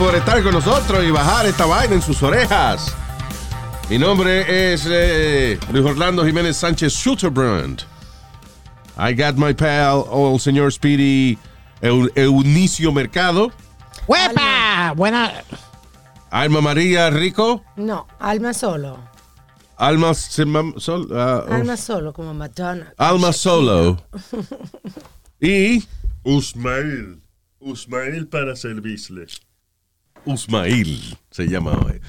Por 0.00 0.14
estar 0.14 0.42
con 0.42 0.52
nosotros 0.54 1.04
y 1.04 1.10
bajar 1.10 1.44
esta 1.46 1.66
vaina 1.66 1.94
en 1.94 2.00
sus 2.02 2.22
orejas. 2.22 2.94
Mi 3.90 3.98
nombre 3.98 4.72
es 4.72 4.86
eh, 4.88 5.58
Luis 5.72 5.84
Orlando 5.84 6.24
Jiménez 6.24 6.56
Sánchez 6.56 6.92
Schutterbrand. 6.94 7.82
I 8.96 9.12
got 9.14 9.36
my 9.36 9.52
pal, 9.52 10.06
el 10.10 10.40
señor 10.40 10.72
Speedy 10.72 11.38
Eu- 11.82 12.10
Eunicio 12.14 12.92
Mercado. 12.92 13.52
¡Huepa! 14.06 14.94
Buena. 14.96 15.32
Alma 16.30 16.60
María 16.62 17.10
Rico. 17.10 17.62
No, 17.76 18.06
alma 18.18 18.54
solo. 18.54 18.98
Alma, 19.76 20.14
Sol- 20.14 21.08
oh, 21.10 21.44
Alma 21.52 21.76
solo, 21.76 22.12
como 22.14 22.32
Madonna. 22.34 22.92
Alma 22.98 23.32
Solo. 23.32 23.96
Y 25.40 25.82
Usmail. 26.22 27.22
Usmail 27.60 28.28
para 28.28 28.56
servirles. 28.56 29.40
Usmail 30.24 31.16
se 31.30 31.46
llama 31.46 31.72
hoy. 31.72 32.00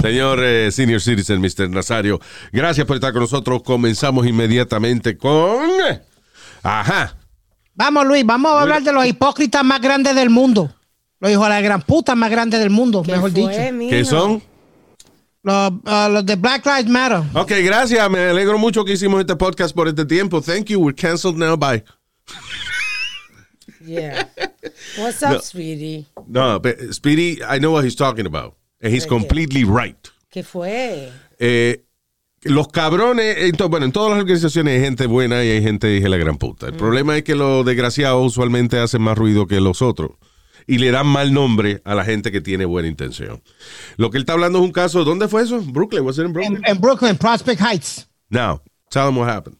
Señor 0.00 0.40
eh, 0.42 0.70
Senior 0.70 1.00
Citizen, 1.00 1.40
Mr. 1.40 1.68
Nazario, 1.70 2.20
gracias 2.52 2.86
por 2.86 2.96
estar 2.96 3.12
con 3.12 3.22
nosotros. 3.22 3.62
Comenzamos 3.62 4.26
inmediatamente 4.26 5.16
con. 5.16 5.68
Ajá. 6.62 7.16
Vamos, 7.74 8.06
Luis, 8.06 8.24
vamos 8.26 8.52
a 8.52 8.62
hablar 8.62 8.82
de 8.82 8.92
los 8.92 9.06
hipócritas 9.06 9.64
más 9.64 9.80
grandes 9.80 10.14
del 10.14 10.30
mundo. 10.30 10.72
Los 11.20 11.30
hijos 11.30 11.44
de 11.44 11.50
la 11.50 11.60
gran 11.60 11.82
puta 11.82 12.14
más 12.14 12.30
grandes 12.30 12.60
del 12.60 12.70
mundo, 12.70 13.02
¿Qué 13.02 13.12
mejor 13.12 13.30
fue, 13.32 13.40
dicho. 13.40 13.72
mijo? 13.72 13.90
¿Qué 13.90 14.04
son? 14.04 14.42
Los, 15.42 15.72
ah, 15.86 16.08
los 16.12 16.26
de 16.26 16.36
Black 16.36 16.66
Lives 16.66 16.88
Matter. 16.88 17.22
Ok, 17.34 17.52
gracias. 17.64 18.10
Me 18.10 18.20
alegro 18.30 18.58
mucho 18.58 18.84
que 18.84 18.92
hicimos 18.92 19.20
este 19.20 19.36
podcast 19.36 19.74
por 19.74 19.88
este 19.88 20.04
tiempo. 20.04 20.40
Thank 20.42 20.66
you. 20.66 20.80
We're 20.80 20.94
canceled 20.94 21.36
now. 21.36 21.56
Bye. 21.56 21.84
Yeah. 23.84 24.28
What's 24.98 25.22
up, 25.22 25.42
sweetie? 25.42 26.06
No, 26.26 26.58
but 26.60 26.76
Speedy, 26.92 27.38
I 27.42 27.58
know 27.58 27.72
what 27.72 27.84
he's 27.84 27.96
talking 27.96 28.26
about. 28.26 28.54
And 28.80 28.92
he's 28.94 29.06
completely 29.06 29.64
right. 29.64 29.96
¿Qué 30.30 30.42
fue? 30.44 31.10
Eh, 31.40 31.84
los 32.44 32.68
cabrones, 32.68 33.36
en 33.38 33.52
to- 33.56 33.68
bueno, 33.68 33.86
en 33.86 33.92
todas 33.92 34.10
las 34.12 34.20
organizaciones 34.20 34.74
hay 34.76 34.80
gente 34.84 35.06
buena 35.06 35.44
y 35.44 35.50
hay 35.50 35.62
gente 35.62 35.88
de 35.88 36.08
la 36.08 36.16
gran 36.16 36.36
puta. 36.38 36.66
El 36.68 36.74
problema 36.74 37.16
es 37.16 37.24
que 37.24 37.34
los 37.34 37.64
desgraciados 37.66 38.24
usualmente 38.24 38.78
hacen 38.78 39.02
más 39.02 39.18
ruido 39.18 39.46
que 39.48 39.60
los 39.60 39.82
otros 39.82 40.12
y 40.68 40.78
le 40.78 40.92
dan 40.92 41.06
mal 41.08 41.32
nombre 41.32 41.82
a 41.84 41.94
la 41.96 42.04
gente 42.04 42.30
que 42.30 42.40
tiene 42.40 42.64
buena 42.66 42.86
intención. 42.88 43.42
Lo 43.96 44.10
que 44.10 44.18
él 44.18 44.22
está 44.22 44.34
hablando 44.34 44.58
es 44.60 44.64
un 44.64 44.72
caso, 44.72 45.02
¿dónde 45.04 45.26
fue 45.26 45.42
eso? 45.42 45.60
Brooklyn, 45.60 46.04
was 46.04 46.18
it 46.18 46.26
in 46.26 46.32
Brooklyn? 46.32 46.62
En 46.64 46.78
Brooklyn, 46.80 47.16
Prospect 47.16 47.60
Heights. 47.60 48.08
Now, 48.30 48.60
tell 48.90 49.06
them 49.06 49.16
what 49.18 49.28
happened. 49.28 49.57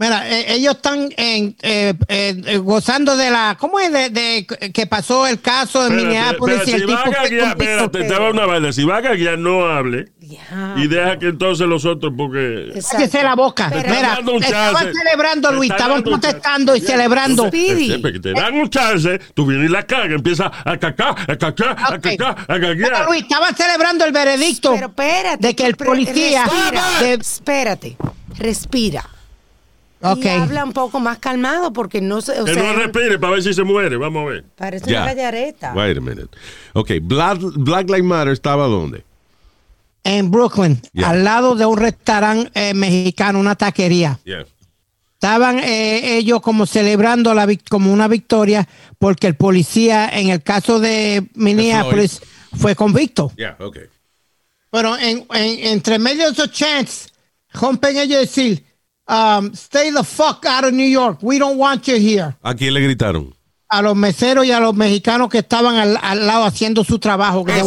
Mira, 0.00 0.30
eh, 0.30 0.54
ellos 0.54 0.76
están 0.76 1.08
en, 1.16 1.56
eh, 1.60 1.92
eh, 2.06 2.58
gozando 2.62 3.16
de 3.16 3.32
la. 3.32 3.56
¿Cómo 3.58 3.80
es 3.80 3.92
de, 3.92 4.10
de 4.10 4.46
que 4.72 4.86
pasó 4.86 5.26
el 5.26 5.40
caso 5.40 5.84
en 5.88 5.96
Minneapolis 5.96 6.62
si 6.64 6.72
tipo 6.74 6.92
va 6.92 7.00
a 7.02 7.10
gaguear, 7.10 7.48
espérate, 7.48 8.04
te 8.04 8.14
va 8.16 8.30
una 8.30 8.46
vaina. 8.46 8.72
Si 8.72 8.84
va 8.84 8.98
a 8.98 9.00
gaguear, 9.00 9.36
no 9.40 9.66
hable. 9.66 10.12
Ya. 10.20 10.74
Y 10.76 10.86
deja 10.86 11.18
que 11.18 11.26
entonces 11.26 11.66
los 11.66 11.84
otros, 11.84 12.12
porque. 12.16 12.72
Cállese 12.92 13.24
la 13.24 13.34
boca. 13.34 13.70
Pero- 13.72 13.88
Mira, 13.92 14.20
estaban 14.40 14.92
celebrando, 14.94 15.50
Luis. 15.50 15.70
Estaban 15.72 16.02
protestando 16.04 16.76
y 16.76 16.80
celebrando. 16.80 17.50
Siempre 17.50 18.12
que 18.12 18.20
te 18.20 18.32
dan 18.34 18.54
un 18.54 18.70
chance, 18.70 19.18
tú 19.34 19.46
vienes 19.46 19.68
y 19.68 19.72
la 19.72 19.82
caga, 19.84 20.14
empieza 20.14 20.48
a 20.64 20.76
cacar, 20.76 21.16
a 21.28 21.36
cacar, 21.36 21.76
a 21.76 21.94
Ok. 21.96 22.00
cacar, 22.02 22.38
a 22.38 22.46
Pero, 22.46 22.68
gaguear. 22.68 23.06
Luis, 23.06 23.22
estaban 23.22 23.56
celebrando 23.56 24.04
el 24.04 24.12
veredicto 24.12 24.74
Pero 24.74 24.86
espérate. 24.86 25.44
de 25.44 25.56
que 25.56 25.66
el 25.66 25.74
policía. 25.76 26.44
Respira, 26.44 26.84
de- 27.00 27.14
espérate. 27.14 27.96
Respira. 28.38 29.04
Ok. 30.00 30.24
Y 30.24 30.28
habla 30.28 30.64
un 30.64 30.72
poco 30.72 31.00
más 31.00 31.18
calmado 31.18 31.72
porque 31.72 32.00
no 32.00 32.20
se. 32.20 32.40
O 32.40 32.44
Que 32.44 32.54
sea, 32.54 32.62
no 32.62 32.72
respire 32.78 33.18
para 33.18 33.32
ver 33.34 33.42
si 33.42 33.52
se 33.52 33.64
muere. 33.64 33.96
Vamos 33.96 34.22
a 34.22 34.30
ver. 34.30 34.44
parece 34.56 34.90
Ya. 34.90 35.02
una 35.02 35.14
gallareta. 35.14 35.72
Wait 35.74 35.96
a 35.98 36.00
minute. 36.00 36.28
Ok, 36.74 36.92
Black, 37.02 37.38
Black 37.56 37.86
Lives 37.88 38.04
Matter 38.04 38.32
estaba 38.32 38.66
dónde? 38.66 39.04
en 40.04 40.30
Brooklyn, 40.30 40.80
Yeah. 40.94 41.10
al 41.10 41.24
lado 41.24 41.54
de 41.54 41.66
un 41.66 41.76
restaurante 41.76 42.50
eh, 42.54 42.72
mexicano, 42.72 43.38
una 43.40 43.56
taquería. 43.56 44.18
Yeah. 44.24 44.46
Estaban 45.14 45.58
eh, 45.58 46.16
ellos 46.16 46.40
como 46.40 46.64
celebrando 46.64 47.34
la 47.34 47.46
como 47.68 47.92
una 47.92 48.06
victoria 48.08 48.66
porque 48.98 49.26
el 49.26 49.34
policía 49.34 50.08
en 50.08 50.30
el 50.30 50.42
caso 50.42 50.78
de 50.78 51.26
Minneapolis 51.34 52.22
fue 52.56 52.74
convicto. 52.76 53.32
Pero 54.70 54.96
en, 54.96 55.26
en- 55.34 55.66
entre 55.72 55.98
medio 55.98 56.26
de 56.26 56.32
esos 56.32 56.52
chants, 56.52 57.08
rompen 57.52 57.96
ellos 57.96 58.20
decir, 58.20 58.64
um, 59.08 59.52
stay 59.54 59.90
the 59.90 60.04
fuck 60.04 60.44
out 60.46 60.64
of 60.64 60.72
New 60.72 60.88
York. 60.88 61.18
We 61.22 61.38
don't 61.38 61.58
want 61.58 61.86
you 61.88 61.96
here. 61.96 62.36
¿A 62.42 62.54
quién 62.54 62.74
le 62.74 62.80
gritaron? 62.80 63.34
A 63.70 63.82
los 63.82 63.96
meseros 63.96 64.46
y 64.46 64.52
a 64.52 64.60
los 64.60 64.74
mexicanos 64.74 65.28
que 65.28 65.38
estaban 65.38 65.76
al, 65.76 65.98
al 66.00 66.26
lado 66.26 66.44
haciendo 66.44 66.84
su 66.84 66.98
trabajo. 66.98 67.44
que. 67.44 67.60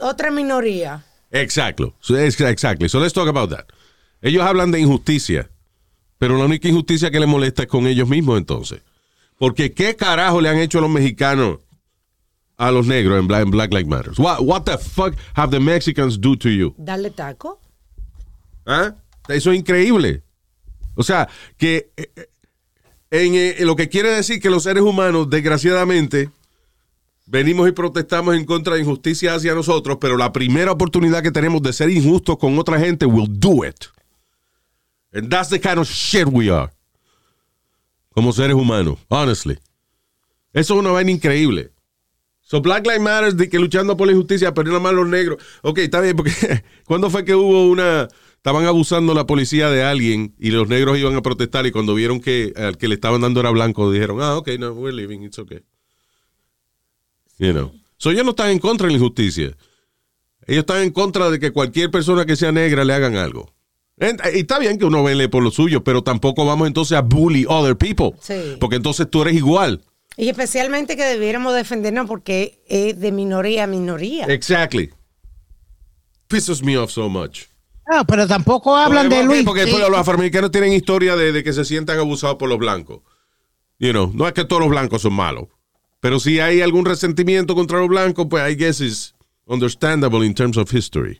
Otra 0.00 0.30
minoría. 0.30 1.04
Exacto. 1.30 1.94
Exactly. 2.08 2.88
So 2.88 3.00
let's 3.00 3.12
talk 3.12 3.28
about 3.28 3.50
that. 3.50 3.66
Ellos 4.22 4.42
hablan 4.42 4.70
de 4.70 4.80
injusticia, 4.80 5.50
pero 6.18 6.38
la 6.38 6.44
única 6.46 6.68
injusticia 6.68 7.10
que 7.10 7.20
les 7.20 7.28
molesta 7.28 7.64
es 7.64 7.68
con 7.68 7.86
ellos 7.86 8.08
mismos 8.08 8.38
entonces. 8.38 8.80
Porque 9.38 9.72
¿qué 9.72 9.96
carajo 9.96 10.40
le 10.40 10.48
han 10.48 10.58
hecho 10.58 10.78
a 10.78 10.80
los 10.80 10.90
mexicanos 10.90 11.58
a 12.56 12.70
los 12.70 12.86
negros 12.86 13.18
en 13.18 13.26
Black, 13.26 13.42
en 13.42 13.50
Black 13.50 13.72
Lives 13.72 13.88
Matter? 13.88 14.12
What, 14.16 14.40
what 14.40 14.62
the 14.62 14.78
fuck 14.78 15.14
have 15.34 15.50
the 15.50 15.60
Mexicans 15.60 16.18
do 16.18 16.36
to 16.36 16.48
you? 16.48 16.74
Darle 16.78 17.10
taco. 17.10 17.60
¿Ah? 18.64 18.94
Eso 19.28 19.50
es 19.52 19.58
increíble. 19.58 20.22
O 20.94 21.02
sea, 21.02 21.28
que 21.56 21.90
eh, 21.96 22.10
eh, 22.16 22.28
en, 23.10 23.34
eh, 23.34 23.56
lo 23.60 23.76
que 23.76 23.88
quiere 23.88 24.10
decir 24.10 24.40
que 24.40 24.50
los 24.50 24.62
seres 24.62 24.82
humanos, 24.82 25.28
desgraciadamente, 25.30 26.30
venimos 27.26 27.68
y 27.68 27.72
protestamos 27.72 28.36
en 28.36 28.44
contra 28.44 28.74
de 28.74 28.80
injusticia 28.80 29.34
hacia 29.34 29.54
nosotros, 29.54 29.98
pero 30.00 30.16
la 30.16 30.32
primera 30.32 30.72
oportunidad 30.72 31.22
que 31.22 31.30
tenemos 31.30 31.62
de 31.62 31.72
ser 31.72 31.90
injustos 31.90 32.38
con 32.38 32.58
otra 32.58 32.78
gente, 32.78 33.06
we'll 33.06 33.28
do 33.28 33.64
it. 33.64 33.86
And 35.12 35.30
that's 35.30 35.48
the 35.48 35.60
kind 35.60 35.78
of 35.78 35.88
shit 35.88 36.26
we 36.26 36.50
are. 36.50 36.72
Como 38.10 38.32
seres 38.32 38.54
humanos, 38.54 38.98
honestly. 39.08 39.58
Eso 40.52 40.74
es 40.74 40.80
una 40.80 40.90
vaina 40.90 41.10
increíble. 41.10 41.73
So 42.54 42.60
Black 42.60 42.86
Lives 42.86 43.00
Matter 43.00 43.34
de 43.34 43.48
que 43.48 43.58
luchando 43.58 43.96
por 43.96 44.06
la 44.06 44.12
injusticia, 44.12 44.54
pero 44.54 44.68
nada 44.68 44.78
más 44.78 44.92
los 44.92 45.08
negros. 45.08 45.42
Ok, 45.62 45.78
está 45.78 46.00
bien, 46.00 46.14
porque 46.14 46.30
¿cuándo 46.86 47.10
fue 47.10 47.24
que 47.24 47.34
hubo 47.34 47.68
una... 47.68 48.06
Estaban 48.36 48.64
abusando 48.66 49.12
la 49.12 49.26
policía 49.26 49.70
de 49.70 49.82
alguien 49.82 50.36
y 50.38 50.52
los 50.52 50.68
negros 50.68 50.96
iban 50.96 51.16
a 51.16 51.22
protestar 51.22 51.66
y 51.66 51.72
cuando 51.72 51.96
vieron 51.96 52.20
que 52.20 52.52
al 52.54 52.78
que 52.78 52.86
le 52.86 52.94
estaban 52.94 53.22
dando 53.22 53.40
era 53.40 53.50
blanco, 53.50 53.90
dijeron, 53.90 54.20
ah, 54.20 54.36
ok, 54.36 54.50
no, 54.60 54.70
we're 54.70 54.94
leaving, 54.94 55.24
it's 55.24 55.36
okay. 55.40 55.62
You 57.38 57.50
know. 57.50 57.72
So 57.96 58.12
ellos 58.12 58.24
no 58.24 58.30
están 58.30 58.50
en 58.50 58.60
contra 58.60 58.86
de 58.86 58.92
la 58.92 58.98
injusticia. 58.98 59.56
Ellos 60.46 60.60
están 60.60 60.82
en 60.82 60.92
contra 60.92 61.30
de 61.30 61.40
que 61.40 61.50
cualquier 61.50 61.90
persona 61.90 62.24
que 62.24 62.36
sea 62.36 62.52
negra 62.52 62.84
le 62.84 62.94
hagan 62.94 63.16
algo. 63.16 63.52
Y 63.98 64.38
está 64.38 64.60
bien 64.60 64.78
que 64.78 64.84
uno 64.84 65.02
vele 65.02 65.28
por 65.28 65.42
lo 65.42 65.50
suyo, 65.50 65.82
pero 65.82 66.04
tampoco 66.04 66.46
vamos 66.46 66.68
entonces 66.68 66.96
a 66.96 67.02
bully 67.02 67.46
other 67.48 67.76
people. 67.76 68.12
Sí. 68.20 68.56
Porque 68.60 68.76
entonces 68.76 69.10
tú 69.10 69.22
eres 69.22 69.34
igual. 69.34 69.80
Y 70.16 70.28
especialmente 70.28 70.96
que 70.96 71.04
debiéramos 71.04 71.54
defendernos 71.54 72.06
porque 72.06 72.62
es 72.68 72.98
de 73.00 73.12
minoría 73.12 73.64
a 73.64 73.66
minoría. 73.66 74.26
Exactly. 74.26 74.90
Pisses 76.28 76.62
me 76.62 76.78
off 76.78 76.90
so 76.90 77.08
much. 77.08 77.46
No, 77.90 78.04
pero 78.06 78.26
tampoco 78.26 78.76
hablan 78.76 79.08
porque, 79.08 79.16
de 79.16 79.24
Luis. 79.24 79.44
Porque 79.44 79.60
después 79.62 79.88
los 79.88 79.98
afroamericanos 79.98 80.50
tienen 80.50 80.72
historia 80.72 81.16
de, 81.16 81.32
de 81.32 81.44
que 81.44 81.52
se 81.52 81.64
sientan 81.64 81.98
abusados 81.98 82.36
por 82.36 82.48
los 82.48 82.58
blancos. 82.58 83.00
You 83.78 83.90
know, 83.90 84.10
no 84.14 84.26
es 84.26 84.32
que 84.34 84.44
todos 84.44 84.60
los 84.60 84.70
blancos 84.70 85.02
son 85.02 85.14
malos. 85.14 85.48
Pero 86.00 86.20
si 86.20 86.38
hay 86.38 86.60
algún 86.60 86.84
resentimiento 86.84 87.54
contra 87.54 87.78
los 87.78 87.88
blancos, 87.88 88.26
pues 88.30 88.50
I 88.50 88.56
guess 88.56 88.80
is 88.80 89.14
understandable 89.46 90.24
in 90.24 90.34
terms 90.34 90.56
of 90.56 90.72
history. 90.72 91.18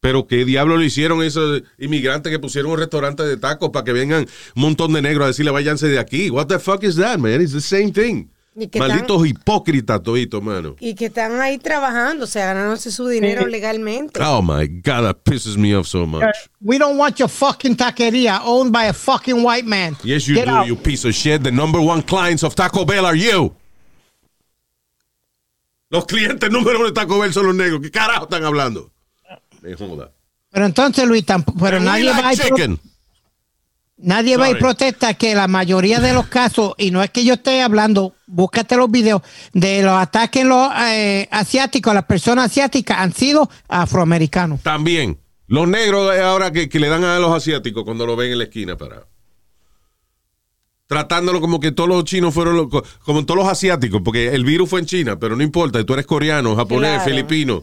Pero 0.00 0.26
qué 0.26 0.44
diablo 0.44 0.76
le 0.76 0.86
hicieron 0.86 1.22
esos 1.22 1.62
inmigrantes 1.76 2.30
que 2.30 2.38
pusieron 2.38 2.70
un 2.70 2.78
restaurante 2.78 3.24
de 3.24 3.36
tacos 3.36 3.70
para 3.70 3.84
que 3.84 3.92
vengan 3.92 4.26
un 4.54 4.62
montón 4.62 4.92
de 4.92 5.02
negros 5.02 5.24
a 5.24 5.28
decirle 5.28 5.50
váyanse 5.50 5.88
de 5.88 5.98
aquí. 5.98 6.30
What 6.30 6.46
the 6.46 6.58
fuck 6.58 6.84
is 6.84 6.96
that, 6.96 7.18
man? 7.18 7.40
It's 7.40 7.52
the 7.52 7.60
same 7.60 7.90
thing. 7.92 8.28
Malditos 8.76 9.24
hipócritas 9.26 10.02
toditos, 10.02 10.42
mano. 10.42 10.74
Y 10.80 10.94
que 10.94 11.06
están 11.06 11.40
ahí 11.40 11.58
trabajando, 11.58 12.24
o 12.24 12.26
sea, 12.26 12.46
ganándose 12.46 12.90
su 12.90 13.06
dinero 13.06 13.46
legalmente. 13.46 14.20
Oh 14.20 14.42
my 14.42 14.66
God, 14.66 15.04
that 15.04 15.16
pisses 15.24 15.56
me 15.56 15.76
off 15.76 15.86
so 15.86 16.06
much. 16.06 16.34
We 16.60 16.76
don't 16.76 16.98
want 16.98 17.18
your 17.18 17.28
fucking 17.28 17.76
taqueria 17.76 18.40
owned 18.44 18.72
by 18.72 18.86
a 18.86 18.92
fucking 18.92 19.44
white 19.44 19.64
man. 19.64 19.96
Yes, 20.02 20.26
you 20.26 20.34
Get 20.34 20.46
do, 20.46 20.50
out. 20.50 20.66
you 20.66 20.74
piece 20.76 21.04
of 21.04 21.14
shit. 21.14 21.44
The 21.44 21.52
number 21.52 21.80
one 21.80 22.02
clients 22.02 22.42
of 22.42 22.54
Taco 22.56 22.84
Bell 22.84 23.06
are 23.06 23.16
you. 23.16 23.54
Los 25.90 26.04
clientes 26.06 26.50
número 26.50 26.78
uno 26.78 26.86
de 26.86 26.92
Taco 26.92 27.18
Bell 27.20 27.32
son 27.32 27.46
los 27.46 27.54
negros. 27.54 27.80
¿Qué 27.80 27.90
carajo 27.90 28.24
están 28.24 28.44
hablando? 28.44 28.90
Pero 29.60 30.66
entonces, 30.66 31.06
Luis, 31.06 31.24
tamp- 31.26 31.52
pero 31.60 31.76
And 31.78 31.86
nadie 31.86 32.04
like 32.04 32.22
va 32.22 32.34
chicken. 32.34 32.80
Nadie 34.00 34.36
va 34.36 34.46
y 34.46 34.50
Sorry. 34.52 34.60
protesta 34.62 35.14
que 35.14 35.34
la 35.34 35.48
mayoría 35.48 35.98
de 35.98 36.12
los 36.12 36.28
casos, 36.28 36.74
y 36.78 36.92
no 36.92 37.02
es 37.02 37.10
que 37.10 37.24
yo 37.24 37.34
esté 37.34 37.62
hablando, 37.62 38.14
búscate 38.28 38.76
los 38.76 38.88
videos 38.88 39.22
de 39.52 39.82
los 39.82 39.98
ataques 39.98 40.42
en 40.42 40.48
los 40.50 40.70
eh, 40.78 41.26
asiáticos, 41.32 41.92
las 41.94 42.04
personas 42.04 42.46
asiáticas 42.46 42.96
han 42.98 43.12
sido 43.12 43.50
afroamericanos. 43.66 44.62
También. 44.62 45.18
Los 45.48 45.66
negros 45.66 46.16
ahora 46.16 46.52
que, 46.52 46.68
que 46.68 46.78
le 46.78 46.88
dan 46.88 47.02
a 47.02 47.18
los 47.18 47.34
asiáticos 47.34 47.82
cuando 47.84 48.06
lo 48.06 48.14
ven 48.14 48.30
en 48.32 48.38
la 48.38 48.44
esquina 48.44 48.76
para 48.76 49.04
tratándolo 50.86 51.40
como 51.40 51.60
que 51.60 51.70
todos 51.72 51.88
los 51.88 52.04
chinos 52.04 52.32
fueron 52.32 52.56
los- 52.56 52.68
co- 52.68 52.82
como 53.04 53.24
todos 53.26 53.38
los 53.40 53.48
asiáticos, 53.48 54.00
porque 54.02 54.28
el 54.34 54.44
virus 54.44 54.70
fue 54.70 54.80
en 54.80 54.86
China, 54.86 55.18
pero 55.18 55.36
no 55.36 55.42
importa, 55.42 55.84
tú 55.84 55.92
eres 55.92 56.06
coreano, 56.06 56.56
japonés, 56.56 56.90
Claro. 56.94 57.04
filipino. 57.04 57.62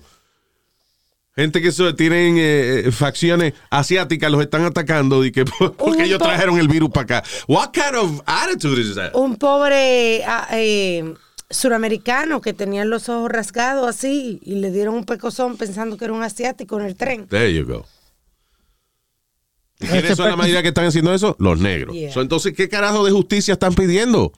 Gente 1.35 1.61
que 1.61 1.71
so- 1.71 1.93
tienen 1.95 2.37
eh, 2.37 2.83
eh, 2.85 2.91
facciones 2.91 3.53
asiáticas 3.69 4.31
los 4.31 4.41
están 4.41 4.63
atacando 4.63 5.25
y 5.25 5.31
que 5.33 5.43
porque 5.77 6.03
ellos 6.03 6.19
trajeron 6.19 6.57
el 6.57 6.69
virus 6.69 6.89
para 6.91 7.17
acá. 7.19 7.29
What 7.47 7.71
kind 7.71 7.95
of 7.95 8.21
attitude 8.25 8.79
is 8.81 8.95
that? 8.95 9.13
Un 9.13 9.35
pobre 9.35 10.23
ah, 10.25 10.47
eh, 10.53 11.13
suramericano 11.49 12.39
que 12.39 12.53
tenía 12.53 12.85
los 12.85 13.09
ojos 13.09 13.29
rasgados 13.29 13.87
así 13.87 14.39
y 14.43 14.55
le 14.55 14.71
dieron 14.71 14.95
un 14.95 15.03
pecozón 15.03 15.57
pensando 15.57 15.97
que 15.97 16.05
era 16.05 16.13
un 16.13 16.23
asiático 16.23 16.79
en 16.79 16.85
el 16.85 16.95
tren. 16.95 17.27
There 17.27 17.53
you 17.53 17.65
go. 17.65 17.85
¿Y 19.81 19.87
quiénes 19.87 20.15
son 20.15 20.29
la 20.29 20.37
mayoría 20.37 20.61
que 20.61 20.69
están 20.69 20.85
haciendo 20.85 21.13
eso? 21.13 21.35
Los 21.37 21.59
negros. 21.59 21.93
Yeah. 21.93 22.13
So, 22.13 22.21
entonces, 22.21 22.53
¿qué 22.53 22.69
carajo 22.69 23.03
de 23.03 23.11
justicia 23.11 23.53
están 23.53 23.73
pidiendo? 23.73 24.31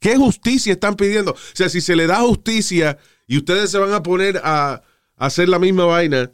¿Qué 0.00 0.16
justicia 0.16 0.72
están 0.72 0.96
pidiendo? 0.96 1.32
O 1.32 1.36
sea, 1.52 1.68
si 1.68 1.80
se 1.80 1.94
le 1.94 2.08
da 2.08 2.16
justicia 2.16 2.98
y 3.28 3.38
ustedes 3.38 3.70
se 3.70 3.78
van 3.78 3.92
a 3.92 4.02
poner 4.02 4.40
a 4.42 4.82
hacer 5.16 5.48
la 5.48 5.58
misma 5.58 5.84
vaina 5.84 6.30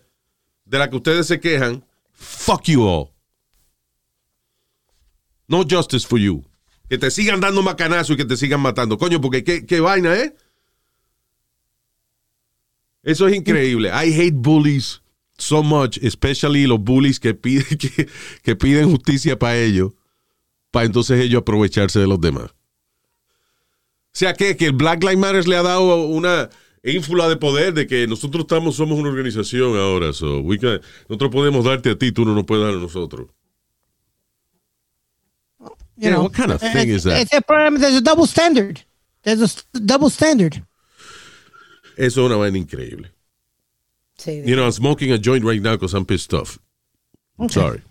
de 0.64 0.78
la 0.78 0.88
que 0.90 0.96
ustedes 0.96 1.26
se 1.26 1.40
quejan, 1.40 1.84
fuck 2.12 2.64
you 2.64 2.82
all. 2.82 3.10
No 5.48 5.64
justice 5.68 6.06
for 6.06 6.18
you. 6.18 6.44
Que 6.88 6.98
te 6.98 7.10
sigan 7.10 7.40
dando 7.40 7.62
macanazo 7.62 8.12
y 8.12 8.16
que 8.16 8.24
te 8.24 8.36
sigan 8.36 8.60
matando. 8.60 8.98
Coño, 8.98 9.20
porque 9.20 9.44
qué, 9.44 9.66
qué 9.66 9.80
vaina, 9.80 10.14
¿eh? 10.16 10.34
Eso 13.02 13.26
es 13.26 13.34
increíble. 13.34 13.88
I 13.88 14.12
hate 14.12 14.34
bullies 14.34 15.02
so 15.36 15.62
much, 15.62 15.98
especially 16.02 16.66
los 16.66 16.78
bullies 16.78 17.18
que 17.18 17.34
piden, 17.34 17.64
que, 17.78 18.08
que 18.42 18.56
piden 18.56 18.90
justicia 18.90 19.38
para 19.38 19.56
ellos, 19.58 19.92
para 20.70 20.86
entonces 20.86 21.20
ellos 21.20 21.40
aprovecharse 21.40 21.98
de 21.98 22.06
los 22.06 22.20
demás. 22.20 22.50
O 24.14 24.14
sea, 24.14 24.34
que, 24.34 24.56
que 24.56 24.66
el 24.66 24.72
Black 24.72 25.02
Lives 25.02 25.18
Matter 25.18 25.48
le 25.48 25.56
ha 25.56 25.62
dado 25.62 26.04
una 26.06 26.50
ínfula 26.84 27.28
de 27.28 27.36
poder 27.36 27.74
de 27.74 27.86
que 27.86 28.06
nosotros 28.06 28.42
estamos, 28.42 28.76
somos 28.76 28.98
una 28.98 29.08
organización 29.08 29.76
ahora. 29.76 30.12
So 30.12 30.40
we 30.40 30.58
can- 30.58 30.80
nosotros 31.08 31.30
podemos 31.30 31.64
darte 31.64 31.90
a 31.90 31.98
ti, 31.98 32.12
tú 32.12 32.24
no 32.24 32.34
nos 32.34 32.44
puedes 32.44 32.64
dar 32.64 32.74
a 32.74 32.78
nosotros. 32.78 33.28
You 35.60 36.08
Yeah, 36.08 36.10
know, 36.14 36.22
what 36.24 36.32
kind 36.32 36.50
of 36.50 36.60
thing 36.60 36.90
Eh, 36.90 36.94
is 36.96 37.04
that? 37.04 37.16
Ese 37.18 37.22
es 37.24 37.32
el 37.34 37.42
problema, 37.42 37.78
there's 37.78 37.94
a 37.96 38.00
double 38.00 38.26
standard. 38.26 38.80
There's 39.22 39.40
a 39.42 39.78
double 39.78 40.10
standard. 40.10 40.64
Eso 41.96 42.22
es 42.22 42.26
una 42.26 42.36
vaina 42.36 42.58
increíble. 42.58 43.12
Sí. 44.16 44.42
You 44.44 44.56
know, 44.56 44.64
I'm 44.64 44.72
smoking 44.72 45.12
a 45.12 45.18
joint 45.18 45.44
right 45.44 45.60
now 45.62 45.72
because 45.72 45.94
I'm 45.94 46.04
pissed 46.04 46.32
off. 46.32 46.58
Sorry. 47.50 47.82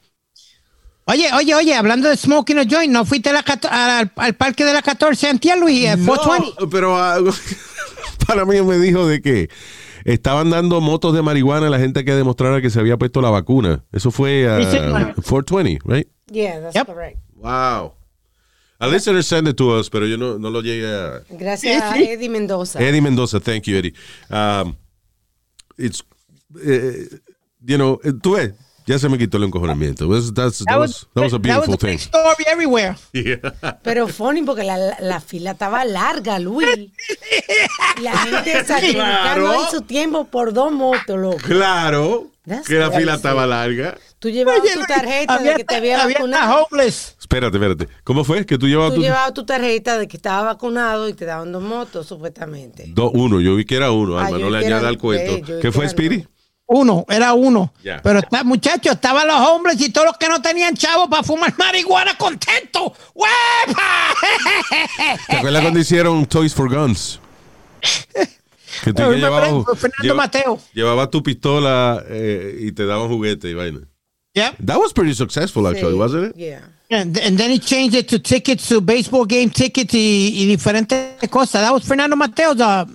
Oye, 1.05 1.29
oye, 1.33 1.53
oye, 1.55 1.73
hablando 1.75 2.09
de 2.09 2.15
smoking 2.17 2.57
a 2.59 2.63
joint, 2.65 2.91
¿no 2.91 3.05
fuiste 3.05 3.29
a 3.29 3.33
la 3.33 3.39
al, 3.69 4.11
al 4.15 4.33
parque 4.35 4.63
de 4.65 4.73
la 4.73 4.81
14 4.81 5.27
antier, 5.29 5.57
Luis? 5.57 5.85
Eh, 5.85 5.97
420. 6.05 6.55
No, 6.61 6.69
pero 6.69 6.95
ah, 6.97 7.17
para 8.27 8.45
mí 8.45 8.62
me 8.62 8.77
dijo 8.77 9.07
de 9.07 9.21
que 9.21 9.50
estaban 10.06 10.50
dando 10.50 10.81
motos 10.81 11.13
de 11.13 11.21
marihuana 11.21 11.68
a 11.68 11.69
la 11.69 11.79
gente 11.79 12.03
que 12.06 12.13
demostrara 12.13 12.62
que 12.62 12.69
se 12.69 12.79
había 12.79 12.97
puesto 12.97 13.21
la 13.21 13.29
vacuna. 13.29 13.83
Eso 13.91 14.12
fue 14.12 14.45
señor. 14.71 15.13
420, 15.15 15.79
right? 15.85 16.07
Yeah, 16.31 16.59
that's 16.62 16.75
Yep. 16.75 16.88
correct. 16.88 17.18
Wow. 17.35 17.94
A 18.79 18.88
listener 18.88 19.21
sent 19.23 19.47
it 19.47 19.56
to 19.57 19.77
us, 19.79 19.89
pero 19.91 20.07
yo 20.07 20.18
no, 20.18 20.39
no 20.39 20.50
lo 20.50 20.62
llegué 20.62 20.88
a... 20.88 21.21
Gracias 21.29 21.81
a. 21.83 22.00
Eddie 22.00 22.29
Mendoza. 22.29 22.79
Eddie 22.81 23.01
Mendoza, 23.01 23.39
thank 23.39 23.65
you, 23.65 23.77
Eddie. 23.77 23.94
Um, 24.31 24.75
it's, 25.77 26.03
eh, 26.65 27.06
you 27.63 27.77
know, 27.77 28.00
eh, 28.03 28.12
tú 28.19 28.31
ves, 28.33 28.53
ya 28.86 29.00
se 29.00 29.07
me 29.10 29.18
quitó 29.18 29.38
el 29.38 29.44
encojonamiento. 29.44 30.06
That's- 30.07 30.33
that's- 30.33 30.63
that, 30.66 30.78
was, 30.80 31.07
that 31.13 31.24
was 31.24 31.33
a 31.33 31.38
beautiful 31.38 31.62
that 31.63 31.69
was 31.69 31.75
a 31.75 31.78
thing. 31.78 31.98
big 31.98 32.00
story 32.01 32.45
everywhere. 32.51 32.95
Pero 33.83 34.07
funny 34.07 34.42
porque 34.44 34.63
la, 34.63 34.78
la- 34.78 34.98
la 35.00 35.19
fila 35.22 35.51
estaba 35.51 35.83
larga, 35.86 36.39
Luis. 36.39 36.68
La 38.01 38.18
gente 38.18 38.66
sacrificando 38.66 39.04
Claro. 39.04 39.51
ahí 39.51 39.60
su 39.72 39.81
tiempo 39.81 40.25
por 40.25 40.54
dos 40.54 40.72
motos, 40.72 41.18
loco. 41.19 41.38
Claro, 41.45 42.28
That's 42.48 42.68
que 42.68 42.75
la 42.75 42.88
crazy. 42.88 43.00
fila 43.01 43.16
estaba 43.16 43.45
larga. 43.45 43.98
Tú 44.19 44.30
llevabas 44.30 44.62
Oye, 44.62 44.74
tu 44.74 44.81
tarjeta 44.86 45.38
de 45.39 45.56
que 45.56 45.63
te 45.63 45.75
había 45.75 46.01
había 46.01 46.16
vacunado. 46.16 46.68
homeless. 46.72 47.16
Espérate, 47.19 47.57
espérate. 47.57 47.88
¿Cómo 48.04 48.24
fue? 48.24 48.45
Que 48.45 48.57
tú 48.57 48.68
llevabas 48.68 48.92
Tú 48.92 48.98
tu... 48.98 49.01
llevabas 49.01 49.34
tu 49.34 49.45
tarjeta 49.45 49.98
de 49.98 50.07
que 50.07 50.18
estaba 50.18 50.44
vacunado 50.54 51.07
y 51.10 51.13
te 51.13 51.25
daban 51.25 51.51
dos 51.51 51.62
motos, 51.63 52.07
supuestamente. 52.07 52.86
Do- 52.89 53.12
uno, 53.12 53.39
yo 53.42 53.56
vi 53.56 53.66
que 53.66 53.75
era 53.75 53.92
uno, 53.92 54.18
Ah, 54.19 54.25
Alma, 54.27 54.39
no 54.39 54.50
le 54.50 54.60
añada 54.66 54.88
al 54.88 54.98
cuento. 54.98 55.60
¿Qué 55.62 55.72
fue, 55.72 55.88
Speedy? 55.89 56.18
dos. 56.19 56.27
Uno, 56.73 57.06
era 57.09 57.33
uno. 57.33 57.73
Pero 58.01 58.19
está, 58.19 58.45
muchachos, 58.45 58.94
estaban 58.94 59.27
los 59.27 59.35
hombres 59.35 59.75
y 59.81 59.89
todos 59.89 60.07
los 60.07 60.18
que 60.18 60.29
no 60.29 60.41
tenían 60.41 60.73
chavos 60.73 61.09
para 61.09 61.21
fumar 61.21 61.53
marihuana 61.57 62.18
contentos. 62.18 62.94
¡Huepa! 63.13 64.15
¿Te 65.27 65.35
acuerdas 65.35 65.62
cuando 65.63 65.79
hicieron 65.81 66.25
Toys 66.25 66.53
for 66.53 66.73
Guns? 66.73 67.19
Que 68.85 68.94
tú 68.94 69.01
llevabas, 69.13 69.65
Fernando 69.77 70.15
Mateo. 70.15 70.59
llevabas 70.73 71.09
tu 71.09 71.21
pistola 71.21 72.01
eh, 72.07 72.59
y 72.62 72.71
te 72.71 72.85
daban 72.85 73.09
juguete 73.09 73.50
y 73.50 73.53
vaina. 73.53 73.81
Yep. 74.35 74.56
That 74.65 74.77
was 74.77 74.94
pretty 74.94 75.13
successful, 75.13 75.67
actually, 75.67 75.91
Sí, 75.95 76.00
wasn't 76.00 76.29
it? 76.29 76.38
Yeah. 76.38 76.62
And, 76.89 77.17
and 77.17 77.38
then 77.38 77.51
he 77.51 77.59
changed 77.59 77.97
it 77.97 78.07
to 78.09 78.19
tickets, 78.19 78.69
to 78.69 78.79
baseball 78.79 79.25
game 79.25 79.50
tickets 79.50 79.94
y, 79.94 80.31
y 80.35 80.45
diferentes 80.45 81.17
cosas. 81.29 81.63
That 81.63 81.74
was 81.74 81.83
Fernando 81.85 82.15
Mateo's 82.15 82.62
uh, 82.62 82.85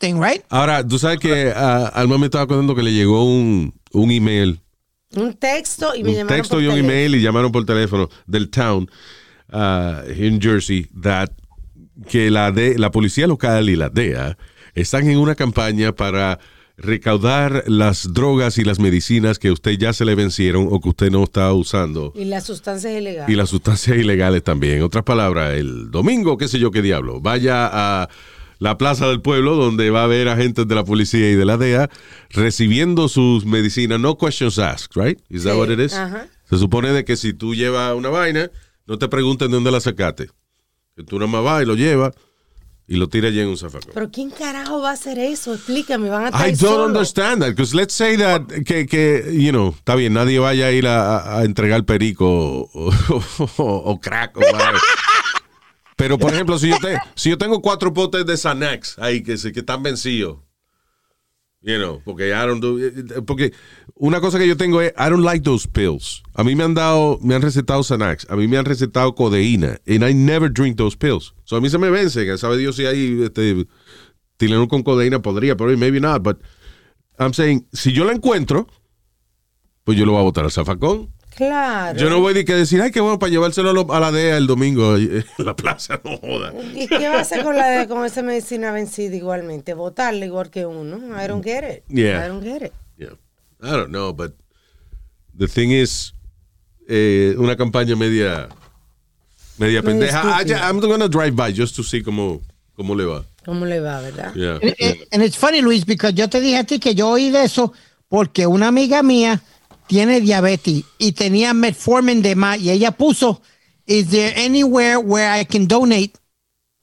thing, 0.00 0.20
right? 0.20 0.42
Ahora, 0.48 0.84
tú 0.86 0.98
sabes 0.98 1.18
que 1.20 1.52
ah, 1.54 1.92
Alma 1.94 2.18
me 2.18 2.26
estaba 2.26 2.46
contando 2.48 2.74
que 2.74 2.82
le 2.82 2.92
llegó 2.92 3.24
un, 3.24 3.72
un 3.92 4.10
email, 4.10 4.60
Un 5.14 5.34
texto 5.34 5.94
y 5.94 6.02
me 6.02 6.10
un 6.10 6.16
llamaron 6.16 6.36
texto 6.38 6.54
por 6.56 6.62
y 6.62 6.66
un 6.66 6.72
teléfono. 6.74 6.92
email 6.92 7.14
y 7.14 7.22
llamaron 7.22 7.52
por 7.52 7.64
teléfono 7.64 8.08
del 8.26 8.50
town 8.50 8.90
ah, 9.50 10.02
en 10.08 10.40
Jersey 10.40 10.88
that 11.02 11.30
que 12.08 12.30
la 12.30 12.50
de 12.50 12.78
la 12.78 12.90
policía 12.90 13.26
local 13.26 13.68
y 13.68 13.76
la 13.76 13.90
DEA 13.90 14.36
están 14.74 15.08
en 15.10 15.18
una 15.18 15.34
campaña 15.34 15.92
para 15.92 16.38
recaudar 16.78 17.64
las 17.66 18.10
drogas 18.14 18.56
y 18.56 18.64
las 18.64 18.78
medicinas 18.78 19.38
que 19.38 19.48
a 19.48 19.52
usted 19.52 19.72
ya 19.72 19.92
se 19.92 20.06
le 20.06 20.14
vencieron 20.14 20.68
o 20.70 20.80
que 20.80 20.88
usted 20.88 21.10
no 21.10 21.22
está 21.24 21.52
usando 21.52 22.12
Y 22.16 22.24
las 22.24 22.44
sustancias 22.44 22.94
ilegales. 22.94 23.28
y 23.30 23.36
las 23.36 23.50
sustancias 23.50 23.98
ilegales 23.98 24.42
también. 24.42 24.76
En 24.78 24.82
otras 24.84 25.04
palabras, 25.04 25.54
el 25.58 25.90
domingo, 25.90 26.38
qué 26.38 26.48
sé 26.48 26.58
yo 26.58 26.70
qué 26.70 26.80
diablo, 26.80 27.20
vaya 27.20 27.68
a 27.70 28.08
la 28.60 28.78
plaza 28.78 29.08
del 29.08 29.20
pueblo 29.20 29.56
donde 29.56 29.90
va 29.90 30.02
a 30.02 30.04
haber 30.04 30.28
agentes 30.28 30.68
de 30.68 30.74
la 30.76 30.84
policía 30.84 31.28
y 31.30 31.34
de 31.34 31.44
la 31.44 31.56
DEA 31.56 31.90
recibiendo 32.30 33.08
sus 33.08 33.44
medicinas, 33.44 33.98
no 33.98 34.16
questions 34.16 34.58
asked, 34.58 34.94
right? 34.94 35.18
Is 35.28 35.42
that 35.44 35.54
Sí, 35.54 35.58
what 35.58 35.70
it 35.70 35.80
is? 35.80 35.94
ajá. 35.94 36.28
Se 36.48 36.56
supone 36.58 36.92
de 36.92 37.04
que 37.04 37.16
si 37.16 37.32
tú 37.32 37.54
llevas 37.54 37.94
una 37.94 38.08
vaina, 38.10 38.50
no 38.86 38.98
te 38.98 39.08
pregunten 39.08 39.48
de 39.50 39.54
dónde 39.54 39.70
la 39.70 39.80
sacaste. 39.80 40.28
Que 40.96 41.02
tú 41.04 41.18
nada 41.18 41.30
más 41.30 41.42
vas 41.42 41.62
y 41.62 41.66
lo 41.66 41.74
llevas 41.74 42.12
y 42.86 42.96
lo 42.96 43.08
tiras 43.08 43.30
allí 43.30 43.38
en 43.40 43.48
un 43.48 43.56
zafacón. 43.56 43.92
Pero 43.94 44.10
¿quién 44.10 44.30
carajo 44.30 44.82
va 44.82 44.90
a 44.90 44.94
hacer 44.94 45.18
eso? 45.20 45.54
Explícame, 45.54 46.10
van 46.10 46.24
a 46.24 46.28
estar 46.28 46.48
I 46.48 46.50
don't 46.50 46.58
solos. 46.58 46.86
understand 46.88 47.40
that, 47.42 47.50
because 47.50 47.72
let's 47.74 47.94
say 47.94 48.16
that, 48.16 48.42
que, 48.66 48.84
que, 48.86 49.30
you 49.40 49.52
know, 49.52 49.68
está 49.70 49.94
bien, 49.94 50.12
nadie 50.12 50.40
vaya 50.40 50.66
a 50.66 50.72
ir 50.72 50.88
a, 50.88 51.38
a- 51.38 51.44
entregar 51.44 51.84
perico 51.84 52.26
o, 52.28 52.68
o- 53.58 53.64
o 53.86 54.00
crack 54.00 54.36
o. 54.36 54.40
Pero, 56.00 56.18
por 56.18 56.32
ejemplo, 56.32 56.58
si 56.58 56.70
yo, 57.28 57.36
tengo 57.36 57.60
cuatro 57.60 57.92
potes 57.92 58.24
de 58.24 58.34
Xanax 58.34 58.98
ahí 58.98 59.22
que, 59.22 59.36
que 59.36 59.60
están 59.60 59.82
vencidos, 59.82 60.38
you 61.60 61.76
know, 61.76 62.00
porque 62.06 62.30
I 62.30 62.46
don't 62.46 62.62
do- 62.62 63.22
porque 63.26 63.52
una 63.96 64.18
cosa 64.22 64.38
que 64.38 64.48
yo 64.48 64.56
tengo 64.56 64.80
es, 64.80 64.94
I 64.96 65.10
don't 65.10 65.22
like 65.22 65.44
those 65.44 65.68
pills. 65.68 66.22
A 66.32 66.42
mí 66.42 66.56
me 66.56 66.64
han 66.64 66.72
dado, 66.72 67.18
me 67.20 67.34
han 67.34 67.42
recetado 67.42 67.82
Xanax, 67.82 68.26
a 68.30 68.36
mí 68.36 68.48
me 68.48 68.56
han 68.56 68.64
recetado 68.64 69.14
codeína, 69.14 69.78
and 69.86 70.02
I 70.02 70.14
never 70.14 70.50
drink 70.50 70.78
those 70.78 70.96
pills. 70.96 71.34
So 71.44 71.56
a 71.56 71.60
mí 71.60 71.68
se 71.68 71.76
me 71.76 71.90
vence, 71.90 72.24
que 72.24 72.38
sabe 72.38 72.56
Dios 72.56 72.76
si 72.76 72.86
hay, 72.86 73.22
este, 73.24 73.66
con 74.68 74.82
codeína 74.82 75.20
podría, 75.20 75.54
pero 75.54 75.76
maybe 75.76 76.00
not, 76.00 76.22
but 76.22 76.38
I'm 77.18 77.34
saying, 77.34 77.68
si 77.74 77.92
yo 77.92 78.06
la 78.06 78.12
encuentro, 78.12 78.66
pues 79.84 79.98
yo 79.98 80.06
lo 80.06 80.12
voy 80.12 80.20
a 80.22 80.24
botar 80.24 80.44
al 80.44 80.50
zafacón. 80.50 81.12
Claro. 81.34 81.98
Yo 81.98 82.10
no 82.10 82.20
voy 82.20 82.32
a 82.38 82.42
decir, 82.54 82.80
ay, 82.82 82.90
qué 82.90 83.00
bueno, 83.00 83.18
para 83.18 83.30
llevárselo 83.30 83.70
a 83.70 83.72
lo- 83.72 83.92
a 83.92 84.00
la 84.00 84.10
DEA 84.12 84.36
el 84.36 84.46
domingo 84.46 84.96
en 84.96 85.24
la 85.38 85.54
plaza, 85.56 86.00
no 86.04 86.16
joda. 86.18 86.52
¿Y 86.74 86.86
qué 86.88 87.08
va 87.08 87.18
a 87.18 87.20
hacer 87.20 87.42
con, 87.44 87.56
la 87.56 87.66
de, 87.68 87.88
con 87.88 88.04
esa 88.04 88.22
medicina 88.22 88.72
vencida 88.72 89.14
igualmente? 89.16 89.74
Votarla 89.74 90.26
igual 90.26 90.50
que 90.50 90.66
uno. 90.66 90.98
I 91.22 91.26
don't 91.28 91.42
get 91.44 91.62
it. 91.64 91.84
Yeah. 91.88 92.24
I 92.24 92.28
don't 92.28 92.42
get 92.42 92.62
it. 92.62 92.72
Yeah. 92.98 93.14
I 93.62 93.70
don't 93.76 93.90
know, 93.90 94.12
but 94.12 94.32
the 95.36 95.46
thing 95.48 95.70
is, 95.70 96.12
eh, 96.88 97.34
una 97.38 97.56
campaña 97.56 97.96
media, 97.96 98.48
media 99.58 99.82
pendeja. 99.82 100.22
I, 100.24 100.42
estúpida. 100.42 100.68
I'm 100.68 100.80
gonna 100.80 101.08
drive 101.08 101.32
by 101.36 101.52
just 101.52 101.76
to 101.76 101.82
see 101.82 102.02
cómo, 102.02 102.40
¿Cómo 102.76 102.94
le 102.94 103.04
va? 103.04 103.24
¿Cómo 103.44 103.66
le 103.66 103.80
va, 103.80 104.00
verdad? 104.00 104.34
Yeah. 104.34 104.58
And, 104.62 104.74
and- 104.80 104.98
and 105.12 105.22
it's 105.22 105.36
funny, 105.36 105.60
Luis, 105.62 105.84
because 105.84 106.14
yo 106.14 106.28
te 106.28 106.40
dije 106.40 106.58
a 106.58 106.64
ti 106.64 106.78
que 106.78 106.94
yo 106.94 107.08
oí 107.10 107.30
de 107.30 107.44
eso 107.44 107.72
porque 108.08 108.46
una 108.46 108.68
amiga 108.68 109.02
mía 109.02 109.40
tiene 109.90 110.20
diabetes 110.20 110.84
y 110.98 111.12
tenía 111.12 111.52
metformin 111.52 112.22
de 112.22 112.36
más 112.36 112.60
y 112.60 112.70
ella 112.70 112.92
puso, 112.92 113.42
is 113.86 114.08
there 114.10 114.32
anywhere 114.36 114.98
where 114.98 115.28
I 115.28 115.44
can 115.44 115.66
donate 115.66 116.12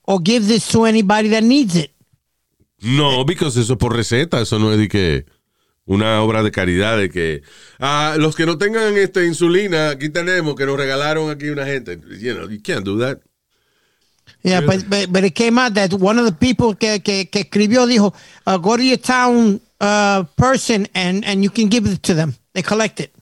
or 0.02 0.20
give 0.22 0.46
this 0.46 0.68
to 0.74 0.86
anybody 0.86 1.30
that 1.30 1.42
needs 1.42 1.78
it? 1.78 1.92
No, 2.82 3.24
because 3.24 3.58
eso 3.58 3.74
es 3.74 3.80
por 3.80 3.96
receta, 3.96 4.42
eso 4.42 4.60
no 4.60 4.74
es 4.74 4.78
de 4.78 4.90
que 4.90 5.26
una 5.86 6.22
obra 6.22 6.44
de 6.44 6.52
caridad 6.52 6.98
de 6.98 7.10
que 7.10 7.44
ah, 7.80 8.18
los 8.20 8.36
que 8.36 8.46
no 8.46 8.58
tengan 8.58 8.98
este 8.98 9.26
insulina, 9.26 9.92
aquí 9.92 10.10
tenemos 10.10 10.56
que 10.56 10.66
nos 10.66 10.76
regalaron 10.76 11.30
aquí 11.30 11.48
una 11.48 11.66
gente. 11.66 11.98
You 12.20 12.34
know, 12.34 12.50
you 12.50 12.60
can't 12.62 12.84
do 12.84 13.00
that. 13.00 13.22
Yeah, 14.48 14.62
but, 14.62 14.90
but, 14.90 15.12
but 15.12 15.24
it 15.24 15.36
came 15.36 15.58
out 15.60 15.74
that 15.74 15.94
one 15.94 16.18
of 16.18 16.26
the 16.26 16.32
people 16.32 16.74
que, 16.76 17.00
que, 17.00 17.26
que 17.30 17.42
escribió 17.42 17.86
dijo, 17.86 18.14
uh, 18.46 18.58
go 18.58 18.78
to 18.78 18.84
your 18.84 18.98
town 18.98 19.60
uh, 19.82 20.24
person 20.36 20.88
and, 20.96 21.26
and 21.26 21.44
you 21.44 21.50
can 21.50 21.70
give 21.70 21.86
it 21.86 22.02
to 22.04 22.14
them. 22.14 22.34
They 22.54 22.62
collect 22.64 23.00
it. 23.00 23.14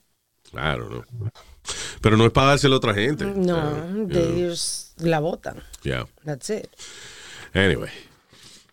Claro, 0.50 0.88
no. 0.88 1.30
Pero 2.00 2.16
no 2.16 2.26
es 2.26 2.32
para 2.32 2.48
dárselo 2.48 2.74
a 2.74 2.78
otra 2.78 2.94
gente. 2.94 3.24
No, 3.24 4.06
de 4.06 4.36
ellos 4.36 4.92
la 4.98 5.18
botan. 5.18 5.62
yeah. 5.82 6.04
That's 6.24 6.48
it. 6.50 6.68
Anyway. 7.52 7.90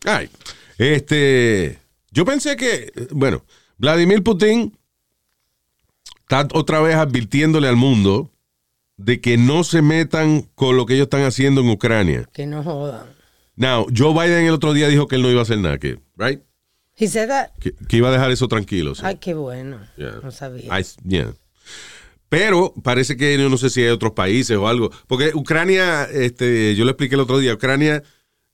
Ay, 0.05 0.29
este, 0.77 1.79
yo 2.11 2.25
pensé 2.25 2.55
que, 2.55 2.91
bueno, 3.11 3.43
Vladimir 3.77 4.21
Putin 4.21 4.77
está 6.21 6.47
otra 6.53 6.81
vez 6.81 6.95
advirtiéndole 6.95 7.67
al 7.67 7.77
mundo 7.77 8.29
de 9.03 9.19
que 9.21 9.37
no 9.37 9.63
se 9.63 9.81
metan 9.81 10.43
con 10.55 10.77
lo 10.77 10.85
que 10.85 10.93
ellos 10.95 11.05
están 11.05 11.23
haciendo 11.23 11.61
en 11.61 11.69
Ucrania. 11.69 12.29
Que 12.33 12.45
no 12.45 12.63
jodan. 12.63 13.05
Now, 13.55 13.85
Joe 13.95 14.13
Biden 14.13 14.45
el 14.45 14.53
otro 14.53 14.73
día 14.73 14.87
dijo 14.87 15.07
que 15.07 15.15
él 15.17 15.21
no 15.21 15.29
iba 15.29 15.39
a 15.39 15.43
hacer 15.43 15.59
nada, 15.59 15.77
que, 15.77 15.99
right? 16.17 16.41
He 16.95 17.07
said 17.07 17.27
that. 17.27 17.49
Que, 17.59 17.73
que 17.87 17.97
iba 17.97 18.09
a 18.09 18.11
dejar 18.11 18.31
eso 18.31 18.47
tranquilo. 18.47 18.95
sí. 18.95 19.01
Ay, 19.05 19.17
qué 19.17 19.33
bueno. 19.33 19.79
Yeah. 19.97 20.19
No 20.23 20.31
sabía. 20.31 20.79
I- 20.79 20.85
yeah. 21.07 21.33
Pero 22.29 22.73
parece 22.83 23.15
que 23.15 23.37
yo 23.37 23.47
no 23.49 23.57
sé 23.57 23.69
si 23.69 23.81
hay 23.81 23.89
otros 23.89 24.13
países 24.13 24.57
o 24.57 24.67
algo. 24.67 24.89
Porque 25.07 25.31
Ucrania, 25.35 26.05
este, 26.05 26.75
yo 26.75 26.83
le 26.85 26.91
expliqué 26.91 27.15
el 27.15 27.21
otro 27.21 27.37
día, 27.37 27.53
Ucrania 27.53 28.01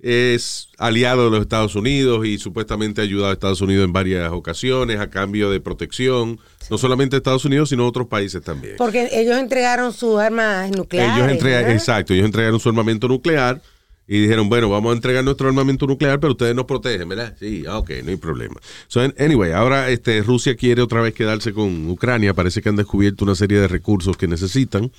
es 0.01 0.69
aliado 0.77 1.25
de 1.25 1.31
los 1.31 1.41
Estados 1.41 1.75
Unidos 1.75 2.25
y 2.25 2.37
supuestamente 2.37 3.01
ha 3.01 3.03
ayudado 3.03 3.29
a 3.31 3.33
Estados 3.33 3.59
Unidos 3.61 3.83
en 3.85 3.91
varias 3.93 4.31
ocasiones 4.31 4.99
a 4.99 5.09
cambio 5.09 5.49
de 5.51 5.59
protección. 5.59 6.39
No 6.69 6.77
solamente 6.77 7.17
Estados 7.17 7.43
Unidos, 7.45 7.69
sino 7.69 7.85
otros 7.87 8.07
países 8.07 8.41
también. 8.43 8.75
Porque 8.77 9.09
ellos 9.11 9.37
entregaron 9.37 9.91
sus 9.91 10.19
armas 10.19 10.69
nucleares. 10.71 11.27
ellos 11.33 11.43
¿verdad? 11.43 11.71
exacto, 11.71 12.13
ellos 12.13 12.25
entregaron 12.25 12.59
su 12.59 12.69
armamento 12.69 13.07
nuclear 13.07 13.61
y 14.07 14.21
dijeron, 14.21 14.49
bueno, 14.49 14.69
vamos 14.69 14.91
a 14.91 14.95
entregar 14.95 15.23
nuestro 15.23 15.47
armamento 15.47 15.85
nuclear, 15.85 16.19
pero 16.19 16.31
ustedes 16.33 16.55
nos 16.55 16.65
protegen, 16.65 17.09
¿verdad? 17.09 17.35
Sí, 17.39 17.63
ah, 17.67 17.77
ok, 17.79 17.91
no 18.03 18.09
hay 18.11 18.15
problema. 18.17 18.55
So, 18.87 19.01
an- 19.01 19.13
anyway, 19.19 19.51
ahora 19.51 19.89
este, 19.89 20.21
Rusia 20.23 20.55
quiere 20.55 20.81
otra 20.81 21.01
vez 21.01 21.13
quedarse 21.13 21.53
con 21.53 21.89
Ucrania, 21.89 22.33
parece 22.33 22.61
que 22.61 22.69
han 22.69 22.75
descubierto 22.75 23.23
una 23.25 23.35
serie 23.35 23.59
de 23.59 23.67
recursos 23.67 24.15
que 24.17 24.27
necesitan 24.27 24.91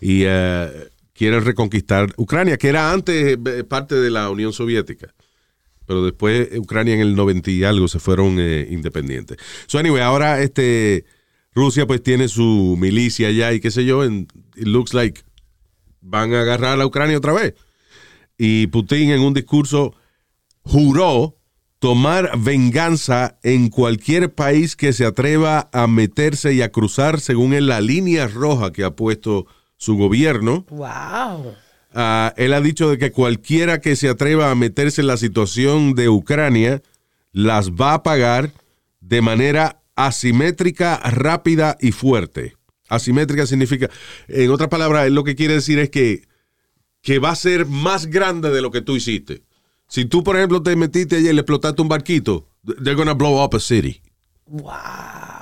y 0.00 0.22
eh, 0.26 0.68
quieren 1.22 1.44
reconquistar 1.44 2.12
Ucrania, 2.16 2.56
que 2.56 2.66
era 2.66 2.90
antes 2.90 3.38
eh, 3.46 3.62
parte 3.62 3.94
de 3.94 4.10
la 4.10 4.28
Unión 4.28 4.52
Soviética. 4.52 5.14
Pero 5.86 6.04
después 6.04 6.48
Ucrania 6.58 6.94
en 6.94 7.00
el 7.00 7.14
90 7.14 7.48
y 7.52 7.62
algo 7.62 7.86
se 7.86 8.00
fueron 8.00 8.38
eh, 8.40 8.66
independientes. 8.68 9.36
So 9.68 9.78
anyway, 9.78 10.02
ahora 10.02 10.42
este 10.42 11.04
Rusia 11.54 11.86
pues 11.86 12.02
tiene 12.02 12.26
su 12.26 12.76
milicia 12.76 13.28
allá 13.28 13.52
y 13.52 13.60
qué 13.60 13.70
sé 13.70 13.84
yo, 13.84 14.04
it 14.04 14.26
looks 14.56 14.94
like 14.94 15.20
van 16.00 16.34
a 16.34 16.40
agarrar 16.40 16.80
a 16.80 16.86
Ucrania 16.86 17.18
otra 17.18 17.34
vez. 17.34 17.54
Y 18.36 18.66
Putin 18.66 19.10
en 19.12 19.20
un 19.20 19.32
discurso 19.32 19.94
juró 20.62 21.38
tomar 21.78 22.36
venganza 22.36 23.38
en 23.44 23.68
cualquier 23.68 24.34
país 24.34 24.74
que 24.74 24.92
se 24.92 25.04
atreva 25.04 25.70
a 25.72 25.86
meterse 25.86 26.52
y 26.52 26.62
a 26.62 26.72
cruzar 26.72 27.20
según 27.20 27.52
él 27.52 27.68
la 27.68 27.80
línea 27.80 28.26
roja 28.26 28.72
que 28.72 28.82
ha 28.82 28.96
puesto 28.96 29.46
su 29.82 29.96
gobierno. 29.96 30.64
Wow. 30.70 31.56
Ah, 31.92 32.32
él 32.36 32.52
ha 32.52 32.60
dicho 32.60 32.88
de 32.88 32.98
que 32.98 33.10
cualquiera 33.10 33.80
que 33.80 33.96
se 33.96 34.08
atreva 34.08 34.52
a 34.52 34.54
meterse 34.54 35.00
en 35.00 35.08
la 35.08 35.16
situación 35.16 35.94
de 35.94 36.08
Ucrania 36.08 36.82
las 37.32 37.72
va 37.72 37.94
a 37.94 38.02
pagar 38.04 38.52
de 39.00 39.22
manera 39.22 39.82
asimétrica, 39.96 40.98
rápida 40.98 41.76
y 41.80 41.90
fuerte. 41.90 42.56
Asimétrica 42.88 43.44
significa, 43.44 43.90
en 44.28 44.52
otras 44.52 44.68
palabras, 44.68 45.08
él 45.08 45.16
lo 45.16 45.24
que 45.24 45.34
quiere 45.34 45.54
decir 45.54 45.80
es 45.80 45.90
que, 45.90 46.28
que 47.00 47.18
va 47.18 47.30
a 47.30 47.36
ser 47.36 47.66
más 47.66 48.06
grande 48.06 48.50
de 48.50 48.62
lo 48.62 48.70
que 48.70 48.82
tú 48.82 48.94
hiciste. 48.94 49.42
Si 49.88 50.04
tú, 50.04 50.22
por 50.22 50.36
ejemplo, 50.36 50.62
te 50.62 50.76
metiste 50.76 51.18
y 51.18 51.24
le 51.24 51.40
explotaste 51.40 51.82
un 51.82 51.88
barquito, 51.88 52.48
they're 52.64 52.94
gonna 52.94 53.14
blow 53.14 53.44
up 53.44 53.56
a 53.56 53.60
city. 53.60 54.00
Wow. 54.46 55.41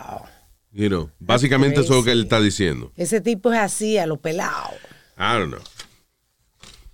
You 0.72 0.88
know, 0.88 1.10
básicamente 1.18 1.80
eso 1.80 1.92
es 1.94 1.98
lo 1.98 2.04
que 2.04 2.12
él 2.12 2.22
está 2.22 2.40
diciendo. 2.40 2.92
Ese 2.96 3.20
tipo 3.20 3.52
es 3.52 3.58
así, 3.58 3.98
a 3.98 4.06
lo 4.06 4.18
pelado. 4.18 4.70
I 5.18 5.38
don't 5.38 5.48
know. 5.52 5.62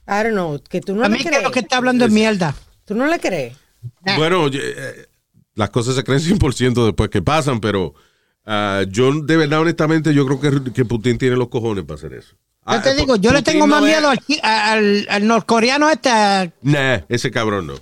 I 0.08 0.22
don't 0.22 0.32
know, 0.32 0.60
que 0.68 0.80
tú 0.80 0.94
no 0.94 1.04
A 1.04 1.08
le 1.08 1.16
mí 1.16 1.22
que 1.22 1.28
crees. 1.28 1.42
lo 1.42 1.50
que 1.50 1.60
está 1.60 1.76
hablando 1.76 2.04
es 2.04 2.10
mierda. 2.12 2.54
Tú 2.84 2.94
no 2.94 3.06
le 3.06 3.18
crees. 3.18 3.56
Ah. 4.06 4.16
Bueno, 4.16 4.48
yo, 4.48 4.60
eh, 4.62 5.06
las 5.54 5.70
cosas 5.70 5.94
se 5.96 6.04
creen 6.04 6.20
100% 6.38 6.84
después 6.86 7.10
que 7.10 7.20
pasan, 7.22 7.60
pero 7.60 7.94
ah, 8.46 8.82
yo 8.88 9.12
de 9.12 9.36
verdad, 9.36 9.60
honestamente, 9.60 10.14
yo 10.14 10.24
creo 10.26 10.40
que, 10.64 10.72
que 10.72 10.84
Putin 10.84 11.18
tiene 11.18 11.36
los 11.36 11.48
cojones 11.48 11.84
para 11.84 11.96
hacer 11.98 12.14
eso. 12.14 12.34
Yo 12.68 12.80
te 12.82 12.88
Ah, 12.90 12.94
digo, 12.94 13.16
yo 13.16 13.32
le 13.32 13.42
tengo 13.42 13.66
no 13.66 13.78
más 13.78 13.82
es- 13.82 13.88
miedo 13.88 14.08
al, 14.08 14.18
al, 14.42 15.06
al 15.08 15.26
norcoreano 15.26 15.88
este, 15.90 16.08
a, 16.08 16.50
Nah, 16.62 17.00
ese 17.08 17.30
cabrón 17.30 17.66
no. 17.68 17.74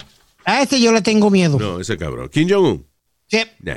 a 0.44 0.60
ese 0.62 0.78
yo 0.80 0.92
le 0.92 1.00
tengo 1.02 1.30
miedo. 1.30 1.58
No, 1.58 1.80
ese 1.80 1.96
cabrón. 1.96 2.28
Kim 2.28 2.48
Jong-un. 2.50 2.86
Sí, 3.28 3.38
Nah. 3.60 3.76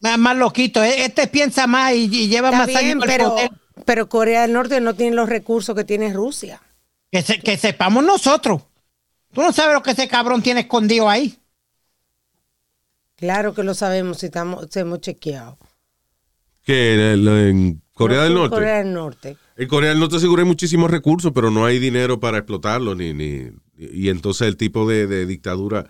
Más, 0.00 0.18
más 0.18 0.36
loquito. 0.36 0.82
E- 0.82 1.04
Este 1.04 1.26
piensa 1.28 1.66
más 1.66 1.92
y, 1.94 2.04
y 2.04 2.28
lleva 2.28 2.48
Está 2.48 2.58
más 2.58 2.66
bien, 2.68 2.78
años 2.78 3.04
pero, 3.06 3.30
poder. 3.30 3.50
pero 3.84 4.08
Corea 4.08 4.42
del 4.42 4.52
Norte 4.52 4.80
no 4.80 4.94
tiene 4.94 5.16
los 5.16 5.28
recursos 5.28 5.74
que 5.76 5.84
tiene 5.84 6.12
Rusia. 6.12 6.60
Que, 7.10 7.22
se- 7.22 7.40
que 7.40 7.56
sepamos 7.56 8.04
nosotros. 8.04 8.62
Tú 9.32 9.42
no 9.42 9.52
sabes 9.52 9.74
lo 9.74 9.82
que 9.82 9.90
ese 9.92 10.08
cabrón 10.08 10.42
tiene 10.42 10.60
escondido 10.60 11.08
ahí. 11.08 11.38
Claro 13.16 13.54
que 13.54 13.62
lo 13.64 13.74
sabemos 13.74 14.18
si 14.18 14.26
estamos, 14.26 14.68
si 14.70 14.78
hemos 14.80 15.00
chequeado. 15.00 15.58
Que 16.62 17.12
en, 17.14 17.26
en 17.28 17.82
Corea 17.92 18.18
No 18.18 18.24
del 18.24 18.34
Norte. 18.34 18.54
Corea 18.54 18.78
del 18.78 18.92
Norte. 18.92 19.36
En 19.56 19.68
Corea 19.68 19.90
del 19.90 19.98
Norte 19.98 20.20
seguro 20.20 20.42
hay 20.42 20.46
muchísimos 20.48 20.90
recursos, 20.90 21.32
pero 21.34 21.50
no 21.50 21.64
hay 21.66 21.78
dinero 21.78 22.20
para 22.20 22.38
explotarlos. 22.38 22.96
Ni, 22.96 23.12
ni, 23.12 23.48
y 23.76 24.08
entonces 24.08 24.46
el 24.46 24.56
tipo 24.56 24.88
de, 24.88 25.06
de 25.06 25.26
dictadura 25.26 25.88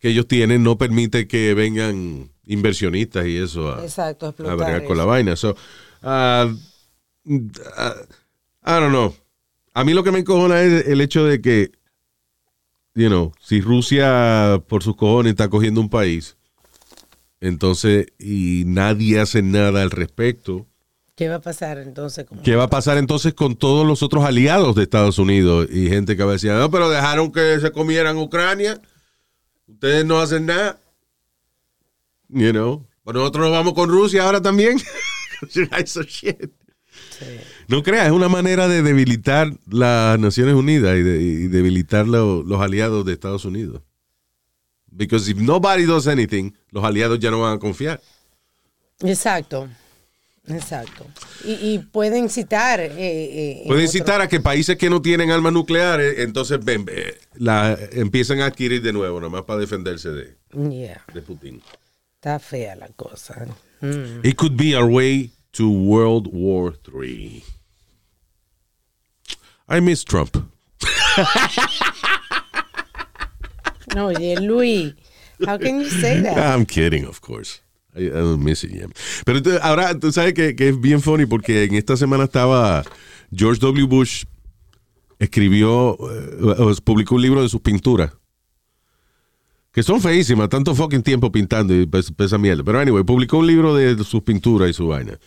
que 0.00 0.08
ellos 0.10 0.26
tienen 0.28 0.62
no 0.62 0.78
permite 0.78 1.26
que 1.26 1.54
vengan 1.54 2.30
inversionistas 2.46 3.26
y 3.26 3.36
eso 3.36 3.72
a, 3.74 3.82
Exacto, 3.82 4.26
a 4.26 4.28
explotar 4.30 4.56
bregar 4.56 4.84
con 4.84 4.96
la 4.96 5.04
vaina. 5.04 5.36
So, 5.36 5.56
ah, 6.02 6.48
ah, 7.76 7.94
I 8.66 8.70
don't 8.80 8.90
know. 8.90 9.14
A 9.74 9.84
mí 9.84 9.92
lo 9.94 10.02
que 10.02 10.10
me 10.12 10.18
encojona 10.20 10.60
es 10.62 10.86
el 10.88 11.00
hecho 11.00 11.24
de 11.24 11.40
que, 11.40 11.70
you 12.94 13.08
know, 13.08 13.32
si 13.40 13.60
Rusia 13.60 14.62
por 14.68 14.82
sus 14.82 14.96
cojones 14.96 15.30
está 15.30 15.48
cogiendo 15.48 15.80
un 15.80 15.88
país, 15.90 16.36
entonces, 17.40 18.06
y 18.18 18.64
nadie 18.66 19.20
hace 19.20 19.42
nada 19.42 19.82
al 19.82 19.90
respecto, 19.90 20.66
¿Qué 21.14 21.28
va 21.28 21.36
a 21.36 21.40
pasar 21.40 21.78
entonces? 21.78 22.24
con- 22.26 22.38
¿Qué 22.42 22.54
va 22.54 22.64
a 22.64 22.70
pasar 22.70 22.96
entonces 22.96 23.34
con 23.34 23.56
todos 23.56 23.84
los 23.84 24.04
otros 24.04 24.24
aliados 24.24 24.76
de 24.76 24.84
Estados 24.84 25.18
Unidos 25.18 25.66
y 25.68 25.88
gente 25.88 26.16
que 26.16 26.22
va 26.22 26.30
a 26.30 26.32
decir, 26.34 26.52
no, 26.52 26.70
pero 26.70 26.88
dejaron 26.90 27.32
que 27.32 27.58
se 27.60 27.72
comieran 27.72 28.16
Ucrania, 28.18 28.80
ustedes 29.68 30.04
no 30.04 30.18
hacen 30.20 30.46
nada, 30.46 30.80
you 32.28 32.50
know, 32.52 32.86
pues 33.04 33.14
nosotros 33.14 33.44
nos 33.44 33.52
vamos 33.52 33.74
con 33.74 33.88
Rusia 33.88 34.24
ahora 34.24 34.40
también. 34.42 34.78
Shit. 35.50 36.50
No 37.68 37.82
creas, 37.82 38.06
es 38.06 38.12
una 38.12 38.28
manera 38.28 38.66
de 38.68 38.82
debilitar 38.82 39.52
las 39.68 40.18
Naciones 40.18 40.54
Unidas 40.54 40.96
y, 40.98 41.02
de, 41.02 41.22
y 41.22 41.34
debilitar 41.48 42.06
lo- 42.08 42.42
los 42.42 42.60
aliados 42.60 43.04
de 43.04 43.12
Estados 43.12 43.44
Unidos. 43.44 43.82
Because 44.90 45.30
if 45.30 45.36
nobody 45.38 45.84
does 45.84 46.06
anything, 46.08 46.52
los 46.70 46.82
aliados 46.84 47.18
ya 47.20 47.30
no 47.30 47.40
van 47.40 47.56
a 47.56 47.58
confiar. 47.58 48.00
Exacto. 49.00 49.68
Exacto. 50.48 51.06
Y, 51.44 51.52
y 51.74 51.78
pueden 51.78 52.24
incitar. 52.24 52.80
eh, 52.80 52.90
eh, 52.98 53.50
en 53.62 53.68
Puede 53.68 53.80
otro- 53.80 53.82
incitar 53.82 54.20
a 54.20 54.28
que 54.28 54.40
países 54.40 54.76
que 54.76 54.90
no 54.90 55.02
tienen 55.02 55.30
armas 55.30 55.52
nucleares, 55.52 56.18
entonces 56.20 56.62
ven, 56.64 56.86
la, 57.34 57.76
empiezan 57.92 58.40
a 58.40 58.46
adquirir 58.46 58.82
de 58.82 58.92
nuevo, 58.92 59.20
nomás 59.20 59.42
para 59.42 59.60
defenderse 59.60 60.10
de, 60.10 60.36
Yeah, 60.70 61.02
de 61.12 61.22
Putin. 61.22 61.62
está 62.16 62.38
fea 62.38 62.76
la 62.76 62.88
cosa. 62.88 63.46
Mm. 63.80 64.24
It 64.24 64.36
could 64.36 64.56
be 64.56 64.74
our 64.76 64.88
way 64.90 65.30
to 65.52 65.68
World 65.70 66.28
War 66.32 66.74
III. 66.92 67.44
I 69.68 69.80
miss 69.80 70.04
Trump. 70.04 70.36
Oye, 73.96 74.36
Luis, 74.36 74.94
how 75.46 75.56
can 75.58 75.80
you 75.80 75.88
say 75.88 76.20
that? 76.20 76.36
I'm 76.38 76.66
kidding, 76.66 77.04
of 77.04 77.20
course. 77.20 77.60
I, 77.96 78.06
I. 78.06 78.86
Pero 79.24 79.38
entonces, 79.38 79.60
ahora 79.62 79.98
tú 79.98 80.12
sabes 80.12 80.34
que, 80.34 80.54
que 80.54 80.68
es 80.68 80.80
bien 80.80 81.00
funny 81.00 81.26
porque 81.26 81.64
en 81.64 81.74
esta 81.74 81.96
semana 81.96 82.24
estaba 82.24 82.84
George 83.34 83.60
W. 83.60 83.86
Bush 83.86 84.24
escribió, 85.18 85.98
eh, 86.12 86.74
publicó 86.84 87.16
un 87.16 87.22
libro 87.22 87.42
de 87.42 87.48
sus 87.48 87.60
pinturas 87.60 88.12
que 89.78 89.84
son 89.84 90.00
feísimas, 90.00 90.48
tanto 90.48 90.74
fucking 90.74 91.04
tiempo 91.04 91.30
pintando 91.30 91.72
y 91.72 91.86
pues, 91.86 92.10
pues, 92.10 92.26
esa 92.26 92.38
mierda. 92.38 92.64
Pero 92.64 92.80
anyway, 92.80 93.04
publicó 93.04 93.38
un 93.38 93.46
libro 93.46 93.76
de 93.76 94.02
sus 94.02 94.24
pinturas 94.24 94.70
y 94.70 94.72
su 94.72 94.88
vaina. 94.88 95.20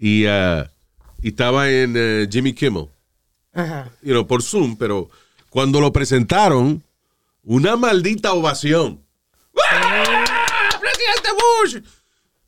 Y, 0.00 0.24
y 0.24 1.28
estaba 1.28 1.70
en 1.70 1.94
eh, 1.96 2.26
Jimmy 2.28 2.54
Kimmel, 2.54 2.88
Ajá. 3.52 3.92
you 4.02 4.10
know, 4.10 4.26
por 4.26 4.42
Zoom, 4.42 4.76
pero 4.76 5.10
cuando 5.48 5.80
lo 5.80 5.92
presentaron, 5.92 6.82
una 7.44 7.76
maldita 7.76 8.32
ovación. 8.32 9.03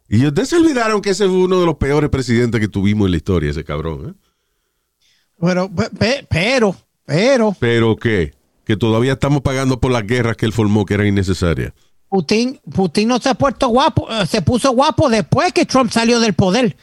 Y 0.08 0.24
ustedes 0.26 0.48
se 0.50 0.56
olvidaron 0.56 1.00
que 1.02 1.10
ese 1.10 1.24
fue 1.26 1.36
uno 1.36 1.58
de 1.60 1.66
los 1.66 1.76
peores 1.76 2.10
presidentes 2.10 2.60
que 2.60 2.68
tuvimos 2.68 3.06
en 3.06 3.10
la 3.12 3.16
historia, 3.16 3.50
ese 3.50 3.64
cabrón. 3.64 4.10
¿eh? 4.10 5.68
Pe- 5.74 5.90
pe- 5.98 6.26
pero, 6.30 6.76
pero, 7.04 7.56
Pero 7.58 7.96
que, 7.96 8.32
que 8.64 8.76
todavía 8.76 9.14
estamos 9.14 9.42
pagando 9.42 9.80
por 9.80 9.90
las 9.92 10.06
guerras 10.06 10.36
que 10.36 10.46
él 10.46 10.52
formó 10.52 10.84
que 10.86 10.94
eran 10.94 11.06
innecesarias. 11.08 11.72
Putin, 12.08 12.60
Putin 12.72 13.08
no 13.08 13.18
se 13.18 13.28
ha 13.30 13.34
puesto 13.34 13.68
guapo, 13.68 14.08
eh, 14.10 14.26
se 14.26 14.40
puso 14.42 14.70
guapo 14.70 15.08
después 15.08 15.52
que 15.52 15.66
Trump 15.66 15.90
salió 15.90 16.20
del 16.20 16.34
poder. 16.34 16.76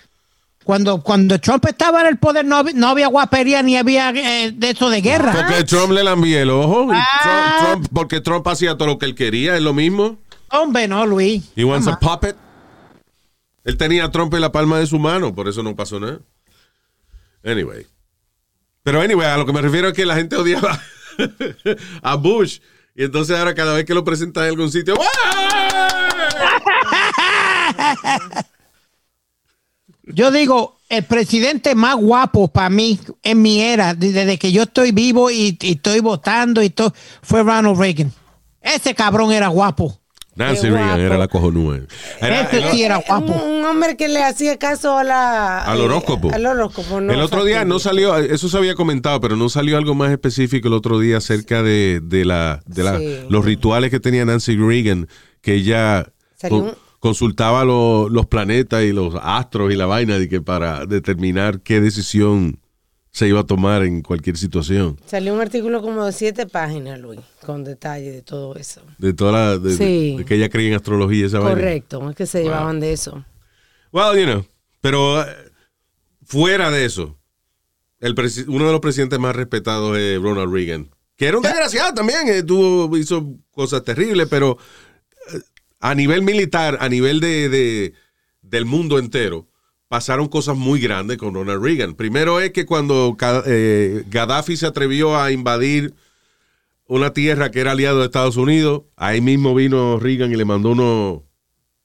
Cuando, 0.66 1.02
cuando 1.02 1.40
Trump 1.40 1.66
estaba 1.66 2.02
en 2.02 2.08
el 2.08 2.18
poder 2.18 2.46
no, 2.46 2.64
no 2.64 2.88
había 2.90 3.08
guapería 3.08 3.62
ni 3.64 3.76
había 3.76 4.12
eh, 4.12 4.52
de 4.52 4.70
eso 4.70 4.90
de 4.90 5.02
guerra. 5.02 5.34
Porque 5.34 5.64
Trump 5.66 5.92
le 5.92 6.04
lambía 6.04 6.42
el 6.42 6.50
ojo. 6.52 6.88
Ah. 6.92 7.58
Trump- 7.60 7.72
Trump- 7.84 7.88
porque 7.94 8.22
Trump 8.22 8.48
hacía 8.48 8.78
todo 8.78 8.88
lo 8.90 8.98
que 9.00 9.06
él 9.06 9.16
quería, 9.16 9.56
es 9.58 9.62
lo 9.62 9.74
mismo. 9.74 10.18
Hombre, 10.54 10.88
no, 10.88 11.04
Luis. 11.08 11.52
He 11.56 11.64
wants 11.64 11.88
a 11.88 11.98
puppet. 11.98 12.36
Él 13.64 13.76
tenía 13.76 14.06
a 14.06 14.12
Trump 14.12 14.32
en 14.36 14.42
la 14.42 14.52
palma 14.52 14.78
de 14.78 14.86
su 14.86 15.00
mano, 15.00 15.34
por 15.34 15.48
eso 15.48 15.64
no 15.64 15.76
pasó 15.76 16.00
nada. 16.00 16.20
Anyway. 17.44 17.88
Pero 18.84 19.02
anyway, 19.02 19.28
a 19.28 19.38
lo 19.38 19.48
que 19.48 19.54
me 19.54 19.62
refiero 19.62 19.88
es 19.88 19.96
que 19.96 20.06
la 20.06 20.16
gente 20.16 20.36
odiaba 20.36 20.80
a 22.04 22.16
Bush. 22.18 22.60
Y 22.94 23.04
entonces 23.04 23.36
ahora 23.36 23.56
cada 23.56 23.74
vez 23.74 23.86
que 23.86 23.96
lo 23.96 24.04
presentan 24.04 24.44
en 24.44 24.50
algún 24.52 24.72
sitio. 24.72 24.94
Yo 30.04 30.30
digo, 30.30 30.78
el 30.88 31.04
presidente 31.06 31.74
más 31.74 31.96
guapo 31.96 32.48
para 32.50 32.70
mí 32.70 33.00
en 33.24 33.42
mi 33.42 33.60
era, 33.60 33.96
desde 33.96 34.38
que 34.38 34.52
yo 34.52 34.64
estoy 34.64 34.92
vivo 34.92 35.32
y, 35.32 35.58
y 35.60 35.72
estoy 35.72 36.00
votando 36.00 36.62
y 36.62 36.70
todo, 36.70 36.94
fue 37.24 37.42
Ronald 37.42 37.80
Reagan. 37.80 38.14
Ese 38.62 38.94
cabrón 38.94 39.32
era 39.32 39.48
guapo. 39.48 40.03
Nancy 40.36 40.70
Reagan 40.70 41.00
era 41.00 41.18
la 41.18 41.28
cojonúa. 41.28 41.80
Era- 42.20 42.42
Ese 42.42 42.58
era- 42.58 42.72
sí 42.72 42.84
era 42.84 42.98
Un, 42.98 43.04
guapo. 43.08 43.34
un 43.46 43.66
hombre 43.66 43.96
que 43.98 44.08
le 44.08 44.24
hacía 44.24 44.58
caso 44.58 44.98
a 44.98 45.04
la, 45.04 45.60
Al 45.64 45.80
horóscopo. 45.82 46.30
eh, 46.30 46.36
al 46.36 46.46
horóscopo, 46.46 47.02
no 47.02 47.14
el 47.14 47.22
otro 47.22 47.44
día 47.46 47.66
no 47.66 47.80
salió, 47.80 48.16
eso 48.18 48.50
se 48.50 48.58
había 48.58 48.76
comentado, 48.76 49.20
pero 49.22 49.36
no 49.36 49.50
salió 49.50 49.78
algo 49.78 49.94
más 49.96 50.12
específico 50.12 50.68
el 50.68 50.74
otro 50.74 51.00
día 51.00 51.18
acerca 51.18 51.62
de, 51.62 52.00
de 52.04 52.26
la, 52.26 52.62
de 52.66 52.84
la- 52.84 52.98
Sí. 52.98 53.20
los 53.30 53.46
rituales 53.46 53.92
que 53.92 54.00
tenía 54.00 54.26
Nancy 54.26 54.56
Reagan, 54.56 55.08
que 55.42 55.54
ella 55.56 56.08
consultaba 57.00 57.66
lo- 57.66 58.10
los 58.10 58.26
planetas 58.28 58.84
y 58.84 58.92
los 58.94 59.14
astros 59.22 59.72
y 59.74 59.76
la 59.76 59.86
vaina 59.86 60.18
de 60.18 60.30
que 60.30 60.42
para 60.42 60.86
determinar 60.86 61.60
qué 61.62 61.82
decisión 61.82 62.60
se 63.14 63.28
iba 63.28 63.42
a 63.42 63.44
tomar 63.46 63.84
en 63.84 64.02
cualquier 64.02 64.38
situación. 64.38 65.00
Salió 65.06 65.36
un 65.36 65.40
artículo 65.40 65.82
como 65.84 66.04
de 66.04 66.12
siete 66.12 66.48
páginas, 66.48 67.00
Luis, 67.00 67.20
con 67.46 67.64
detalle 67.64 68.12
de 68.12 68.22
todo 68.24 68.56
eso. 68.56 68.82
De 68.98 69.14
toda 69.14 69.32
la, 69.32 69.58
de, 69.60 69.78
Sí. 69.78 70.16
de 70.18 70.26
que 70.26 70.34
ella 70.36 70.50
creía 70.50 70.70
en 70.70 70.76
astrología 70.76 71.28
esa 71.28 71.38
vaina. 71.40 71.54
Correcto, 71.56 72.10
es 72.10 72.16
que 72.16 72.26
se 72.26 72.42
llevaban 72.42 72.80
de 72.80 72.92
eso. 72.92 73.24
Well, 73.92 74.20
you 74.20 74.26
know, 74.26 74.46
pero 74.82 75.22
eh, 75.22 75.28
fuera 76.26 76.72
de 76.72 76.86
eso, 76.86 77.16
el 78.00 78.16
uno 78.48 78.66
de 78.66 78.72
los 78.72 78.82
presidentes 78.82 79.20
más 79.20 79.36
respetados 79.36 79.96
es 79.96 80.20
Ronald 80.20 80.52
Reagan, 80.52 80.90
que 81.16 81.28
era 81.28 81.38
un 81.38 81.44
desgraciado 81.44 81.94
también, 81.94 82.28
eh, 82.28 82.42
tuvo, 82.42 82.98
hizo 82.98 83.36
cosas 83.52 83.84
terribles, 83.84 84.28
pero 84.28 84.58
eh, 85.32 85.40
a 85.80 85.94
nivel 85.94 86.24
militar, 86.24 86.80
a 86.82 86.90
nivel 86.90 87.20
de- 87.20 87.94
del 88.42 88.66
mundo 88.66 88.98
entero, 88.98 89.48
pasaron 89.94 90.28
cosas 90.28 90.58
muy 90.58 90.80
grandes 90.80 91.20
con 91.20 91.36
Ronald 91.36 91.64
Reagan. 91.64 91.94
Primero 91.94 92.40
es 92.40 92.50
que 92.50 92.66
cuando 92.66 93.16
eh, 93.46 94.04
Gaddafi 94.10 94.58
se 94.58 94.66
atrevió 94.66 95.16
a 95.22 95.32
invadir 95.32 95.94
una 96.88 97.14
tierra 97.14 97.52
que 97.52 97.60
era 97.60 97.74
aliado 97.74 98.00
de 98.00 98.06
Estados 98.06 98.36
Unidos, 98.36 98.82
ahí 98.96 99.22
mismo 99.22 99.54
vino 99.54 100.00
Reagan 100.00 100.32
y 100.32 100.36
le 100.36 100.46
mandó 100.46 100.72
unos, 100.72 101.22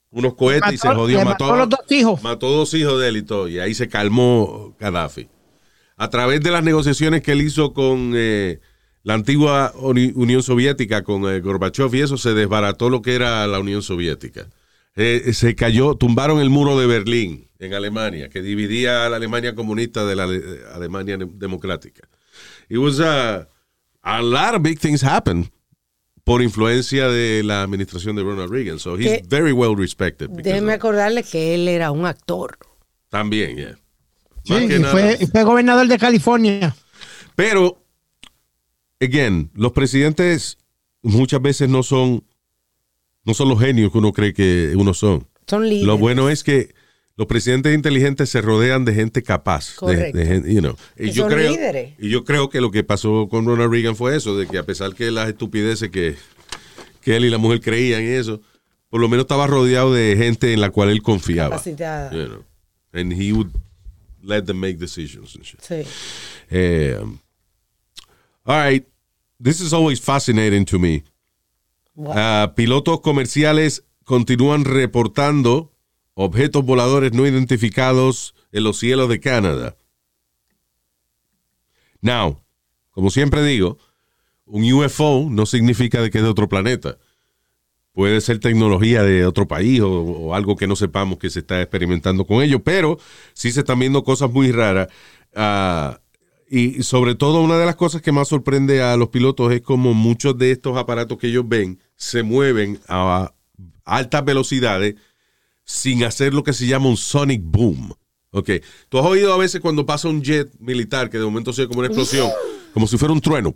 unos 0.09 0.33
cohetes 0.37 0.73
y 0.73 0.79
se 0.79 0.88
jodió, 0.88 1.18
mató, 1.23 1.44
mató 1.44 1.53
a 1.53 1.59
los 1.59 1.68
dos 1.68 1.81
hijos. 1.90 2.23
mató 2.23 2.49
dos 2.51 2.73
hijos 2.73 2.99
de 2.99 3.09
él 3.09 3.18
y 3.18 3.23
todo, 3.25 3.47
y 3.47 3.59
ahí 3.59 3.75
se 3.75 3.88
calmó 3.88 4.75
Gaddafi. 4.81 5.29
A 5.99 6.09
través 6.09 6.40
de 6.40 6.51
las 6.51 6.64
negociaciones 6.64 7.21
que 7.21 7.33
él 7.33 7.42
hizo 7.42 7.75
con 7.75 8.12
eh, 8.14 8.59
la 9.03 9.12
antigua 9.12 9.75
Uni- 9.77 10.12
Unión 10.14 10.42
Soviética, 10.42 11.03
con 11.05 11.29
eh, 11.29 11.40
Gorbachev 11.40 11.94
y 11.94 12.01
eso, 12.01 12.16
se 12.16 12.33
desbarató 12.33 12.88
lo 12.88 13.03
que 13.03 13.14
era 13.14 13.47
la 13.47 13.59
Unión 13.59 13.83
Soviética. 13.83 14.49
Eh, 14.96 15.33
se 15.33 15.55
cayó, 15.55 15.94
tumbaron 15.94 16.40
el 16.40 16.51
muro 16.51 16.79
de 16.79 16.87
Berlín 16.87 17.48
en 17.61 17.74
Alemania, 17.74 18.29
que 18.29 18.42
dividía 18.42 19.07
a 19.07 19.09
la 19.09 19.16
Alemania 19.16 19.55
comunista 19.55 20.05
de 20.05 20.16
la 20.16 20.24
Ale- 20.24 20.42
Alemania 20.74 21.16
democrática. 21.18 22.09
It 22.68 22.79
was 22.79 22.98
a, 23.01 23.48
a 24.03 24.22
lot 24.22 24.55
of 24.55 24.62
big 24.62 24.79
things 24.81 25.03
happened 25.05 25.51
por 26.24 26.42
influencia 26.42 27.09
de 27.09 27.42
la 27.42 27.62
administración 27.62 28.14
de 28.16 28.22
Ronald 28.22 28.51
Reagan. 28.53 28.79
So 28.79 28.96
he's 28.98 29.07
Que- 29.07 29.22
very 29.29 29.53
well 29.53 29.77
respected. 29.77 30.29
Déjeme 30.31 30.72
acordarle 30.72 31.22
que 31.22 31.55
él 31.55 31.68
era 31.68 31.90
un 31.90 32.05
actor. 32.05 32.59
también, 33.09 33.57
yeah. 33.57 33.79
Sí, 34.44 34.66
que 34.68 34.77
y 34.79 34.85
fue, 34.85 35.16
y 35.20 35.27
fue 35.27 35.42
gobernador 35.44 35.87
de 35.88 35.98
California. 35.98 36.74
Pero, 37.35 37.83
again, 39.01 39.51
los 39.55 39.72
presidentes 39.72 40.59
muchas 41.03 41.40
veces 41.40 41.68
no 41.68 41.83
son, 41.83 42.24
no 43.28 43.34
son 43.34 43.50
los 43.50 43.60
genios 43.60 43.92
que 43.92 43.98
uno 43.98 44.10
cree 44.10 44.32
que 44.32 44.72
uno 44.74 44.94
son. 44.94 45.28
Son 45.46 45.62
líderes. 45.62 45.86
Lo 45.86 45.98
bueno 45.98 46.30
es 46.30 46.42
que 46.42 46.74
los 47.14 47.26
presidentes 47.26 47.74
inteligentes 47.74 48.30
se 48.30 48.40
rodean 48.40 48.86
de 48.86 48.94
gente 48.94 49.22
capaz. 49.22 49.74
Correcto. 49.74 50.16
de 50.16 50.54
you 50.54 50.60
know. 50.60 50.74
y, 50.96 51.10
yo 51.10 51.24
son 51.24 51.32
creo, 51.32 51.52
líderes. 51.52 51.92
y 51.98 52.08
yo 52.08 52.24
creo 52.24 52.48
que 52.48 52.62
lo 52.62 52.70
que 52.70 52.84
pasó 52.84 53.28
con 53.28 53.44
Ronald 53.44 53.70
Reagan 53.70 53.96
fue 53.96 54.16
eso, 54.16 54.34
de 54.38 54.46
que 54.46 54.56
a 54.56 54.62
pesar 54.62 54.94
que 54.94 55.10
las 55.10 55.28
estupideces 55.28 55.90
que, 55.90 56.16
que 57.02 57.16
él 57.16 57.26
y 57.26 57.28
la 57.28 57.36
mujer 57.36 57.60
creían 57.60 58.00
en 58.00 58.14
eso, 58.14 58.40
por 58.88 58.98
lo 58.98 59.10
menos 59.10 59.24
estaba 59.24 59.46
rodeado 59.46 59.92
de 59.92 60.16
gente 60.16 60.54
en 60.54 60.62
la 60.62 60.70
cual 60.70 60.88
él 60.88 61.02
confiaba. 61.02 61.50
Capacitada. 61.50 62.10
You 62.12 62.28
know. 62.28 62.44
And 62.94 63.12
he 63.12 63.34
would 63.34 63.50
let 64.22 64.44
them 64.46 64.58
make 64.58 64.78
decisions 64.78 65.36
and 65.36 65.44
shit. 65.44 65.60
Sí. 65.60 65.86
Eh, 66.48 66.96
all 68.46 68.56
right. 68.56 68.86
This 69.38 69.60
is 69.60 69.74
always 69.74 70.00
fascinating 70.00 70.64
to 70.64 70.78
me. 70.78 71.04
Ah, 72.06 72.52
pilotos 72.54 73.00
comerciales 73.00 73.84
continúan 74.04 74.64
reportando 74.64 75.72
objetos 76.14 76.64
voladores 76.64 77.12
no 77.12 77.26
identificados 77.26 78.34
en 78.52 78.64
los 78.64 78.78
cielos 78.78 79.08
de 79.08 79.20
Canadá. 79.20 79.76
Now, 82.00 82.40
como 82.90 83.11
siempre 83.11 83.44
digo, 83.44 83.78
un 84.44 84.70
UFO 84.72 85.26
no 85.28 85.44
significa 85.46 86.00
de 86.00 86.11
que 86.11 86.18
es 86.18 86.24
de 86.24 86.30
otro 86.30 86.48
planeta. 86.48 86.98
Puede 87.92 88.20
ser 88.20 88.38
tecnología 88.38 89.02
de 89.02 89.26
otro 89.26 89.48
país 89.48 89.80
o, 89.80 89.90
o 89.90 90.34
algo 90.34 90.56
que 90.56 90.68
no 90.68 90.76
sepamos 90.76 91.18
que 91.18 91.30
se 91.30 91.40
está 91.40 91.61
experimentando 91.61 92.24
con 92.24 92.42
ello, 92.42 92.62
pero 92.62 92.98
sí 93.32 93.50
se 93.50 93.61
están 93.61 93.80
viendo 93.80 94.04
cosas 94.04 94.30
muy 94.30 94.52
raras. 94.52 94.88
Ah, 95.34 96.00
y 96.48 96.82
sobre 96.84 97.14
todo 97.16 97.42
una 97.42 97.58
de 97.58 97.66
las 97.66 97.76
cosas 97.76 98.00
que 98.00 98.12
más 98.12 98.28
sorprende 98.28 98.82
a 98.82 98.96
los 98.96 99.08
pilotos 99.08 99.52
es 99.52 99.61
como 99.61 99.94
muchos 99.94 100.38
de 100.38 100.52
estos 100.52 100.78
aparatos 100.78 101.18
que 101.18 101.26
ellos 101.26 101.46
ven 101.46 101.80
se 101.98 102.22
mueven 102.22 102.80
a 102.88 103.34
altas 103.84 104.24
velocidades 104.24 104.94
sin 105.64 106.04
hacer 106.04 106.32
lo 106.32 106.42
que 106.42 106.54
se 106.54 106.66
llama 106.66 106.88
un 106.88 106.96
sonic 106.96 107.42
boom. 107.44 107.92
Ok, 108.30 108.50
tú 108.88 108.98
has 108.98 109.04
oído 109.04 109.32
a 109.34 109.37
veces 109.38 109.61
cuando 109.61 109.84
pasa 109.84 110.08
un 110.08 110.22
jet 110.22 110.50
militar 110.61 111.11
que 111.11 111.18
de 111.18 111.24
momento 111.24 111.52
se 111.52 111.62
ve 111.62 111.68
como 111.68 111.80
una 111.80 111.88
explosión, 111.88 112.30
como 112.72 112.87
si 112.87 112.96
fuera 112.96 113.12
un 113.12 113.20
trueno. 113.20 113.54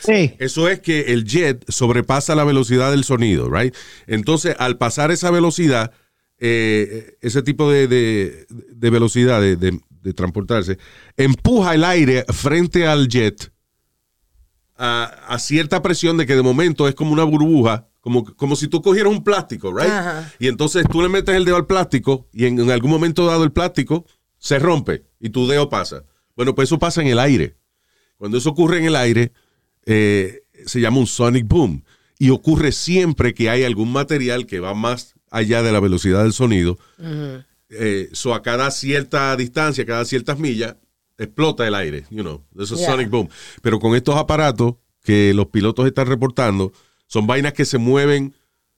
Sí. 0.00 0.34
Eso 0.38 0.68
es 0.68 0.80
que 0.80 1.12
el 1.12 1.24
jet 1.24 1.64
sobrepasa 1.68 2.34
la 2.34 2.44
velocidad 2.44 2.90
del 2.90 3.04
sonido, 3.04 3.50
right? 3.50 3.74
Entonces, 4.06 4.54
al 4.58 4.76
pasar 4.78 5.10
esa 5.10 5.30
velocidad, 5.30 5.92
eh, 6.38 7.16
ese 7.20 7.42
tipo 7.42 7.70
de, 7.70 7.88
de- 7.88 8.46
de 8.48 8.90
velocidad 8.90 9.40
de, 9.40 9.56
de- 9.56 9.80
de 10.02 10.12
transportarse, 10.12 10.78
empuja 11.16 11.74
el 11.74 11.84
aire 11.84 12.24
frente 12.28 12.86
al 12.86 13.08
jet 13.08 13.50
a, 14.84 15.04
a 15.04 15.38
cierta 15.38 15.82
presión 15.82 16.16
de 16.16 16.26
que 16.26 16.36
de 16.36 16.42
momento 16.42 16.88
es 16.88 16.94
como 16.94 17.12
una 17.12 17.24
burbuja, 17.24 17.88
como, 18.00 18.24
como 18.24 18.54
si 18.56 18.68
tú 18.68 18.82
cogieras 18.82 19.12
un 19.12 19.24
plástico, 19.24 19.74
right? 19.76 19.90
Ajá. 19.90 20.32
Y 20.38 20.48
entonces 20.48 20.84
tú 20.90 21.00
le 21.00 21.08
metes 21.08 21.34
el 21.34 21.44
dedo 21.44 21.56
al 21.56 21.66
plástico 21.66 22.28
y 22.32 22.46
en, 22.46 22.58
en 22.60 22.70
algún 22.70 22.90
momento 22.90 23.26
dado 23.26 23.44
el 23.44 23.52
plástico 23.52 24.04
se 24.38 24.58
rompe 24.58 25.04
y 25.18 25.30
tu 25.30 25.46
dedo 25.46 25.68
pasa. 25.68 26.04
Bueno, 26.36 26.54
pues 26.54 26.68
eso 26.68 26.78
pasa 26.78 27.00
en 27.00 27.08
el 27.08 27.18
aire. 27.18 27.56
Cuando 28.18 28.38
eso 28.38 28.50
ocurre 28.50 28.78
en 28.78 28.86
el 28.86 28.96
aire, 28.96 29.32
eh, 29.86 30.42
se 30.66 30.80
llama 30.80 30.98
un 30.98 31.06
sonic 31.06 31.46
boom. 31.46 31.84
Y 32.18 32.30
ocurre 32.30 32.72
siempre 32.72 33.34
que 33.34 33.50
hay 33.50 33.64
algún 33.64 33.92
material 33.92 34.46
que 34.46 34.60
va 34.60 34.74
más 34.74 35.14
allá 35.30 35.62
de 35.62 35.72
la 35.72 35.80
velocidad 35.80 36.22
del 36.22 36.32
sonido. 36.32 36.78
Eh, 37.70 38.08
so 38.12 38.34
a 38.34 38.42
cada 38.42 38.70
cierta 38.70 39.34
distancia, 39.36 39.84
cada 39.84 40.04
ciertas 40.04 40.38
millas, 40.38 40.76
explota 41.18 41.66
el 41.66 41.74
aire. 41.74 42.04
You 42.10 42.22
know, 42.22 42.42
eso 42.58 42.74
es 42.74 42.80
Yeah. 42.80 42.90
sonic 42.90 43.10
boom. 43.10 43.28
Pero 43.62 43.78
con 43.78 43.94
estos 43.94 44.16
aparatos 44.16 44.74
que 45.02 45.32
los 45.34 45.46
pilotos 45.46 45.86
están 45.86 46.06
reportando, 46.06 46.72
Son 47.06 47.26
vainas 47.26 47.52
que 47.52 47.64
se 47.66 47.76
mueven 47.78 48.34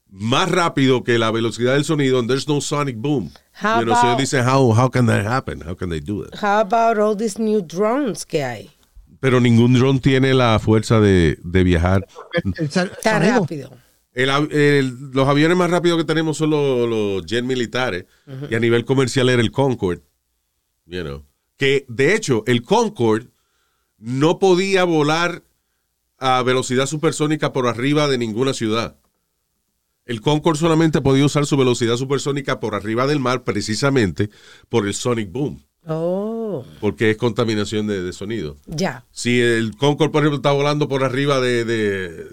más 0.09 0.51
rápido 0.51 1.03
que 1.03 1.17
la 1.17 1.31
velocidad 1.31 1.73
del 1.73 1.85
sonido, 1.85 2.19
and 2.19 2.27
there's 2.27 2.47
no 2.47 2.59
sonic 2.61 2.97
boom. 2.97 3.31
How 3.63 3.79
You 3.79 3.85
know, 3.85 3.95
so 3.95 4.01
ellos 4.01 4.03
about- 4.03 4.19
dicen, 4.19 4.45
how, 4.47 4.71
how 4.77 4.89
can 4.91 5.05
that 5.07 5.25
happen? 5.25 5.61
How 5.67 5.75
can 5.75 5.89
they 5.89 6.01
do 6.01 6.23
that? 6.25 6.35
How 6.43 6.59
about 6.59 6.97
all 6.99 7.15
these 7.17 7.41
new 7.41 7.61
drones 7.61 8.25
que 8.25 8.43
hay? 8.43 8.69
Pero 9.21 9.39
ningún 9.39 9.73
dron 9.73 9.99
tiene 9.99 10.33
la 10.33 10.59
fuerza 10.59 10.99
de, 10.99 11.39
de 11.41 11.63
viajar. 11.63 12.05
Tan 13.01 13.21
rápido. 13.23 13.71
El 14.13 14.29
el- 14.51 15.11
los 15.13 15.27
aviones 15.27 15.57
más 15.57 15.69
rápidos 15.71 15.97
que 15.97 16.03
tenemos 16.03 16.37
son 16.37 16.49
los, 16.51 16.87
los 16.87 17.25
jet 17.25 17.43
militares. 17.45 18.05
Y 18.49 18.55
a 18.55 18.59
nivel 18.59 18.83
comercial 18.85 19.29
era 19.29 19.41
el 19.41 19.51
Concorde. 19.51 20.01
You 20.85 21.01
know. 21.03 21.23
Que 21.57 21.85
de 21.87 22.15
hecho, 22.15 22.43
el 22.47 22.61
Concorde 22.61 23.27
no 23.97 24.39
podía 24.39 24.83
volar 24.83 25.43
a 26.19 26.41
velocidad 26.43 26.85
supersónica 26.85 27.51
por 27.53 27.67
arriba 27.67 28.07
de 28.07 28.17
ninguna 28.17 28.53
ciudad. 28.53 28.97
El 30.05 30.21
Concorde 30.21 30.59
solamente 30.59 31.01
podía 31.01 31.25
usar 31.25 31.45
su 31.45 31.57
velocidad 31.57 31.97
supersónica 31.97 32.59
por 32.59 32.75
arriba 32.75 33.07
del 33.07 33.19
mar, 33.19 33.43
precisamente 33.43 34.29
por 34.69 34.87
el 34.87 34.93
sonic 34.93 35.31
boom, 35.31 35.63
Oh, 35.89 36.65
porque 36.81 37.11
es 37.11 37.17
contaminación 37.17 37.87
de, 37.87 38.03
de 38.03 38.13
sonido. 38.13 38.57
ya. 38.67 39.05
Si 39.11 39.39
el 39.39 39.75
Concorde, 39.77 40.11
por 40.11 40.21
ejemplo, 40.23 40.37
está 40.37 40.51
volando 40.51 40.87
por 40.87 41.03
arriba 41.03 41.39
de, 41.39 41.63
de, 41.65 42.25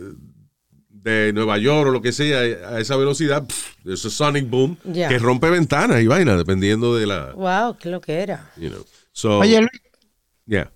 de 1.05 1.33
Nueva 1.35 1.59
York 1.59 1.88
o 1.88 1.93
lo 1.93 2.01
que 2.01 2.12
sea, 2.12 2.38
a 2.40 2.81
esa 2.81 2.97
velocidad, 2.97 3.47
pff, 3.47 3.87
es 3.87 4.05
un 4.07 4.11
sonic 4.11 4.49
boom 4.49 4.77
que 4.93 5.19
rompe 5.19 5.51
ventanas 5.51 6.01
y 6.01 6.07
vaina, 6.07 6.35
dependiendo 6.35 6.97
de 6.97 7.07
la, 7.07 7.33
Wow, 7.35 7.77
qué 7.79 7.90
lo 7.90 8.01
que 8.01 8.14
era. 8.14 8.51
you 8.57 8.71
know. 8.71 8.85
So, 9.12 9.38
Oye, 9.40 9.61
Luis, 9.61 9.71
yeah. 10.47 10.73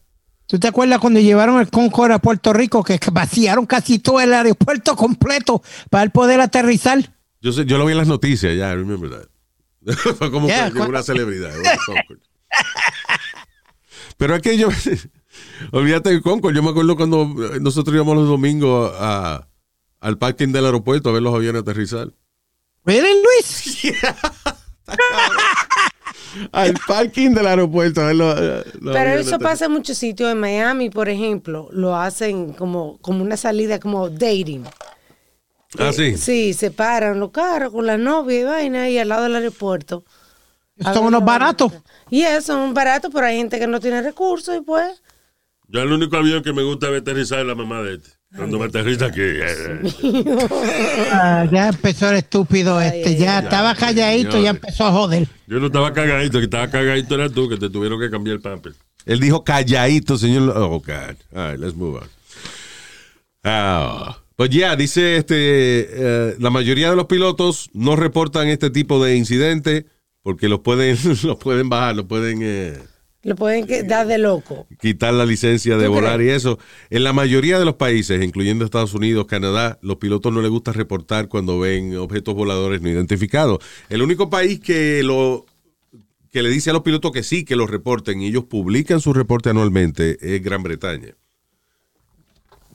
¿tú 0.46 0.58
te 0.60 0.68
acuerdas 0.68 0.98
cuando 1.00 1.18
llevaron 1.18 1.58
el 1.60 1.70
Concorde 1.70 2.12
a 2.14 2.18
Puerto 2.18 2.52
Rico 2.52 2.84
que 2.84 3.00
vaciaron 3.10 3.64
casi 3.64 3.98
todo 4.00 4.20
el 4.20 4.34
aeropuerto 4.34 4.94
completo 4.96 5.62
para 5.88 6.04
él 6.04 6.10
poder 6.10 6.40
aterrizar? 6.42 6.98
Yo, 7.40 7.52
sé, 7.52 7.64
yo 7.64 7.78
lo 7.78 7.86
vi 7.86 7.92
en 7.92 7.98
las 7.98 8.08
noticias, 8.08 8.54
ya, 8.54 8.70
I 8.70 8.74
remember 8.76 9.10
that. 9.10 9.28
Fue 10.18 10.30
como 10.30 10.46
Yeah, 10.46 10.70
que 10.70 10.78
una 10.80 11.02
celebridad. 11.02 11.52
Pero 14.18 14.34
aquello, 14.34 14.68
olvídate 15.72 16.10
del 16.10 16.20
Concorde. 16.22 16.54
Yo 16.56 16.62
me 16.62 16.70
acuerdo 16.70 16.96
cuando 16.96 17.24
nosotros 17.60 17.94
íbamos 17.94 18.14
los 18.16 18.28
domingos 18.28 18.92
a, 18.98 19.47
al 20.00 20.18
parking 20.18 20.48
del 20.48 20.66
aeropuerto 20.66 21.10
a 21.10 21.12
ver 21.12 21.22
los 21.22 21.34
aviones 21.34 21.62
aterrizar. 21.62 22.08
¿Really, 22.84 23.22
Luis? 23.22 23.94
Al 26.52 26.74
parking 26.86 27.30
del 27.30 27.46
aeropuerto 27.46 28.00
a 28.02 28.06
ver 28.06 28.16
los, 28.16 28.38
los 28.38 28.94
Pero 28.94 29.10
eso 29.10 29.36
aterrizar. 29.36 29.40
pasa 29.40 29.64
en 29.66 29.72
muchos 29.72 29.98
sitios. 29.98 30.30
En 30.30 30.38
Miami, 30.38 30.88
por 30.90 31.08
ejemplo, 31.08 31.68
lo 31.72 31.96
hacen 31.96 32.52
como, 32.52 32.98
como 32.98 33.22
una 33.22 33.36
salida, 33.36 33.78
como 33.80 34.08
dating. 34.08 34.64
Ah, 35.78 35.92
sí. 35.92 36.16
Sí, 36.16 36.54
se 36.54 36.70
paran 36.70 37.18
los 37.20 37.30
carros 37.30 37.72
con 37.72 37.86
la 37.86 37.98
novia 37.98 38.40
y 38.40 38.44
vaina 38.44 38.82
ahí 38.84 38.98
al 38.98 39.08
lado 39.08 39.24
del 39.24 39.36
aeropuerto. 39.36 40.04
Son 40.80 41.06
unos 41.06 41.24
baratos. 41.24 41.72
Y 42.08 42.22
eso, 42.22 42.52
son 42.52 42.72
baratos, 42.72 43.10
pero 43.12 43.26
hay 43.26 43.36
gente 43.36 43.58
que 43.58 43.66
no 43.66 43.80
tiene 43.80 44.00
recursos 44.00 44.56
y 44.56 44.60
pues... 44.60 45.02
Yo 45.66 45.82
el 45.82 45.92
único 45.92 46.16
avión 46.16 46.42
que 46.42 46.52
me 46.52 46.62
gusta 46.62 46.88
ver 46.88 47.02
aterrizar 47.02 47.40
es 47.40 47.46
la 47.46 47.54
mamá 47.54 47.82
de 47.82 47.94
este. 47.94 48.17
Cuando 48.36 48.58
me 48.58 48.66
aterriza 48.66 49.06
aquí. 49.06 49.20
eh, 49.22 49.80
eh, 49.82 51.08
Ah, 51.12 51.46
ya 51.50 51.68
empezó 51.68 52.10
el 52.10 52.16
estúpido 52.18 52.80
este. 52.80 53.16
Ya 53.16 53.38
estaba 53.40 53.74
calladito, 53.74 54.30
ya 54.32 54.36
señores. 54.36 54.50
empezó 54.62 54.86
a 54.86 54.92
joder. 54.92 55.26
Yo 55.46 55.58
no 55.60 55.66
estaba 55.66 55.92
cagadito, 55.92 56.38
que 56.38 56.44
estaba 56.44 56.68
cagadito 56.70 57.14
era 57.14 57.28
tú, 57.30 57.48
que 57.48 57.56
te 57.56 57.70
tuvieron 57.70 57.98
que 57.98 58.10
cambiar 58.10 58.36
el 58.36 58.42
pamper. 58.42 58.74
Él 59.06 59.20
dijo 59.20 59.42
calladito, 59.44 60.18
señor. 60.18 60.52
Oh, 60.56 60.78
God. 60.80 61.16
All 61.34 61.50
right, 61.52 61.58
let's 61.60 61.74
move 61.74 61.98
on. 62.00 62.08
Ah, 63.44 64.18
pues 64.36 64.50
ya, 64.50 64.76
dice 64.76 65.16
este, 65.16 65.34
eh, 65.40 66.36
la 66.38 66.50
mayoría 66.50 66.90
de 66.90 66.96
los 66.96 67.06
pilotos 67.06 67.70
no 67.72 67.96
reportan 67.96 68.48
este 68.48 68.70
tipo 68.70 69.02
de 69.02 69.16
incidentes 69.16 69.84
porque 70.22 70.48
los 70.48 70.60
pueden, 70.60 70.98
los 71.22 71.36
pueden 71.38 71.68
bajar, 71.68 71.96
los 71.96 72.04
pueden 72.06 72.40
eh, 72.42 72.78
Lo 73.22 73.34
pueden 73.34 73.66
dar 73.88 74.06
de 74.06 74.18
loco. 74.18 74.66
quitar 74.80 75.12
la 75.12 75.26
licencia 75.26 75.76
de 75.76 75.86
¿Tú 75.86 75.92
volar 75.92 76.16
crees? 76.18 76.32
y 76.32 76.36
eso. 76.36 76.58
En 76.90 77.02
la 77.04 77.12
mayoría 77.12 77.58
de 77.58 77.64
los 77.64 77.74
países, 77.74 78.22
incluyendo 78.22 78.64
Estados 78.64 78.94
Unidos, 78.94 79.26
Canadá, 79.26 79.78
los 79.82 79.96
pilotos 79.96 80.32
no 80.32 80.40
les 80.40 80.50
gusta 80.50 80.72
reportar 80.72 81.28
cuando 81.28 81.58
ven 81.58 81.96
objetos 81.96 82.34
voladores 82.34 82.80
no 82.80 82.88
identificados. 82.88 83.58
El 83.88 84.02
único 84.02 84.30
país 84.30 84.60
que 84.60 85.02
lo 85.02 85.46
que 86.30 86.42
le 86.42 86.50
dice 86.50 86.70
a 86.70 86.74
los 86.74 86.82
pilotos 86.82 87.10
que 87.10 87.22
sí, 87.22 87.44
que 87.44 87.56
los 87.56 87.68
reporten 87.70 88.20
y 88.22 88.28
ellos 88.28 88.44
publican 88.44 89.00
su 89.00 89.12
reporte 89.12 89.50
anualmente 89.50 90.18
es 90.20 90.42
Gran 90.42 90.62
Bretaña. 90.62 91.14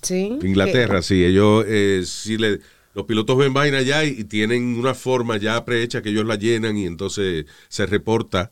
Sí. 0.01 0.37
Inglaterra, 0.41 1.01
sí, 1.01 1.23
ellos 1.23 1.63
eh, 1.67 2.03
sí 2.05 2.37
le 2.37 2.59
los 2.93 3.05
pilotos 3.05 3.37
ven 3.37 3.53
vaina 3.53 3.81
ya 3.81 4.03
y 4.05 4.23
tienen 4.25 4.77
una 4.77 4.93
forma 4.93 5.37
ya 5.37 5.65
prehecha 5.65 6.03
que 6.03 6.09
ellos 6.09 6.25
la 6.27 6.35
llenan 6.35 6.77
y 6.77 6.85
entonces 6.85 7.45
se 7.67 7.85
reporta 7.87 8.51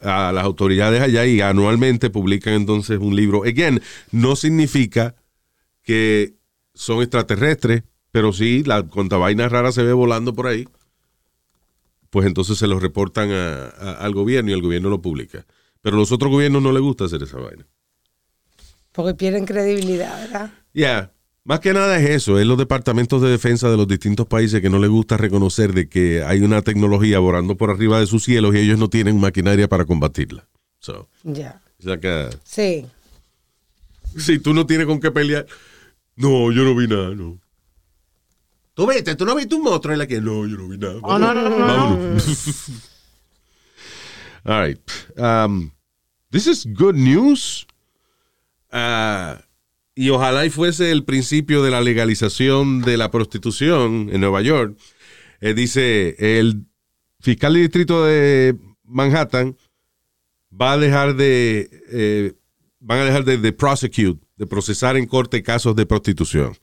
A 0.00 0.32
las 0.32 0.44
autoridades 0.44 1.00
allá 1.00 1.24
y 1.26 1.40
anualmente 1.40 2.10
publican 2.10 2.54
entonces 2.54 2.98
un 2.98 3.14
libro. 3.16 3.44
Again, 3.44 3.80
no 4.12 4.36
significa 4.36 5.14
que 5.82 6.34
son 6.74 7.00
extraterrestres, 7.02 7.84
pero 8.10 8.32
sí, 8.32 8.62
la 8.64 8.82
cuanta 8.82 9.16
vaina 9.16 9.48
rara 9.48 9.72
se 9.72 9.82
ve 9.82 9.92
volando 9.92 10.34
por 10.34 10.46
ahí, 10.46 10.66
pues 12.10 12.26
entonces 12.26 12.58
se 12.58 12.66
los 12.66 12.82
reportan 12.82 13.30
a- 13.30 13.66
a- 13.66 13.92
al 14.04 14.12
gobierno 14.14 14.50
y 14.50 14.54
el 14.54 14.62
gobierno 14.62 14.88
lo 14.88 15.00
publica. 15.02 15.44
Pero 15.82 15.96
a 15.96 15.98
los 16.00 16.12
otros 16.12 16.30
gobiernos 16.32 16.62
no 16.62 16.72
les 16.72 16.82
gusta 16.82 17.04
hacer 17.04 17.22
esa 17.22 17.38
vaina. 17.38 17.66
Porque 18.92 19.14
pierden 19.14 19.44
credibilidad, 19.44 20.18
¿verdad? 20.22 20.50
Ya, 20.72 21.12
más 21.46 21.60
que 21.60 21.72
nada 21.72 21.98
es 21.98 22.10
eso, 22.10 22.38
es 22.38 22.46
los 22.46 22.58
departamentos 22.58 23.22
de 23.22 23.30
defensa 23.30 23.70
de 23.70 23.76
los 23.76 23.88
distintos 23.88 24.26
países 24.26 24.60
que 24.60 24.68
no 24.68 24.78
les 24.78 24.90
gusta 24.90 25.16
reconocer 25.16 25.72
de 25.72 25.88
que 25.88 26.22
hay 26.22 26.40
una 26.42 26.60
tecnología 26.62 27.18
volando 27.20 27.56
por 27.56 27.70
arriba 27.70 28.00
de 28.00 28.06
sus 28.06 28.24
cielos 28.24 28.54
y 28.54 28.58
ellos 28.58 28.78
no 28.78 28.88
tienen 28.90 29.18
maquinaria 29.20 29.68
para 29.68 29.84
combatirla. 29.84 30.46
So, 30.80 31.08
Ya. 31.22 31.60
que 32.00 32.28
Sí. 32.44 32.86
si 34.18 34.38
tú 34.38 34.52
no 34.54 34.66
tienes 34.66 34.86
con 34.86 35.00
qué 35.00 35.10
pelear, 35.10 35.46
no, 36.16 36.50
yo 36.52 36.62
no 36.64 36.74
vi 36.74 36.86
nada, 36.88 37.14
no. 37.14 37.38
Tú 38.74 38.86
viste, 38.86 39.14
tú 39.14 39.24
no 39.24 39.34
viste 39.34 39.54
un 39.54 39.62
monstruo 39.62 39.92
en 39.94 39.98
la 40.00 40.06
que 40.06 40.20
no, 40.20 40.46
yo 40.46 40.56
no 40.58 40.68
vi 40.68 40.76
nada. 40.78 41.00
No, 41.00 41.18
no, 41.18 41.32
no, 41.32 41.48
no, 41.48 41.96
no. 41.96 42.20
All 44.44 44.60
right. 44.60 44.78
Um, 45.16 45.72
this 46.30 46.46
is 46.46 46.66
good 46.66 46.94
news. 46.94 47.66
Ah, 48.72 49.40
y 49.98 50.10
ojalá 50.10 50.44
y 50.44 50.50
fuese 50.50 50.92
el 50.92 51.04
principio 51.04 51.62
de 51.62 51.70
la 51.70 51.80
legalización 51.80 52.82
de 52.82 52.98
la 52.98 53.10
prostitución 53.10 54.10
en 54.12 54.20
Nueva 54.20 54.42
York. 54.42 54.76
Eh, 55.40 55.54
dice, 55.54 56.38
el 56.38 56.66
fiscal 57.18 57.54
de 57.54 57.60
distrito 57.60 58.04
de 58.04 58.56
Manhattan 58.84 59.56
va 60.52 60.72
a 60.72 60.78
dejar 60.78 61.16
de, 61.16 61.70
eh, 61.90 62.34
van 62.78 62.98
a 62.98 63.04
dejar 63.06 63.24
de, 63.24 63.38
de 63.38 63.52
prosecute, 63.54 64.20
de 64.36 64.46
procesar 64.46 64.98
en 64.98 65.06
corte 65.06 65.42
casos 65.42 65.74
de 65.74 65.86
prostitución. 65.86 66.54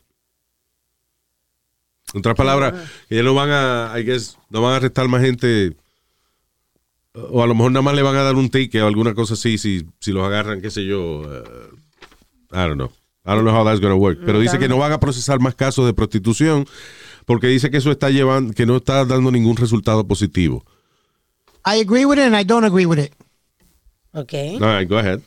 En 2.13 2.19
otras 2.19 2.36
palabras, 2.36 2.88
que 3.10 3.15
ya 3.15 3.24
no 3.24 3.34
van 3.34 3.50
a, 3.50 4.00
I 4.00 4.04
guess, 4.04 4.38
no 4.52 4.62
van 4.62 4.74
a 4.74 4.76
arrestar 4.76 5.08
más 5.08 5.24
gente, 5.24 5.76
o 7.13 7.41
a 7.41 7.48
lo 7.48 7.56
mejor 7.56 7.72
nada 7.72 7.82
más 7.82 7.96
le 7.96 8.04
van 8.04 8.15
a 8.15 8.22
dar 8.22 8.36
un 8.36 8.50
ticket 8.50 8.84
o 8.84 8.88
alguna 8.88 9.15
cosa 9.15 9.34
así, 9.34 9.58
si, 9.58 9.88
si 10.00 10.12
los 10.12 10.24
agarran, 10.24 10.62
qué 10.62 10.69
sé 10.69 10.86
yo, 10.86 11.22
uh, 11.22 11.76
I 12.52 12.67
don't 12.67 12.76
know. 12.76 12.91
I 13.25 13.31
don't 13.36 13.43
know 13.45 13.55
how 13.55 13.63
that's 13.63 13.79
gonna 13.79 13.95
work. 13.95 14.19
Pero 14.25 14.39
dice 14.39 14.59
que 14.59 14.67
no 14.67 14.77
van 14.77 14.91
a 14.91 14.99
procesar 14.99 15.39
más 15.39 15.55
casos 15.55 15.86
de 15.86 15.93
prostitución 15.93 16.65
porque 17.25 17.47
dice 17.47 17.69
que 17.71 17.77
eso 17.77 17.91
está 17.91 18.09
llevando, 18.09 18.53
que 18.53 18.65
no 18.65 18.77
está 18.77 19.05
dando 19.05 19.31
ningún 19.31 19.55
resultado 19.55 20.05
positivo. 20.05 20.65
I 21.65 21.79
agree 21.79 22.05
with 22.05 22.17
it 22.17 22.25
and 22.25 22.36
I 22.36 22.43
don't 22.43 22.65
agree 22.65 22.86
with 22.86 22.99
it. 22.99 23.13
Ok. 24.13 24.33
All 24.62 24.77
right, 24.77 24.89
go 24.89 24.97
ahead. 24.97 25.21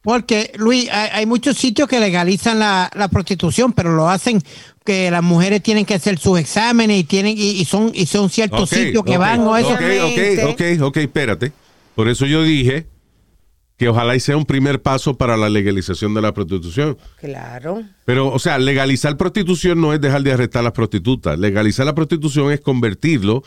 Porque, 0.00 0.52
Luis, 0.56 0.88
hay, 0.90 1.10
hay 1.12 1.26
muchos 1.26 1.56
sitios 1.56 1.88
que 1.88 1.98
legalizan 1.98 2.58
la, 2.58 2.90
la 2.94 3.08
prostitución, 3.08 3.72
pero 3.72 3.94
lo 3.94 4.08
hacen 4.08 4.42
que 4.84 5.10
las 5.10 5.22
mujeres 5.22 5.62
tienen 5.62 5.86
que 5.86 5.94
hacer 5.94 6.18
sus 6.18 6.38
exámenes 6.38 7.00
y 7.00 7.04
tienen 7.04 7.36
y, 7.38 7.50
y 7.52 7.64
son 7.64 7.90
y 7.94 8.04
son 8.06 8.28
ciertos 8.28 8.70
Ok, 8.70 8.78
sitios 8.78 9.04
que 9.04 9.16
ok, 9.16 9.18
van 9.18 9.40
o 9.40 9.56
eso. 9.56 9.70
Ok, 9.70 9.80
ok, 9.80 10.50
ok, 10.50 10.82
ok, 10.82 10.96
espérate. 10.98 11.52
Por 11.94 12.08
eso 12.08 12.26
yo 12.26 12.42
dije 12.42 12.86
que 13.84 13.90
ojalá 13.90 14.16
y 14.16 14.20
sea 14.20 14.38
un 14.38 14.46
primer 14.46 14.80
paso 14.80 15.18
para 15.18 15.36
la 15.36 15.50
legalización 15.50 16.14
de 16.14 16.22
la 16.22 16.32
prostitución. 16.32 16.96
Claro. 17.18 17.82
Pero, 18.06 18.32
o 18.32 18.38
sea, 18.38 18.56
legalizar 18.56 19.14
prostitución 19.18 19.78
no 19.78 19.92
es 19.92 20.00
dejar 20.00 20.22
de 20.22 20.32
arrestar 20.32 20.60
a 20.60 20.62
las 20.62 20.72
prostitutas. 20.72 21.38
Legalizar 21.38 21.84
la 21.84 21.94
prostitución 21.94 22.50
es 22.50 22.62
convertirlo 22.62 23.42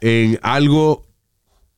en 0.00 0.36
algo 0.42 1.06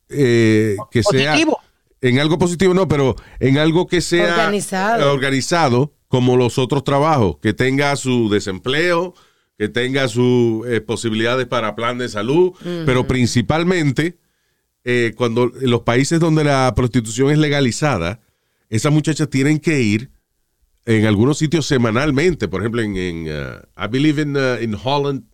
eh, 0.08 0.76
que 0.90 1.02
sea... 1.02 1.32
Positivo. 1.32 1.58
En 2.00 2.18
algo 2.20 2.38
positivo, 2.38 2.72
no, 2.72 2.88
pero 2.88 3.16
en 3.38 3.58
algo 3.58 3.86
que 3.86 4.00
sea 4.00 4.32
Organizado. 4.32 5.12
organizado 5.12 5.92
como 6.08 6.38
los 6.38 6.56
otros 6.56 6.82
trabajos, 6.82 7.36
que 7.42 7.52
tenga 7.52 7.94
su 7.96 8.30
desempleo, 8.30 9.12
que 9.58 9.68
tenga 9.68 10.08
sus 10.08 10.66
eh, 10.66 10.80
posibilidades 10.80 11.46
para 11.46 11.76
plan 11.76 11.98
de 11.98 12.08
salud, 12.08 12.52
pero 12.86 13.06
principalmente 13.06 14.16
eh, 14.84 15.12
cuando 15.16 15.52
en 15.60 15.70
los 15.70 15.82
países 15.82 16.20
donde 16.20 16.44
la 16.44 16.72
prostitución 16.74 17.30
es 17.30 17.38
legalizada, 17.38 18.20
esas 18.68 18.92
muchachas 18.92 19.28
tienen 19.28 19.58
que 19.58 19.80
ir 19.82 20.10
en 20.86 21.06
algunos 21.06 21.38
sitios 21.38 21.66
semanalmente. 21.66 22.48
Por 22.48 22.60
ejemplo, 22.60 22.82
en, 22.82 22.96
en 22.96 23.28
uh, 23.28 23.60
I 23.76 23.88
believe 23.88 24.22
in, 24.22 24.36
uh, 24.36 24.60
in 24.60 24.74
Holland, 24.74 25.24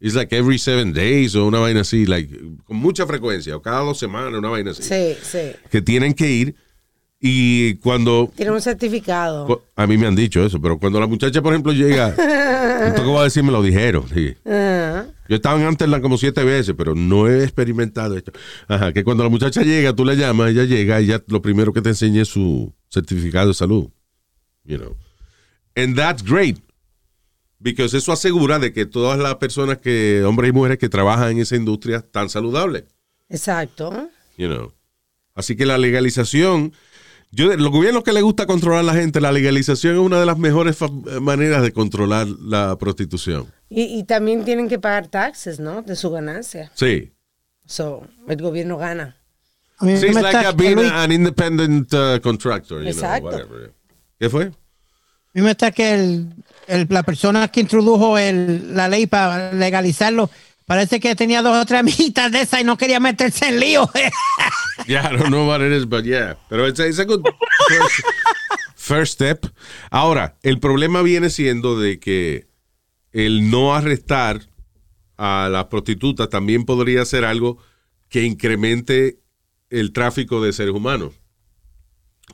it's 0.00 0.14
like 0.14 0.34
every 0.34 0.58
seven 0.58 0.92
days 0.92 1.34
o 1.34 1.46
una 1.46 1.58
vaina 1.58 1.80
así, 1.80 2.06
like, 2.06 2.30
con 2.64 2.76
mucha 2.76 3.06
frecuencia, 3.06 3.56
o 3.56 3.62
cada 3.62 3.80
dos 3.80 3.98
semanas, 3.98 4.34
una 4.34 4.48
vaina 4.48 4.70
así. 4.72 4.82
Sí, 4.82 5.16
sí. 5.22 5.52
Que 5.70 5.82
tienen 5.82 6.14
que 6.14 6.30
ir 6.30 6.54
y 7.26 7.76
cuando 7.76 8.30
Tiene 8.36 8.52
un 8.52 8.60
certificado. 8.60 9.64
A 9.76 9.86
mí 9.86 9.96
me 9.96 10.06
han 10.06 10.14
dicho 10.14 10.44
eso, 10.44 10.60
pero 10.60 10.78
cuando 10.78 11.00
la 11.00 11.06
muchacha, 11.06 11.40
por 11.40 11.54
ejemplo, 11.54 11.72
llega, 11.72 12.14
esto 12.82 13.02
que 13.02 13.08
voy 13.08 13.20
a 13.20 13.24
decir 13.24 13.42
me 13.42 13.52
lo 13.52 13.62
dijeron. 13.62 14.04
sí. 14.12 14.34
Ajá. 14.44 15.06
Yo 15.28 15.36
estaba 15.36 15.58
en 15.58 15.66
Amsterdam 15.66 16.02
como 16.02 16.18
siete 16.18 16.44
veces, 16.44 16.74
pero 16.76 16.94
no 16.94 17.28
he 17.28 17.44
experimentado 17.44 18.16
esto. 18.16 18.32
Ajá, 18.68 18.92
que 18.92 19.04
cuando 19.04 19.24
la 19.24 19.30
muchacha 19.30 19.62
llega, 19.62 19.94
tú 19.94 20.04
la 20.04 20.14
llamas, 20.14 20.50
ella 20.50 20.64
llega 20.64 21.00
y 21.00 21.06
ya 21.06 21.22
lo 21.28 21.40
primero 21.40 21.72
que 21.72 21.80
te 21.80 21.90
enseña 21.90 22.22
es 22.22 22.28
su 22.28 22.72
certificado 22.90 23.48
de 23.48 23.54
salud. 23.54 23.88
You 24.64 24.78
know. 24.78 24.96
And 25.76 25.96
that's 25.96 26.22
great. 26.22 26.58
Because 27.58 27.96
eso 27.96 28.12
asegura 28.12 28.58
de 28.58 28.72
que 28.74 28.84
todas 28.84 29.18
las 29.18 29.36
personas 29.36 29.78
que, 29.78 30.22
hombres 30.24 30.50
y 30.50 30.52
mujeres 30.52 30.78
que 30.78 30.90
trabajan 30.90 31.32
en 31.32 31.38
esa 31.38 31.56
industria, 31.56 31.98
están 31.98 32.28
saludables. 32.28 32.84
Exacto. 33.30 34.10
You 34.36 34.48
know. 34.48 34.72
Así 35.34 35.56
que 35.56 35.64
la 35.64 35.78
legalización, 35.78 36.72
yo, 37.34 37.54
los 37.56 37.70
gobiernos 37.70 38.02
que 38.04 38.12
les 38.12 38.22
gusta 38.22 38.46
controlar 38.46 38.80
a 38.80 38.82
la 38.84 38.94
gente, 38.94 39.20
la 39.20 39.32
legalización 39.32 39.94
es 39.94 40.00
una 40.00 40.18
de 40.20 40.26
las 40.26 40.38
mejores 40.38 40.76
fa- 40.76 40.88
maneras 41.20 41.62
de 41.62 41.72
controlar 41.72 42.26
la 42.26 42.76
prostitución. 42.78 43.46
Y, 43.68 43.82
y 43.98 44.04
también 44.04 44.44
tienen 44.44 44.68
que 44.68 44.78
pagar 44.78 45.08
taxes, 45.08 45.58
¿no? 45.60 45.82
De 45.82 45.96
su 45.96 46.10
ganancia. 46.10 46.70
Sí. 46.74 47.12
So, 47.66 48.06
el 48.28 48.40
gobierno 48.40 48.76
gana. 48.78 49.16
Mí 49.80 49.96
Sí, 49.96 50.06
it's 50.06 50.14
me 50.14 50.22
like 50.22 50.36
a 50.46 50.52
being 50.52 50.78
an 50.78 51.10
independent 51.10 51.92
uh, 51.92 52.20
contractor, 52.22 52.82
you 52.82 52.88
Exacto. 52.90 53.28
know, 53.30 53.38
whatever. 53.38 53.72
¿Qué 54.18 54.30
fue? 54.30 54.44
A 54.44 54.50
mí 55.34 55.42
me 55.42 55.50
está 55.50 55.72
que 55.72 55.94
el, 55.94 56.32
el- 56.68 56.86
la 56.88 57.02
persona 57.02 57.48
que 57.48 57.60
introdujo 57.60 58.16
el, 58.18 58.74
la 58.76 58.88
ley 58.88 59.06
para 59.06 59.52
legalizarlo 59.52 60.30
parece 60.66 61.00
que 61.00 61.14
tenía 61.16 61.42
dos 61.42 61.56
o 61.60 61.66
tres 61.66 61.80
amiguitas 61.80 62.30
de 62.30 62.42
esas 62.42 62.60
y 62.60 62.64
no 62.64 62.76
quería 62.76 63.00
meterse 63.00 63.48
en 63.48 63.58
lío. 63.60 63.90
Yeah, 64.86 65.08
I 65.10 65.16
don't 65.16 65.30
know 65.30 65.46
what 65.46 65.60
it 65.62 65.72
is, 65.72 65.86
but 65.86 66.04
yeah. 66.04 66.34
Pero 66.48 66.66
it's 66.66 66.80
it's 66.80 66.98
a 66.98 67.04
good 67.04 67.22
first, 67.68 68.02
first 68.76 69.12
step. 69.14 69.46
Ahora, 69.90 70.36
el 70.42 70.58
problema 70.60 71.02
viene 71.02 71.30
siendo 71.30 71.78
de 71.78 71.98
que 71.98 72.46
el 73.12 73.50
no 73.50 73.74
arrestar 73.74 74.42
a 75.16 75.48
las 75.50 75.66
prostitutas 75.66 76.28
también 76.28 76.64
podría 76.64 77.04
ser 77.04 77.24
algo 77.24 77.58
que 78.08 78.22
incremente 78.22 79.20
el 79.70 79.92
tráfico 79.92 80.42
de 80.42 80.52
seres 80.52 80.74
humanos. 80.74 81.12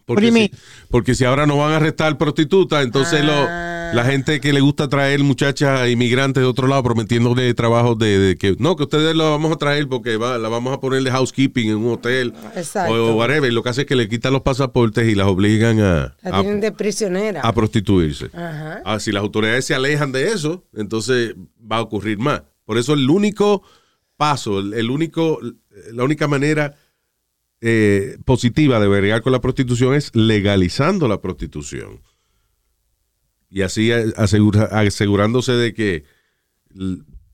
Porque, 0.07 0.33
si, 0.33 0.50
porque 0.88 1.14
si 1.14 1.24
ahora 1.24 1.46
no 1.46 1.57
van 1.59 1.72
a 1.72 1.76
arrestar 1.76 2.16
prostitutas, 2.18 2.85
entonces 2.85 3.24
lo- 3.24 3.70
la 3.92 4.05
gente 4.05 4.40
que 4.40 4.53
le 4.53 4.61
gusta 4.61 4.88
traer 4.88 5.20
muchachas 5.20 5.88
inmigrantes 5.88 6.40
de 6.42 6.46
otro 6.48 6.68
lado 6.68 6.83
prometiéndole 6.85 7.53
trabajos 7.55 7.98
de, 7.98 8.18
de 8.20 8.37
que 8.37 8.55
no, 8.61 8.76
que 8.76 8.85
ustedes 8.85 9.16
la 9.16 9.24
vamos 9.24 9.50
a 9.53 9.57
traer 9.57 9.88
porque 9.88 10.16
va- 10.16 10.38
la 10.38 10.48
vamos 10.48 10.72
a 10.72 10.81
poner 10.81 11.03
de 11.03 11.11
housekeeping 11.11 11.70
en 11.70 11.76
un 11.76 11.92
hotel 11.94 12.33
Exacto. 12.57 12.92
o, 12.92 13.14
whatever. 13.16 13.50
Y 13.50 13.55
lo 13.55 13.62
que 13.64 13.68
hace 13.70 13.81
es 13.83 13.87
que 13.88 13.96
le 13.96 14.09
quitan 14.09 14.33
los 14.33 14.42
pasaportes 14.42 15.09
y 15.09 15.14
las 15.16 15.26
obligan 15.26 15.81
a, 15.81 16.14
La 16.22 16.38
a, 16.38 16.42
de 16.42 16.72
prisionera. 16.72 17.40
a 17.42 17.53
prostituirse. 17.53 18.26
Ajá. 18.33 18.81
Ah, 18.85 19.00
si 19.00 19.11
las 19.12 19.22
autoridades 19.22 19.64
se 19.64 19.74
alejan 19.74 20.12
de 20.12 20.29
eso, 20.29 20.64
entonces 20.74 21.35
va 21.70 21.79
a 21.79 21.83
ocurrir 21.83 22.18
más. 22.18 22.42
Por 22.64 22.79
eso 22.79 22.94
el 22.94 23.09
único 23.11 23.62
paso, 24.16 24.61
el 24.61 24.90
único, 24.90 25.40
la 25.92 26.05
única 26.05 26.29
manera 26.29 26.74
eh, 27.61 28.16
positiva 28.25 28.81
de 28.81 28.88
bregar 28.88 29.23
con 29.23 29.33
la 29.33 29.40
prostitución 29.40 29.94
es 29.94 30.14
legalizando 30.14 31.09
la 31.09 31.20
prostitución. 31.20 32.01
Y 33.51 33.62
así 33.62 33.90
asegura- 33.92 34.68
asegurándose 34.70 35.53
de 35.53 35.75
que 35.75 36.05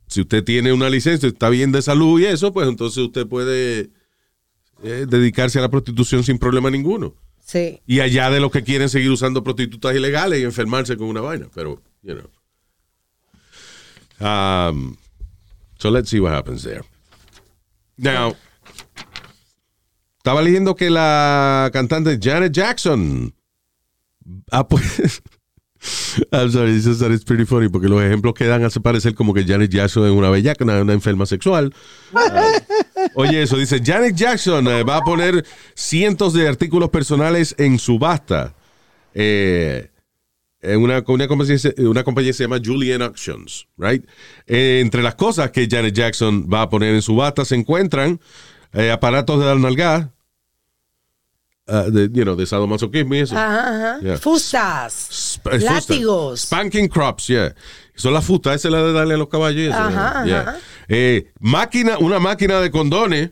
si 0.09 0.21
usted 0.21 0.43
tiene 0.45 0.73
una 0.73 0.89
licencia, 0.89 1.29
está 1.29 1.49
bien 1.51 1.73
de 1.73 1.83
salud 1.83 2.21
y 2.21 2.25
eso, 2.25 2.53
pues 2.53 2.69
entonces 2.69 2.99
usted 2.99 3.27
puede 3.27 3.91
eh, 4.83 5.07
dedicarse 5.09 5.59
a 5.59 5.63
la 5.63 5.69
prostitución 5.69 6.25
sin 6.25 6.39
problema 6.39 6.71
ninguno. 6.71 7.15
Sí. 7.45 7.81
Y 7.87 8.01
allá 8.01 8.31
de 8.31 8.41
los 8.41 8.51
que 8.51 8.65
quieren 8.65 8.89
seguir 8.89 9.11
usando 9.11 9.45
prostitutas 9.45 9.95
ilegales 9.95 10.41
y 10.41 10.45
enfermarse 10.45 10.97
con 10.97 11.07
una 11.09 11.21
vaina. 11.21 11.49
Pero, 11.55 11.81
you 12.03 12.15
know. 12.15 12.31
Um, 14.19 14.97
so 15.79 15.91
let's 15.91 16.09
see 16.09 16.19
what 16.19 16.33
happens 16.33 16.63
there. 16.63 16.83
Now, 17.99 18.35
estaba 20.27 20.43
leyendo 20.43 20.75
que 20.75 20.91
la 20.91 21.71
cantante 21.73 22.19
Janet 22.21 22.53
Jackson. 22.53 23.33
Ah, 24.51 24.67
pues. 24.67 25.23
I'm 26.33 26.51
sorry, 26.51 26.81
this 26.81 27.23
pretty 27.25 27.45
funny 27.45 27.69
porque 27.69 27.87
los 27.87 28.03
ejemplos 28.03 28.35
que 28.35 28.45
dan 28.45 28.65
hace 28.65 28.81
parecer 28.81 29.15
como 29.15 29.33
que 29.33 29.45
Janet 29.45 29.71
Jackson 29.71 30.05
es 30.05 30.11
una 30.11 30.29
bellaca, 30.29 30.65
una, 30.65 30.83
una 30.83 30.95
enferma 30.95 31.27
sexual. 31.27 31.73
Oye, 33.15 33.41
eso 33.41 33.57
dice, 33.57 33.81
Janet 33.85 34.17
Jackson 34.17 34.67
eh, 34.67 34.83
va 34.83 34.97
a 34.97 35.05
poner 35.05 35.47
cientos 35.77 36.33
de 36.33 36.49
artículos 36.49 36.91
personales 36.91 37.55
en 37.57 37.79
subasta. 37.79 38.53
Eh, 39.15 39.93
en 40.61 40.83
una, 40.83 41.05
una, 41.07 41.29
compañía, 41.29 41.57
una 41.79 42.03
compañía 42.03 42.33
se 42.33 42.43
llama 42.43 42.59
Julian 42.65 43.01
Auctions, 43.03 43.69
right? 43.77 44.05
Eh, 44.49 44.81
entre 44.83 45.05
las 45.05 45.15
cosas 45.15 45.53
que 45.53 45.69
Janet 45.71 45.95
Jackson 45.95 46.49
va 46.53 46.63
a 46.63 46.69
poner 46.69 46.97
en 46.97 47.03
subasta 47.03 47.45
se 47.45 47.55
encuentran 47.55 48.19
aparatos 48.93 49.39
de 49.41 49.47
dar 49.47 49.57
nalgada, 49.57 50.13
ah, 51.67 51.85
de, 51.91 52.09
you 52.13 52.23
know, 52.25 52.37
de 52.37 52.47
sadomasoquismo 52.47 53.15
y 53.15 53.19
eso. 53.21 53.37
Ajá, 53.37 53.69
ajá. 53.95 54.01
Yeah. 54.01 54.17
Fustas. 54.19 54.93
Sp- 55.39 55.55
eh. 55.55 55.61
Látigos. 55.61 56.41
Spanking 56.43 56.89
crops, 56.89 57.27
yeah. 57.29 57.55
Son 57.95 58.13
las 58.13 58.25
fustas, 58.25 58.57
esa 58.57 58.69
es 58.69 58.73
la 58.73 58.83
de 58.83 58.93
darle 58.93 59.15
a 59.15 59.17
los 59.17 59.29
caballos. 59.29 59.75
Ajá, 59.75 60.25
yeah. 60.25 60.41
ajá. 60.41 60.57
Eh, 60.89 61.33
máquina, 61.41 61.99
una 61.99 62.19
máquina 62.19 62.61
de 62.61 62.71
condones. 62.71 63.31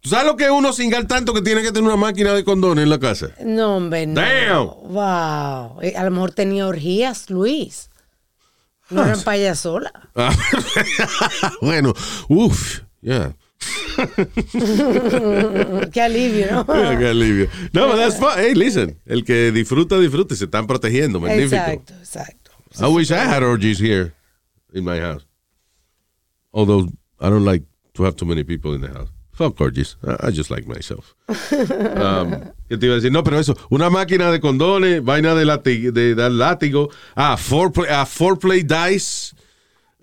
¿Tú 0.00 0.10
sabes 0.10 0.26
lo 0.26 0.36
que 0.36 0.44
es 0.44 0.50
uno 0.50 0.70
singar 0.74 1.06
tanto 1.06 1.32
que 1.32 1.40
tiene 1.40 1.62
que 1.62 1.72
tener 1.72 1.84
una 1.84 1.96
máquina 1.96 2.34
de 2.34 2.44
condones 2.44 2.82
en 2.82 2.90
la 2.90 2.98
casa? 3.00 3.28
No, 3.42 3.76
hombre, 3.76 4.06
no. 4.06 4.20
Damn. 4.20 4.66
Wow. 4.92 5.80
Eh, 5.80 5.94
A 5.96 6.04
lo 6.04 6.10
mejor 6.10 6.32
tenía 6.32 6.66
orgías, 6.66 7.30
Luis. 7.30 7.88
No 8.90 9.02
eran 9.02 9.22
payasola. 9.22 9.90
Ah, 10.14 10.30
bueno, 11.62 11.94
uff, 12.28 12.80
yeah. 13.00 13.34
Qué 15.92 16.00
alivio, 16.02 16.46
¿no? 16.50 16.66
Qué 16.66 17.06
alivio. 17.08 17.48
No, 17.72 17.88
but 17.88 17.96
that's 17.96 18.16
fine. 18.18 18.34
Hey, 18.38 18.54
listen, 18.54 19.00
el 19.06 19.24
que 19.24 19.52
disfruta, 19.52 19.98
disfruta 19.98 20.34
y 20.34 20.36
se 20.36 20.44
están 20.46 20.66
protegiendo. 20.66 21.20
Magnífico. 21.20 21.54
Exacto, 21.56 21.94
exacto. 22.00 22.50
I 22.80 22.88
wish 22.88 23.10
I 23.10 23.18
had 23.24 23.42
orgies 23.42 23.78
here 23.78 24.12
in 24.72 24.84
my 24.84 24.98
house. 25.00 25.24
Although 26.52 26.88
I 27.20 27.28
don't 27.30 27.44
like 27.44 27.64
to 27.94 28.04
have 28.04 28.16
too 28.16 28.26
many 28.26 28.42
people 28.44 28.74
in 28.74 28.80
the 28.80 28.88
house. 28.88 29.08
Fuck 29.32 29.60
orgies. 29.60 29.96
I, 30.06 30.28
I 30.28 30.30
just 30.30 30.50
like 30.50 30.66
myself. 30.66 31.14
Um, 31.94 32.30
¿Qué 32.68 32.76
te 32.78 32.86
iba 32.86 32.94
a 32.94 32.96
decir? 33.00 33.10
No, 33.12 33.22
pero 33.22 33.38
eso, 33.38 33.56
una 33.70 33.90
máquina 33.90 34.30
de 34.30 34.40
condones, 34.40 35.02
vaina 35.04 35.34
de, 35.34 35.44
lati- 35.44 35.90
de 35.92 36.14
dar 36.14 36.30
látigo. 36.30 36.90
Ah, 37.16 37.36
foreplay, 37.36 37.88
ah, 37.90 38.04
foreplay 38.06 38.62
dice. 38.62 39.34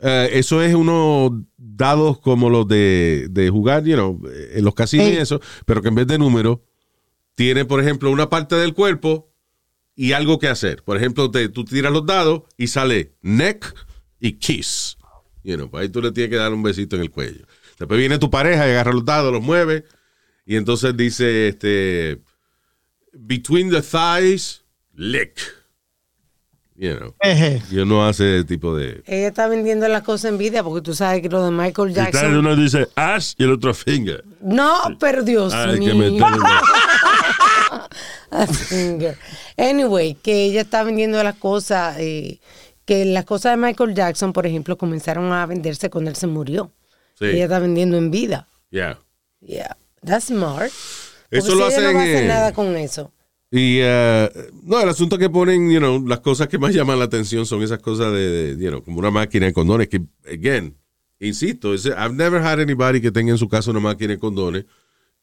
Eh, 0.01 0.29
eso 0.33 0.61
es 0.63 0.73
unos 0.73 1.31
dados 1.57 2.19
como 2.19 2.49
los 2.49 2.67
de, 2.67 3.27
de 3.29 3.49
jugar, 3.49 3.83
you 3.83 3.93
know, 3.95 4.19
en 4.53 4.65
los 4.65 4.73
casinos 4.73 5.07
y 5.07 5.17
eso, 5.17 5.39
pero 5.65 5.81
que 5.81 5.89
en 5.89 5.95
vez 5.95 6.07
de 6.07 6.17
número, 6.17 6.63
tiene, 7.35 7.65
por 7.65 7.79
ejemplo, 7.81 8.09
una 8.11 8.29
parte 8.29 8.55
del 8.55 8.73
cuerpo 8.73 9.31
y 9.95 10.13
algo 10.13 10.39
que 10.39 10.47
hacer. 10.47 10.83
Por 10.83 10.97
ejemplo, 10.97 11.29
te- 11.29 11.49
tú 11.49 11.63
tiras 11.65 11.91
los 11.93 12.05
dados 12.05 12.43
y 12.57 12.67
sale 12.67 13.15
neck 13.21 13.73
y 14.19 14.33
kiss. 14.33 14.97
You 15.43 15.55
know, 15.55 15.69
pues 15.69 15.83
ahí 15.83 15.89
tú 15.89 16.01
le 16.01 16.11
tienes 16.11 16.29
que 16.29 16.35
dar 16.37 16.53
un 16.53 16.63
besito 16.63 16.95
en 16.95 17.03
el 17.03 17.11
cuello. 17.11 17.45
Después 17.79 17.99
viene 17.99 18.17
tu 18.19 18.29
pareja 18.29 18.67
y 18.67 18.71
agarra 18.71 18.93
los 18.93 19.05
dados, 19.05 19.31
los 19.33 19.41
mueve 19.41 19.85
y 20.45 20.55
entonces 20.55 20.95
dice, 20.97 21.47
este, 21.47 22.21
between 23.13 23.69
the 23.69 23.81
thighs, 23.81 24.63
lick. 24.93 25.39
You 26.83 26.97
know, 26.97 27.13
Eje. 27.19 27.61
y 27.69 27.77
uno 27.77 28.07
hace 28.07 28.37
ese 28.37 28.45
tipo 28.45 28.75
de... 28.75 29.03
Ella 29.05 29.27
está 29.27 29.47
vendiendo 29.47 29.87
las 29.87 30.01
cosas 30.01 30.31
en 30.31 30.39
vida 30.39 30.63
porque 30.63 30.81
tú 30.81 30.95
sabes 30.95 31.21
que 31.21 31.29
lo 31.29 31.45
de 31.45 31.51
Michael 31.51 31.93
Jackson. 31.93 32.35
uno 32.35 32.55
dice 32.55 32.87
ass 32.95 33.35
y 33.37 33.43
el 33.43 33.51
otro 33.51 33.71
finger. 33.75 34.25
No, 34.41 34.79
pero 34.99 35.21
Dios 35.21 35.53
Ay, 35.53 35.79
que 35.79 35.93
mío. 35.93 36.17
meterle- 36.17 36.41
A 38.31 38.47
finger. 38.47 39.15
Anyway, 39.57 40.15
que 40.15 40.45
ella 40.45 40.61
está 40.61 40.81
vendiendo 40.83 41.21
las 41.21 41.35
cosas, 41.35 41.97
eh, 41.99 42.39
que 42.85 43.05
las 43.05 43.25
cosas 43.25 43.51
de 43.53 43.57
Michael 43.63 43.93
Jackson, 43.93 44.33
por 44.33 44.47
ejemplo, 44.47 44.75
comenzaron 44.75 45.31
a 45.33 45.45
venderse 45.45 45.91
cuando 45.91 46.09
él 46.09 46.15
se 46.15 46.25
murió. 46.25 46.71
Sí. 47.19 47.25
Ella 47.25 47.43
está 47.43 47.59
vendiendo 47.59 47.97
en 47.97 48.09
vida. 48.09 48.47
Yeah. 48.71 48.97
Yeah, 49.41 49.77
that's 50.03 50.25
smart. 50.25 50.71
Porque 51.29 51.37
Eso 51.37 51.51
si 51.51 51.57
lo 51.59 51.67
ella 51.67 51.67
hacen, 51.67 51.83
no 51.83 51.93
va 51.93 51.99
a 51.99 52.03
hacer 52.03 52.23
eh, 52.23 52.27
nada 52.27 52.53
con 52.53 52.75
eso. 52.75 53.11
Y 53.53 53.79
eh, 53.81 54.31
no, 54.63 54.79
el 54.79 54.87
asunto 54.87 55.17
que 55.17 55.29
ponen, 55.29 55.69
you 55.69 55.79
know, 55.79 56.07
las 56.07 56.21
cosas 56.21 56.47
que 56.47 56.57
más 56.57 56.73
llaman 56.73 56.97
la 56.97 57.05
atención 57.05 57.45
son 57.45 57.61
esas 57.61 57.79
cosas 57.79 58.13
de, 58.13 58.55
de, 58.55 58.63
you 58.63 58.69
know, 58.69 58.81
como 58.81 58.99
una 58.99 59.11
máquina 59.11 59.45
de 59.45 59.51
condones 59.51 59.89
que, 59.89 60.01
again, 60.25 60.77
insisto, 61.19 61.73
I've 61.73 62.13
never 62.13 62.41
had 62.41 62.61
anybody 62.61 63.01
que 63.01 63.11
tenga 63.11 63.31
en 63.31 63.37
su 63.37 63.49
casa 63.49 63.69
una 63.71 63.81
máquina 63.81 64.13
de 64.13 64.19
condones. 64.19 64.65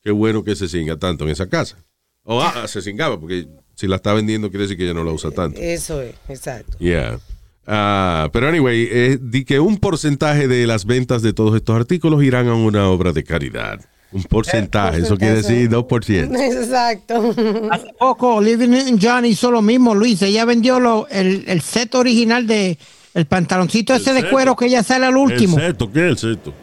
Qué 0.02 0.10
bueno 0.10 0.44
que 0.44 0.54
se 0.54 0.68
singa 0.68 0.98
tanto 0.98 1.24
en 1.24 1.30
esa 1.30 1.48
casa. 1.48 1.82
O 2.22 2.42
ah, 2.42 2.66
se 2.68 2.82
cingaba, 2.82 3.18
porque 3.18 3.48
Si 3.74 3.86
la 3.86 3.96
está 3.96 4.12
vendiendo, 4.12 4.50
quiere 4.50 4.64
decir 4.64 4.76
que 4.76 4.86
ya 4.86 4.92
no 4.92 5.04
la 5.04 5.12
usa 5.12 5.30
tanto. 5.30 5.58
Eso 5.58 6.02
es, 6.02 6.14
exacto. 6.28 6.76
Yeah. 6.78 7.18
Ah, 7.66 8.28
pero 8.32 8.48
anyway, 8.48 8.88
eh, 8.90 9.18
di 9.20 9.44
que 9.44 9.58
un 9.58 9.78
porcentaje 9.78 10.48
de 10.48 10.66
las 10.66 10.84
ventas 10.84 11.22
de 11.22 11.32
todos 11.32 11.56
estos 11.56 11.76
artículos 11.76 12.22
irán 12.22 12.48
a 12.48 12.54
una 12.54 12.88
obra 12.88 13.12
de 13.12 13.24
caridad. 13.24 13.80
Un 14.10 14.22
porcentaje, 14.24 15.00
eso 15.02 15.18
quiere 15.18 15.36
decir 15.42 15.68
2%. 15.68 16.40
Exacto. 16.40 17.34
Hace 17.70 17.92
poco, 17.98 18.40
Living 18.40 18.72
in 18.88 18.98
John 19.00 19.24
hizo 19.26 19.50
lo 19.50 19.60
mismo, 19.60 19.94
Luis. 19.94 20.22
Ella 20.22 20.44
vendió 20.46 20.80
lo- 20.80 21.06
el, 21.08 21.44
el 21.46 21.60
set 21.60 21.94
original 21.94 22.46
de 22.46 22.78
el 23.14 23.26
pantaloncito 23.26 23.94
ese 23.94 24.12
de 24.14 24.28
cuero 24.30 24.56
que 24.56 24.66
ella 24.66 24.82
sale 24.82 25.06
al 25.06 25.16
último. 25.16 25.58
El 25.58 25.66
seto, 25.72 25.92
¿qué 25.92 26.06
es 26.06 26.10
el 26.12 26.18
seto? 26.18 26.54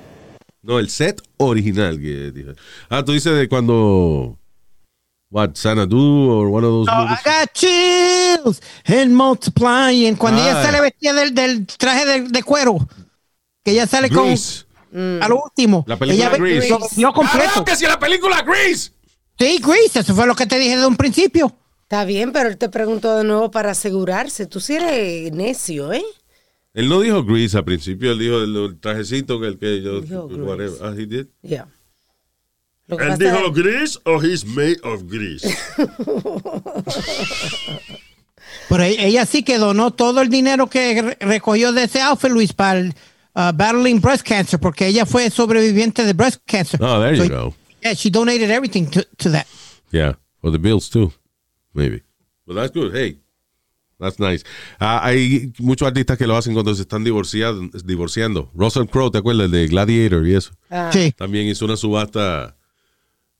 No, 0.64 0.80
el 0.80 0.90
set 0.90 1.22
original. 1.38 2.00
Que 2.00 2.32
dije. 2.32 2.54
Ah, 2.90 3.04
tú 3.06 3.12
dices 3.12 3.38
de 3.38 3.48
cuando. 3.48 4.40
What, 5.30 5.52
Xanadu 5.56 6.30
or 6.32 6.48
one 6.48 6.66
of 6.66 6.72
those 6.72 6.92
No, 6.92 7.04
I 7.04 7.08
movies? 7.10 7.20
got 7.26 7.54
chills 7.54 8.62
and 8.86 9.14
multiplying. 9.14 10.16
Cuando 10.16 10.42
ella 10.42 10.60
Ah. 10.60 10.64
sale 10.64 10.82
vestida 10.82 11.14
del, 11.14 11.34
del 11.36 11.66
traje 11.68 12.06
de, 12.06 12.22
de 12.30 12.44
cuero, 12.44 12.78
que 13.64 13.72
ella 13.72 13.86
sale 13.86 14.10
con 14.10 14.30
Grease. 14.96 15.24
a 15.24 15.28
lo 15.30 15.42
último. 15.44 15.84
La 15.88 15.98
película 15.98 16.26
ella 16.28 16.38
ve- 16.38 16.50
Grease. 16.52 16.70
lo 16.70 16.80
vendió 16.80 17.14
completo. 17.14 17.46
¡Cabrón, 17.48 17.66
que 17.66 17.76
si 17.76 17.86
la 17.86 18.00
película 18.00 18.42
Grease! 18.42 18.92
Sí, 19.38 19.60
Grease, 19.62 20.00
eso 20.00 20.16
fue 20.16 20.26
lo 20.28 20.36
que 20.36 20.46
te 20.46 20.58
dije 20.58 20.78
de 20.78 20.86
un 20.86 20.96
principio. 20.96 21.56
Está 21.84 22.04
bien, 22.06 22.32
pero 22.32 22.50
él 22.50 22.58
te 22.58 22.70
preguntó 22.70 23.16
de 23.18 23.24
nuevo 23.24 23.52
para 23.52 23.72
asegurarse. 23.72 24.46
Tú 24.48 24.60
sí 24.60 24.76
eres 24.76 25.32
necio, 25.34 25.92
¿eh? 25.94 26.04
Él 26.74 26.90
no 26.90 27.00
dijo 27.02 27.24
Grease 27.24 27.58
al 27.58 27.64
principio, 27.66 28.12
él 28.12 28.20
dijo 28.20 28.38
el, 28.40 28.56
el 28.56 28.80
trajecito 28.80 29.40
que 29.40 29.48
el 29.48 29.58
que 29.60 29.82
yo. 29.82 30.02
Dijo 30.02 30.26
whatever. 30.26 30.72
Grease. 30.72 30.84
Ah, 30.84 30.94
he 30.98 31.06
did? 31.06 31.28
Lo 32.88 32.98
que 32.98 33.04
¿Él 33.06 33.18
dijo 33.18 33.52
gris 33.52 34.00
o 34.06 34.22
he's 34.22 34.46
made 34.46 34.78
of 34.84 35.04
grease? 35.08 35.48
Pero 38.70 38.84
e- 38.84 39.06
ella 39.08 39.26
sí 39.26 39.44
que 39.44 39.58
donó 39.58 39.92
todo 39.92 40.22
el 40.22 40.30
dinero 40.30 40.68
que 40.68 41.02
re- 41.02 41.18
recogió 41.20 41.72
de 41.72 41.84
ese 41.84 42.02
outfit, 42.02 42.30
Luis, 42.32 42.54
para 42.54 42.80
el 42.80 42.94
uh, 43.36 43.52
battling 43.52 44.00
breast 44.00 44.24
cancer, 44.26 44.60
porque 44.60 44.88
ella 44.88 45.06
fue 45.06 45.30
sobreviviente 45.30 46.04
de 46.06 46.14
breast 46.14 46.42
cancer. 46.46 46.80
Oh, 46.82 47.00
there 47.02 47.16
you 47.16 47.28
go. 47.30 47.54
Yeah, 47.84 47.94
she 47.96 48.10
donated 48.10 48.50
everything 48.50 48.88
to, 48.92 49.04
to 49.18 49.30
that. 49.32 49.46
Yeah, 49.92 50.14
for 50.42 50.52
the 50.52 50.58
bills 50.58 50.90
too, 50.90 51.12
maybe. 51.74 52.02
Well, 52.48 52.56
that's 52.58 52.72
good. 52.72 52.94
Hey, 52.96 53.20
that's 54.00 54.20
nice. 54.20 54.44
Ah, 54.80 55.02
hay 55.04 55.52
muchos 55.60 55.88
artistas 55.88 56.18
que 56.18 56.28
lo 56.28 56.36
hacen 56.36 56.54
cuando 56.54 56.74
se 56.76 56.82
están 56.84 57.04
divorciando. 57.04 57.70
divorciando. 57.86 58.50
Russell 58.56 58.86
Crowe, 58.88 59.12
¿te 59.12 59.20
acuerdas? 59.20 59.46
El 59.46 59.52
de 59.52 59.68
Gladiator 59.68 60.28
y 60.28 60.36
eso. 60.36 60.52
Ah, 60.70 60.90
Sí. 60.92 61.12
También 61.12 61.48
hizo 61.48 61.66
una 61.66 61.78
subasta 61.78 62.56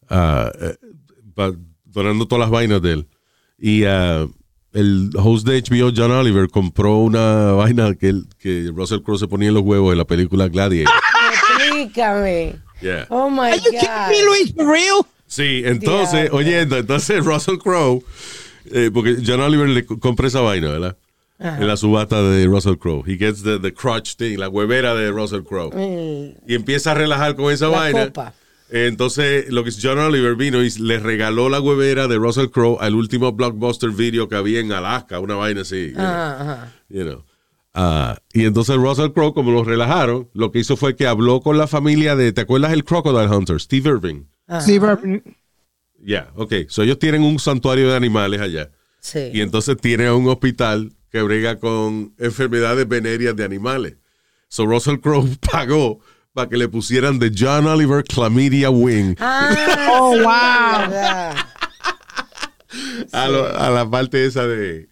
pa- 0.08 1.54
donando 1.84 2.28
todas 2.28 2.42
las 2.42 2.50
vainas 2.50 2.82
de 2.82 2.94
él. 2.94 3.08
Y 3.58 3.84
ah, 3.86 4.28
el 4.76 5.10
host 5.18 5.48
de 5.48 5.62
HBO, 5.62 5.92
John 5.96 6.12
Oliver, 6.12 6.48
compró 6.50 6.98
una 6.98 7.54
vaina 7.54 7.96
que, 7.96 8.14
que 8.38 8.72
Russell 8.76 9.00
Crowe 9.02 9.18
se 9.18 9.28
ponía 9.28 9.48
en 9.48 9.54
los 9.56 9.64
huevos 9.64 9.92
en 9.92 9.98
la 9.98 10.06
película 10.06 10.48
Gladiator. 10.48 10.94
Explícame. 11.60 12.56
Yeah. 12.82 13.08
Oh 13.10 13.30
my 13.30 13.40
Are 13.52 13.58
you 13.58 13.72
kidding 13.72 13.80
me, 14.10 14.22
God. 14.22 14.26
Luis? 14.28 14.54
For 14.54 14.68
real? 14.68 15.06
Sí, 15.28 15.64
entonces, 15.66 16.22
Diablo. 16.24 16.38
oyendo, 16.38 16.78
entonces 16.78 17.24
Russell 17.26 17.58
Crowe, 17.58 18.04
eh, 18.72 18.92
porque 18.94 19.18
John 19.26 19.42
Oliver 19.42 19.68
le 19.70 19.86
co- 19.86 20.00
compra 20.00 20.28
esa 20.28 20.42
vaina, 20.42 20.70
¿verdad? 20.70 20.98
En 21.40 21.68
la 21.68 21.76
subasta 21.76 22.22
de 22.24 22.46
Russell 22.46 22.76
Crowe. 22.78 23.04
He 23.06 23.18
gets 23.18 23.44
the, 23.44 23.60
the 23.60 23.74
crotch 23.74 24.16
thing, 24.16 24.38
la 24.38 24.48
huevera 24.48 24.96
de 24.96 25.12
Russell 25.12 25.42
Crowe. 25.44 25.72
Y 26.48 26.56
empieza 26.56 26.92
a 26.92 26.94
relajar 26.94 27.36
con 27.36 27.52
esa 27.52 27.68
La 27.68 27.78
vaina. 27.78 28.06
copa. 28.06 28.34
Entonces, 28.70 29.52
lo 29.52 29.64
que 29.64 29.70
es 29.70 29.80
John 29.82 30.00
Oliver 30.00 30.36
vino 30.36 30.64
y 30.64 30.70
le 30.80 31.00
regaló 31.00 31.50
la 31.50 31.60
huevera 31.62 32.08
de 32.08 32.16
Russell 32.18 32.48
Crowe 32.50 32.78
al 32.82 32.96
último 32.96 33.32
blockbuster 33.32 33.92
video 33.92 34.28
que 34.28 34.36
había 34.36 34.60
en 34.60 34.72
Alaska, 34.72 35.20
una 35.20 35.36
vaina 35.36 35.62
así. 35.62 35.90
you 35.90 35.94
know. 35.94 36.04
Ajá, 36.06 36.42
ajá. 36.42 36.74
You 36.90 37.04
know. 37.04 37.24
Ah, 37.78 38.18
y 38.34 38.46
entonces 38.46 38.76
Russell 38.78 39.12
Crowe, 39.12 39.34
como 39.34 39.52
lo 39.52 39.64
relajaron, 39.64 40.30
lo 40.34 40.52
que 40.52 40.60
hizo 40.60 40.78
fue 40.78 40.96
que 40.96 41.08
habló 41.08 41.42
con 41.42 41.58
la 41.58 41.68
familia 41.68 42.16
de, 42.16 42.32
¿te 42.32 42.42
acuerdas 42.42 42.72
el 42.74 42.86
Crocodile 42.86 43.28
Hunter? 43.28 43.60
Steve 43.60 43.90
Irving. 43.90 44.24
Sí, 44.62 44.80
pero- 44.80 45.00
Ya, 46.02 46.32
ok. 46.36 46.54
So 46.70 46.84
ellos 46.84 47.00
tienen 47.00 47.22
un 47.24 47.38
santuario 47.40 47.90
de 47.90 47.96
animales 47.96 48.40
allá. 48.42 48.72
Sí. 49.00 49.30
Y 49.34 49.42
entonces 49.42 49.78
tienen 49.78 50.10
un 50.12 50.28
hospital 50.30 50.94
que 51.12 51.22
brega 51.22 51.60
con 51.60 52.14
enfermedades 52.18 52.88
venéreas 52.88 53.36
de 53.36 53.44
animales. 53.44 53.98
So 54.48 54.66
Russell 54.66 54.98
Crowe 55.00 55.28
pagó 55.52 56.00
para 56.36 56.50
que 56.50 56.58
le 56.58 56.68
pusieran 56.68 57.18
de 57.18 57.32
John 57.36 57.66
Oliver 57.66 58.04
Chlamydia 58.04 58.70
Wing 58.70 59.16
Ah, 59.20 59.88
Oh, 59.98 60.12
wow. 60.22 60.30
a, 63.14 63.28
lo- 63.30 63.58
a 63.58 63.70
la 63.70 63.90
parte 63.90 64.26
esa 64.26 64.46
de, 64.46 64.90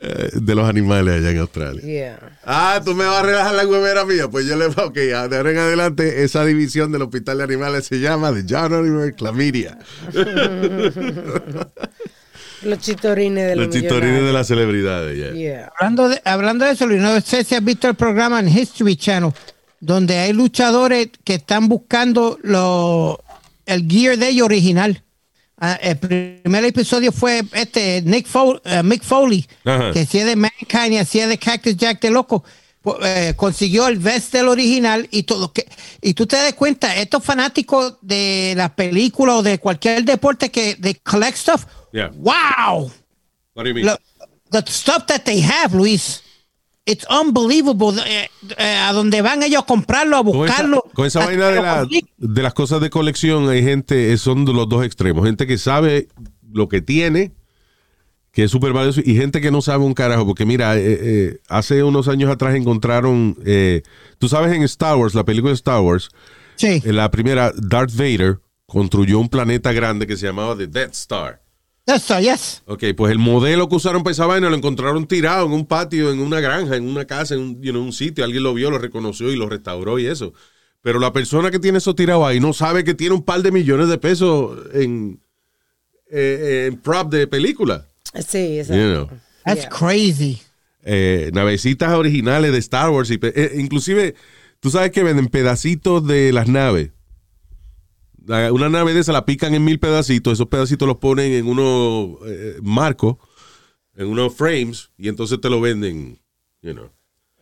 eh, 0.00 0.30
de 0.32 0.54
los 0.54 0.68
animales 0.68 1.16
allá 1.16 1.30
en 1.32 1.38
Australia. 1.38 1.82
Yeah. 1.82 2.38
Ah, 2.44 2.80
tú 2.84 2.94
me 2.94 3.04
vas 3.04 3.16
a 3.22 3.22
relajar 3.26 3.54
la 3.54 3.66
huevera 3.66 4.04
mía. 4.04 4.28
Pues 4.30 4.46
yo 4.46 4.54
le 4.56 4.68
digo, 4.68 4.84
ok, 4.84 4.94
de 4.94 5.14
ahora 5.14 5.50
en 5.50 5.58
adelante 5.58 6.22
esa 6.22 6.44
división 6.44 6.92
del 6.92 7.02
hospital 7.02 7.38
de 7.38 7.44
animales 7.44 7.86
se 7.86 7.98
llama 7.98 8.30
de 8.30 8.44
John 8.48 8.72
Oliver 8.72 9.14
Chlamydia. 9.16 9.78
Los 12.62 12.78
chitorines 12.78 13.46
de 13.48 13.56
los, 13.56 13.66
Los 13.66 13.74
chitorines 13.74 14.22
de 14.22 14.32
las 14.32 14.46
celebridades. 14.46 15.18
ya. 15.18 15.32
Yeah. 15.32 15.72
hablando, 15.78 16.08
de, 16.08 16.22
hablando 16.24 16.64
de 16.64 16.70
eso, 16.72 16.86
Luis, 16.86 17.00
no 17.00 17.20
sé 17.20 17.44
si 17.44 17.54
has 17.54 17.62
visto 17.64 17.88
el 17.88 17.94
programa 17.94 18.40
en 18.40 18.48
History 18.48 18.96
Channel, 18.96 19.32
donde 19.84 20.18
hay 20.18 20.32
luchadores 20.32 21.08
que 21.24 21.34
están 21.34 21.68
buscando 21.68 22.38
lo, 22.42 23.22
el 23.66 23.88
gear 23.88 24.16
de 24.16 24.28
ellos 24.28 24.46
original. 24.46 25.02
Ah, 25.58 25.78
el 25.80 25.96
primer 25.98 26.64
episodio 26.64 27.12
fue 27.12 27.42
este 27.52 28.02
Nick 28.02 28.26
Fo- 28.26 28.60
eh, 28.64 28.82
Mick 28.82 29.02
Foley, 29.02 29.46
Ajá. 29.64 29.92
que 29.92 30.00
hacía 30.00 30.24
de 30.24 30.36
Mankind 30.36 30.92
y 30.92 30.98
hacía 30.98 31.28
de 31.28 31.38
Cactus 31.38 31.76
Jack 31.76 32.00
de 32.00 32.10
loco. 32.10 32.44
Eh, 33.02 33.32
consiguió 33.36 33.86
el 33.88 33.98
vest 33.98 34.32
del 34.34 34.46
original 34.48 35.08
y 35.10 35.22
todo 35.22 35.50
que 35.54 35.66
y 36.02 36.12
tú 36.12 36.26
te 36.26 36.36
das 36.36 36.52
cuenta 36.52 36.94
estos 36.96 37.24
fanáticos 37.24 37.94
de 38.02 38.52
las 38.58 38.72
películas 38.72 39.36
o 39.36 39.42
de 39.42 39.58
cualquier 39.58 40.04
deporte 40.04 40.50
que 40.50 40.74
de 40.74 40.96
collect 40.96 41.38
stuff 41.38 41.64
Yeah. 41.94 42.10
wow 42.16 42.90
What 43.54 43.62
do 43.64 43.68
you 43.70 43.74
mean? 43.74 43.86
Lo- 43.86 43.96
the 44.50 44.62
stuff 44.70 45.06
that 45.06 45.20
they 45.24 45.40
have, 45.40 45.74
Luis, 45.74 46.20
it's 46.86 47.06
unbelievable. 47.08 47.94
Eh, 48.06 48.28
eh, 48.58 48.76
a 48.76 48.92
donde 48.92 49.22
van 49.22 49.42
ellos 49.42 49.62
a 49.62 49.66
comprarlo, 49.66 50.16
a 50.18 50.24
Con 50.24 50.32
esa, 50.34 50.38
buscarlo. 50.44 50.84
con 50.94 51.06
esa 51.06 51.24
vaina 51.24 51.48
de, 51.48 51.62
la- 51.62 51.86
de 52.18 52.42
las 52.42 52.54
cosas 52.54 52.80
de 52.80 52.90
colección, 52.90 53.48
hay 53.48 53.62
gente, 53.62 54.12
eh, 54.12 54.18
son 54.18 54.44
los 54.44 54.68
dos 54.68 54.84
extremos. 54.84 55.24
Gente 55.24 55.46
que 55.46 55.58
sabe 55.58 56.08
lo 56.52 56.68
que 56.68 56.80
tiene, 56.82 57.32
que 58.32 58.44
es 58.44 58.50
súper 58.50 58.72
valioso, 58.72 59.00
y 59.04 59.14
gente 59.16 59.40
que 59.40 59.50
no 59.50 59.62
sabe 59.62 59.84
un 59.84 59.94
carajo. 59.94 60.26
Porque 60.26 60.44
mira, 60.44 60.74
eh, 60.76 61.38
hace 61.48 61.82
unos 61.84 62.08
años 62.08 62.30
atrás 62.30 62.54
encontraron, 62.56 63.36
eh, 63.46 63.82
tú 64.18 64.28
sabes 64.28 64.52
en 64.52 64.62
Star 64.64 64.96
Wars, 64.96 65.14
la 65.14 65.24
película 65.24 65.50
de 65.50 65.54
Star 65.56 65.80
Wars, 65.80 66.08
Sí. 66.56 66.82
en 66.84 66.96
la 66.96 67.10
primera, 67.10 67.52
Darth 67.56 67.92
Vader 67.94 68.38
construyó 68.66 69.18
un 69.20 69.28
planeta 69.28 69.72
grande 69.72 70.06
que 70.06 70.16
se 70.16 70.26
llamaba 70.26 70.56
The 70.56 70.66
Death 70.66 70.92
Star. 70.94 71.42
All, 71.86 72.22
yes. 72.22 72.62
Ok, 72.66 72.84
pues 72.96 73.12
el 73.12 73.18
modelo 73.18 73.68
que 73.68 73.76
usaron 73.76 74.02
para 74.02 74.12
esa 74.12 74.24
vaina 74.26 74.48
lo 74.48 74.56
encontraron 74.56 75.06
tirado 75.06 75.46
en 75.46 75.52
un 75.52 75.66
patio, 75.66 76.10
en 76.10 76.20
una 76.20 76.40
granja, 76.40 76.76
en 76.76 76.88
una 76.88 77.04
casa, 77.04 77.34
en 77.34 77.40
un, 77.40 77.62
you 77.62 77.72
know, 77.72 77.82
un 77.82 77.92
sitio. 77.92 78.24
Alguien 78.24 78.42
lo 78.42 78.54
vio, 78.54 78.70
lo 78.70 78.78
reconoció 78.78 79.30
y 79.30 79.36
lo 79.36 79.48
restauró 79.48 79.98
y 79.98 80.06
eso. 80.06 80.32
Pero 80.80 80.98
la 80.98 81.12
persona 81.12 81.50
que 81.50 81.58
tiene 81.58 81.78
eso 81.78 81.94
tirado 81.94 82.26
ahí 82.26 82.40
no 82.40 82.52
sabe 82.52 82.84
que 82.84 82.94
tiene 82.94 83.14
un 83.14 83.22
par 83.22 83.42
de 83.42 83.52
millones 83.52 83.88
de 83.88 83.98
pesos 83.98 84.58
en, 84.72 85.20
eh, 86.10 86.68
en 86.70 86.78
prop 86.78 87.10
de 87.12 87.26
película. 87.26 87.86
Sí, 88.26 88.58
exacto. 88.58 88.74
You 88.74 88.92
know. 88.92 89.08
That's 89.44 89.62
Yeah. 89.62 89.68
crazy. 89.70 90.40
Eh, 90.84 91.30
navecitas 91.34 91.92
originales 91.94 92.52
de 92.52 92.58
Star 92.58 92.90
Wars. 92.90 93.10
Y 93.10 93.18
eh, 93.22 93.52
inclusive, 93.56 94.14
tú 94.60 94.70
sabes 94.70 94.90
que 94.90 95.02
venden 95.02 95.28
pedacitos 95.28 96.06
de 96.06 96.32
las 96.32 96.48
naves. 96.48 96.90
Una 98.26 98.68
nave 98.68 98.94
de 98.94 99.00
esa 99.00 99.12
la 99.12 99.24
pican 99.24 99.54
en 99.54 99.64
mil 99.64 99.78
pedacitos. 99.78 100.32
Esos 100.34 100.48
pedacitos 100.48 100.86
los 100.88 100.96
ponen 100.98 101.32
en 101.32 101.46
unos 101.46 102.18
eh, 102.26 102.56
marcos, 102.62 103.16
en 103.96 104.06
unos 104.06 104.34
frames, 104.34 104.90
y 104.96 105.08
entonces 105.08 105.40
te 105.40 105.50
lo 105.50 105.60
venden. 105.60 106.18
You 106.62 106.72
know. 106.72 106.90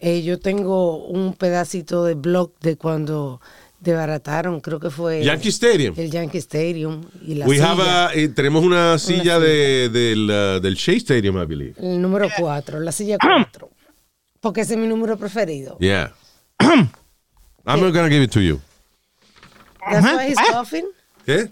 Eh, 0.01 0.23
yo 0.23 0.41
tengo 0.41 1.07
un 1.07 1.35
pedacito 1.35 2.05
de 2.05 2.15
blog 2.15 2.53
de 2.61 2.77
cuando 2.77 3.41
desbarataron, 3.79 4.61
creo 4.61 4.79
que 4.81 4.91
fue 4.91 5.23
Yankee 5.25 5.49
Stadium. 5.51 5.95
el 5.97 6.11
Yankee 6.11 6.39
Stadium 6.39 7.03
y 7.25 7.35
la 7.35 7.47
We 7.47 7.57
silla, 7.57 7.71
have 7.73 7.83
a- 7.83 8.11
eh, 8.15 8.29
tenemos 8.29 8.65
una 8.65 8.99
silla 8.99 9.39
de, 9.41 9.89
del, 9.89 10.29
uh, 10.31 10.61
del 10.61 10.75
Shea 10.75 10.97
Stadium, 10.97 11.41
I 11.41 11.47
believe. 11.47 11.75
el 11.79 12.01
número 12.03 12.29
4, 12.39 12.81
la 12.81 12.91
silla 12.93 13.17
4. 13.21 13.71
Porque 14.41 14.63
ese 14.63 14.75
es 14.75 14.79
mi 14.81 14.87
número 14.89 15.17
preferido. 15.17 15.77
Yeah. 15.81 16.13
I'm 16.61 17.81
not 17.81 17.93
gonna 17.95 18.09
give 18.09 18.23
it 18.25 18.31
to 18.33 18.41
you. 18.41 18.61
That's 19.91 20.05
why 20.07 20.29
he's 20.29 20.39
coughing. 20.53 20.87
¿Qué? 21.27 21.49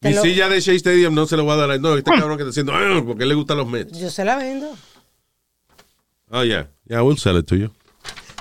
Te 0.00 0.08
Mi 0.08 0.14
lo- 0.14 0.22
silla 0.22 0.48
de 0.48 0.60
Shea 0.60 0.74
Stadium 0.76 1.14
no 1.14 1.26
se 1.26 1.36
lo 1.36 1.44
voy 1.44 1.52
a 1.54 1.56
dar. 1.56 1.70
a- 1.72 1.78
No, 1.78 1.96
este 1.96 2.10
cabrón 2.10 2.36
que 2.38 2.44
está 2.44 2.50
haciendo, 2.50 2.72
"Ah", 2.74 3.02
porque 3.06 3.26
le 3.26 3.34
gustan 3.34 3.58
los 3.58 3.68
Mets. 3.68 3.98
Yo 3.98 4.10
se 4.10 4.24
la 4.24 4.36
vendo. 4.36 4.74
Oh, 6.30 6.42
yeah. 6.44 6.68
Yeah, 6.88 7.02
we'll 7.02 7.18
sell 7.18 7.36
it 7.38 7.46
to 7.46 7.56
you. 7.56 7.70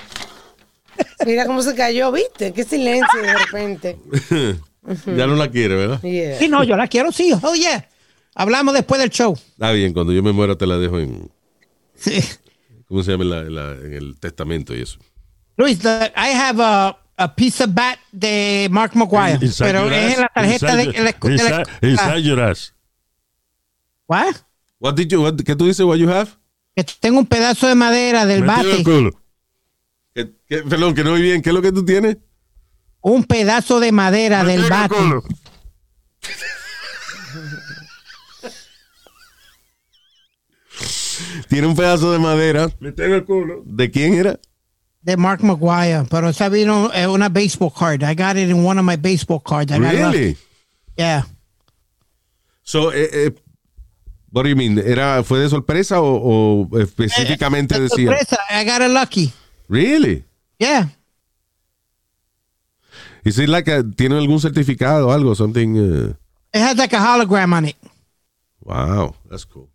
Mira 1.26 1.46
cómo 1.46 1.62
se 1.62 1.76
cayó, 1.76 2.12
¿viste? 2.12 2.54
Qué 2.54 2.64
silencio 2.64 3.22
de 3.22 3.34
repente. 3.38 3.98
ya 5.18 5.28
no 5.28 5.36
la 5.36 5.50
quiere, 5.50 5.76
¿verdad? 5.76 6.02
Yeah. 6.02 6.38
Sí, 6.40 6.48
no, 6.48 6.64
yo 6.64 6.78
la 6.78 6.88
quiero, 6.88 7.12
sí. 7.12 7.32
Oh, 7.42 7.56
yeah. 7.56 7.88
Hablamos 8.36 8.74
después 8.74 9.02
del 9.02 9.10
show. 9.10 9.34
Está 9.34 9.72
bien, 9.72 9.92
cuando 9.94 10.14
yo 10.14 10.24
me 10.24 10.32
muera 10.32 10.56
te 10.56 10.66
la 10.66 10.78
dejo 10.78 10.98
en, 11.00 11.30
Sí. 11.96 12.24
¿cómo 12.88 13.04
se 13.04 13.12
llama? 13.12 13.24
En, 13.26 13.30
la- 13.30 13.40
en 13.42 13.56
la- 13.56 13.72
en 13.88 13.94
el 13.94 14.20
testamento 14.20 14.74
y 14.74 14.82
eso. 14.82 14.98
Luis, 15.58 15.80
the- 15.80 16.14
I 16.16 16.32
have 16.34 16.64
a, 16.64 16.98
a 17.18 17.36
piece 17.36 17.62
of 17.62 17.72
bat 17.74 17.99
de 18.12 18.68
Mark 18.72 18.92
McGuire, 18.96 19.38
Inside 19.42 19.66
pero 19.66 19.90
es 19.92 20.16
en 20.16 20.22
la 20.22 20.28
tarjeta 20.34 20.76
de, 20.76 20.86
la 20.86 20.92
your- 20.92 20.96
de 20.96 21.04
la- 21.04 21.62
inside- 21.64 21.66
Inside 21.90 22.22
your 22.24 22.40
ass. 22.42 22.74
What? 24.08 24.36
What 24.80 24.96
did 24.96 25.10
you, 25.10 25.22
what- 25.22 25.36
¿Qué 25.44 25.56
tú 25.56 25.66
dices? 25.66 25.86
What 25.86 25.98
you 25.98 26.10
have? 26.10 26.30
Que 26.76 26.84
tengo 27.00 27.20
un 27.20 27.26
pedazo 27.28 27.68
de 27.68 27.76
madera 27.76 28.26
del 28.26 28.44
bate, 28.44 28.84
culo. 28.84 29.12
¿Qué- 30.14 30.32
qué- 30.48 30.64
perdón, 30.64 30.96
que 30.96 31.04
no 31.04 31.14
oí 31.14 31.22
bien. 31.22 31.42
¿Qué 31.42 31.50
es 31.50 31.54
lo 31.56 31.62
que 31.62 31.72
tú 31.72 31.84
tienes? 31.86 32.18
un 33.02 33.24
pedazo 33.24 33.80
de 33.80 33.92
madera 33.94 34.44
del 34.44 34.68
bate. 34.70 34.94
culo. 34.96 35.24
Tiene 41.50 41.68
un 41.68 41.76
pedazo 41.76 42.12
de 42.12 42.20
madera. 42.20 42.70
Metido 42.80 43.08
en 43.08 43.14
el 43.14 43.26
culo. 43.26 43.62
¿De 43.66 43.92
quién 43.92 44.14
era? 44.14 44.40
De 45.02 45.16
Mark 45.18 45.42
McGuire, 45.44 46.06
pero 46.10 46.30
esa 46.30 46.50
vino 46.50 46.92
en 46.94 47.10
una 47.10 47.30
baseball 47.30 47.72
card. 47.74 48.04
I 48.04 48.14
got 48.16 48.36
it 48.38 48.50
in 48.50 48.66
one 48.66 48.78
of 48.80 48.86
my 48.86 48.98
baseball 48.98 49.40
cards. 49.42 49.72
I 49.72 49.78
Really? 49.80 50.38
Yeah. 50.98 51.24
So, 52.64 52.92
eh, 52.92 53.10
eh, 53.12 53.32
what 54.32 54.44
do 54.44 54.50
you 54.50 54.56
mean? 54.56 54.78
¿Era, 54.78 55.24
¿Fue 55.24 55.40
de 55.40 55.50
sorpresa 55.50 56.02
o, 56.02 56.68
o 56.72 56.80
específicamente 56.80 57.76
Eh, 57.76 57.80
decía? 57.82 58.08
sorpresa, 58.10 58.38
I 58.50 58.66
got 58.66 58.82
it 58.82 58.92
lucky. 58.92 59.32
Really? 59.70 60.24
Yeah. 60.60 60.90
Is 63.24 63.38
it 63.40 63.50
like 63.50 63.68
a- 63.70 63.84
¿Tiene 63.84 64.18
algún 64.18 64.40
certificado 64.40 65.08
o 65.08 65.12
algo? 65.12 65.36
Something. 65.36 65.78
uh, 65.78 66.14
It 66.54 66.62
has 66.62 66.78
like 66.78 66.94
a 66.96 67.00
hologram 67.00 67.54
on 67.54 67.66
it. 67.66 67.76
wow, 68.62 69.16
that's 69.30 69.46
cool. 69.46 69.70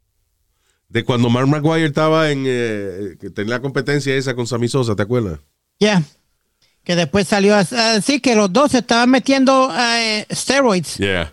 De 0.94 1.04
cuando 1.04 1.28
Mark 1.28 1.48
Maguire 1.48 1.86
estaba 1.86 2.30
en. 2.30 2.44
eh, 2.46 3.16
que 3.20 3.28
tenía 3.28 3.56
la 3.56 3.60
competencia 3.60 4.14
esa 4.14 4.34
con 4.36 4.46
Sammy 4.46 4.68
Sosa, 4.68 4.94
¿te 4.94 5.02
acuerdas? 5.02 5.40
Yeah. 5.80 6.04
Que 6.84 6.94
después 6.94 7.26
salió 7.26 7.56
as- 7.56 7.72
así 7.72 8.20
que 8.20 8.36
los 8.36 8.52
dos 8.52 8.70
se 8.70 8.78
estaban 8.78 9.10
metiendo 9.10 9.72
eh, 9.76 10.24
steroids. 10.32 10.98
Yeah. 10.98 11.32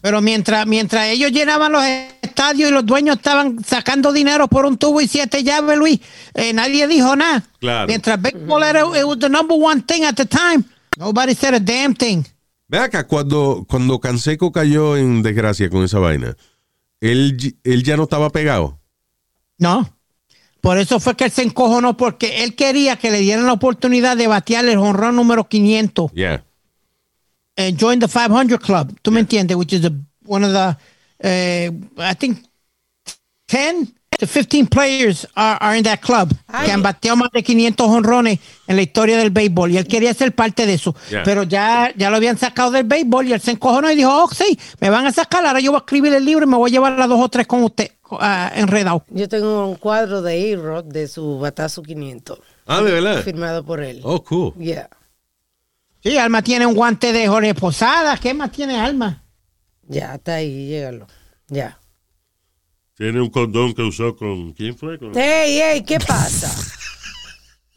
Pero 0.00 0.20
mientras, 0.20 0.64
mientras 0.66 1.06
ellos 1.08 1.32
llenaban 1.32 1.72
los 1.72 1.82
estadios 2.22 2.70
y 2.70 2.72
los 2.72 2.86
dueños 2.86 3.16
estaban 3.16 3.64
sacando 3.64 4.12
dinero 4.12 4.46
por 4.46 4.64
un 4.64 4.76
tubo 4.76 5.00
y 5.00 5.08
siete 5.08 5.42
llaves, 5.42 5.76
Luis, 5.76 5.98
eh, 6.34 6.52
nadie 6.52 6.86
dijo 6.86 7.16
nada. 7.16 7.42
Claro. 7.58 7.88
Mientras 7.88 8.22
baseball 8.22 8.62
era 8.62 8.82
it 8.96 9.04
was 9.04 9.18
the 9.18 9.28
number 9.28 9.56
one 9.58 9.82
thing 9.82 10.04
at 10.04 10.14
the 10.14 10.26
time. 10.26 10.62
Nobody 10.98 11.34
said 11.34 11.54
a 11.54 11.58
damn 11.58 11.94
thing. 11.96 12.22
Ve 12.68 12.78
acá, 12.78 13.08
cuando, 13.08 13.66
cuando 13.68 13.98
Canseco 13.98 14.52
cayó 14.52 14.96
en 14.96 15.22
desgracia 15.22 15.68
con 15.68 15.82
esa 15.82 15.98
vaina, 15.98 16.36
él, 17.10 17.56
él 17.64 17.82
ya 17.82 17.96
no 17.96 18.04
estaba 18.04 18.30
pegado. 18.30 18.80
No. 19.58 19.88
Por 20.60 20.78
eso 20.78 20.98
fue 20.98 21.14
que 21.14 21.24
él 21.24 21.30
se 21.30 21.42
encojonó 21.42 21.96
porque 21.96 22.42
él 22.42 22.54
quería 22.54 22.96
que 22.96 23.10
le 23.10 23.18
dieran 23.20 23.44
la 23.44 23.52
oportunidad 23.52 24.16
de 24.16 24.26
batear 24.26 24.64
el 24.64 24.78
honrón 24.78 25.16
número 25.16 25.46
500 25.48 26.10
Yeah. 26.14 26.42
and 27.56 27.78
join 27.78 28.00
the 28.00 28.08
500 28.08 28.58
club. 28.58 28.98
¿Tú 29.02 29.10
me 29.10 29.20
entiendes? 29.20 29.56
Which 29.56 29.74
is 29.74 29.82
the, 29.82 29.92
one 30.24 30.44
of 30.44 30.52
the, 30.52 30.76
eh, 31.20 31.70
I 31.98 32.14
think, 32.14 32.38
10 33.48 33.92
to 34.18 34.26
15 34.26 34.66
players 34.68 35.26
are, 35.34 35.58
are 35.60 35.76
in 35.76 35.84
that 35.84 36.00
club 36.00 36.32
Ay. 36.48 36.66
que 36.66 36.72
han 36.72 36.82
bateado 36.82 37.16
más 37.16 37.30
de 37.32 37.42
500 37.42 37.88
honrones 37.88 38.38
en 38.66 38.76
la 38.76 38.82
historia 38.82 39.16
del 39.18 39.30
béisbol 39.30 39.70
y 39.72 39.78
él 39.78 39.86
quería 39.86 40.12
ser 40.14 40.34
parte 40.34 40.66
de 40.66 40.74
eso. 40.74 40.94
Yeah. 41.10 41.22
Pero 41.24 41.42
ya, 41.42 41.92
ya 41.96 42.10
lo 42.10 42.16
habían 42.16 42.38
sacado 42.38 42.70
del 42.70 42.84
béisbol 42.84 43.28
y 43.28 43.32
él 43.32 43.40
se 43.40 43.52
encojonó 43.52 43.90
y 43.90 43.96
dijo, 43.96 44.10
oh, 44.10 44.28
sí, 44.28 44.58
me 44.80 44.90
van 44.90 45.06
a 45.06 45.12
sacar, 45.12 45.44
ahora 45.46 45.60
yo 45.60 45.70
voy 45.72 45.78
a 45.78 45.84
escribir 45.84 46.12
el 46.14 46.24
libro 46.24 46.46
y 46.46 46.48
me 46.48 46.56
voy 46.56 46.70
a 46.70 46.72
llevar 46.72 47.00
a 47.00 47.06
dos 47.06 47.20
o 47.20 47.28
tres 47.28 47.46
con 47.46 47.62
usted 47.64 47.90
ah, 48.12 48.50
enredado. 48.54 49.04
Yo 49.10 49.28
tengo 49.28 49.66
un 49.68 49.76
cuadro 49.76 50.22
de 50.22 50.54
A-Rod 50.54 50.84
de 50.84 51.08
su 51.08 51.38
batazo 51.38 51.82
500, 51.82 52.38
Ah, 52.66 52.80
de 52.82 52.92
verdad. 52.92 53.22
firmado 53.22 53.64
por 53.64 53.82
él. 53.82 54.00
Oh, 54.02 54.22
cool. 54.24 54.54
Yeah. 54.54 54.88
Sí, 56.02 56.18
Alma 56.18 56.42
tiene 56.42 56.66
un 56.66 56.74
guante 56.74 57.12
de 57.12 57.26
Jorge 57.28 57.54
Posada. 57.54 58.16
¿Qué 58.18 58.34
más 58.34 58.52
tiene 58.52 58.78
Alma? 58.78 59.22
Ya, 59.86 60.14
está 60.14 60.34
ahí, 60.34 60.68
llégalo. 60.68 61.06
Ya. 61.48 61.78
Tiene 62.96 63.20
un 63.20 63.30
condón 63.30 63.74
que 63.74 63.82
usó 63.82 64.14
con. 64.16 64.52
¿Quién 64.52 64.76
fue? 64.76 64.98
Con- 64.98 65.16
¡Ey, 65.16 65.60
ey! 65.60 65.84
¿Qué 65.84 65.98
pasa? 65.98 66.50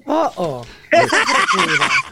Oh, 0.10 0.32
oh. 0.38 0.66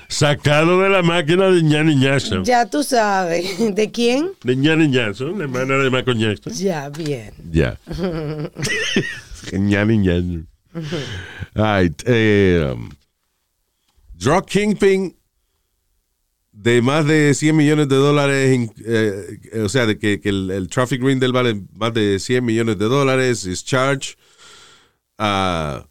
Sacado 0.09 0.81
de 0.81 0.89
la 0.89 1.01
máquina 1.01 1.45
de 1.49 1.63
Ñani 1.63 1.97
Jackson. 1.97 2.43
Ya 2.43 2.69
tú 2.69 2.83
sabes. 2.83 3.57
¿De 3.73 3.89
quién? 3.89 4.31
De 4.43 4.53
Ñani 4.53 4.91
Jackson, 4.91 5.37
la 5.37 5.45
hermana 5.45 5.75
de 5.77 5.89
Jackson. 6.17 6.51
Ya, 6.51 6.89
bien. 6.89 7.33
Ya. 7.51 7.77
Genial, 9.49 9.87
genial. 9.87 10.45
All 11.55 11.83
right, 11.83 12.03
eh, 12.05 12.69
um, 12.73 12.89
drug 14.13 14.45
kingpin 14.45 15.15
de 16.55 16.81
más 16.81 17.05
de 17.05 17.33
100 17.33 17.55
millones 17.55 17.89
de 17.89 17.95
dólares, 17.97 18.69
eh, 18.85 19.61
o 19.63 19.69
sea, 19.69 19.85
de 19.85 19.99
que, 19.99 20.19
el, 20.23 20.67
traffic 20.69 21.01
ring 21.03 21.19
del 21.19 21.33
vale 21.33 21.61
más 21.73 21.93
de 21.93 22.19
100 22.19 22.43
millones 22.43 22.77
de 22.77 22.85
dólares, 22.85 23.45
is 23.45 23.63
charged. 23.63 24.17
ah, 25.17 25.85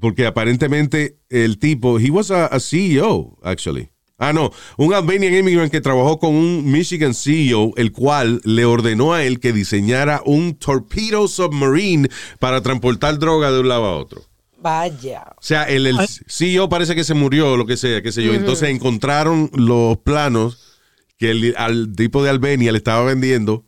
porque 0.00 0.26
aparentemente 0.26 1.18
el 1.28 1.58
tipo, 1.58 1.98
he 1.98 2.10
was 2.10 2.30
a, 2.30 2.46
a 2.46 2.58
CEO, 2.58 3.38
actually. 3.42 3.90
Ah, 4.16 4.32
no, 4.32 4.52
un 4.76 4.94
Albanian 4.94 5.34
immigrant 5.34 5.72
que 5.72 5.80
trabajó 5.80 6.18
con 6.18 6.34
un 6.34 6.70
Michigan 6.70 7.14
CEO, 7.14 7.72
el 7.76 7.90
cual 7.90 8.40
le 8.44 8.64
ordenó 8.64 9.12
a 9.12 9.24
él 9.24 9.40
que 9.40 9.52
diseñara 9.52 10.22
un 10.24 10.54
torpedo 10.54 11.26
submarine 11.26 12.08
para 12.38 12.60
transportar 12.60 13.18
droga 13.18 13.50
de 13.50 13.60
un 13.60 13.68
lado 13.68 13.84
a 13.86 13.96
otro. 13.96 14.22
Vaya. 14.64 15.26
O 15.36 15.42
sea, 15.42 15.64
el, 15.64 15.86
el 15.86 15.98
CEO 16.26 16.70
parece 16.70 16.94
que 16.94 17.04
se 17.04 17.12
murió 17.12 17.52
o 17.52 17.56
lo 17.58 17.66
que 17.66 17.76
sea, 17.76 18.00
qué 18.00 18.10
sé 18.10 18.22
yo. 18.24 18.32
Entonces 18.32 18.70
encontraron 18.70 19.50
los 19.52 19.98
planos 19.98 20.80
que 21.18 21.32
el, 21.32 21.54
al 21.58 21.94
tipo 21.94 22.24
de 22.24 22.30
Albania 22.30 22.72
le 22.72 22.78
estaba 22.78 23.04
vendiendo 23.04 23.66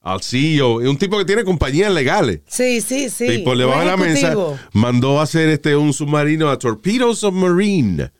al 0.00 0.22
CEO. 0.22 0.80
Es 0.80 0.88
un 0.88 0.96
tipo 0.96 1.18
que 1.18 1.26
tiene 1.26 1.44
compañías 1.44 1.92
legales. 1.92 2.40
Sí, 2.46 2.80
sí, 2.80 3.10
sí. 3.10 3.26
y 3.26 3.38
por 3.40 3.52
Un 3.52 3.58
debajo 3.58 3.80
de 3.80 3.86
la 3.86 3.96
mesa 3.98 4.34
mandó 4.72 5.20
a 5.20 5.24
hacer 5.24 5.50
este 5.50 5.76
un 5.76 5.92
submarino 5.92 6.48
a 6.48 6.58
Torpedo 6.58 7.14
Submarine, 7.14 8.10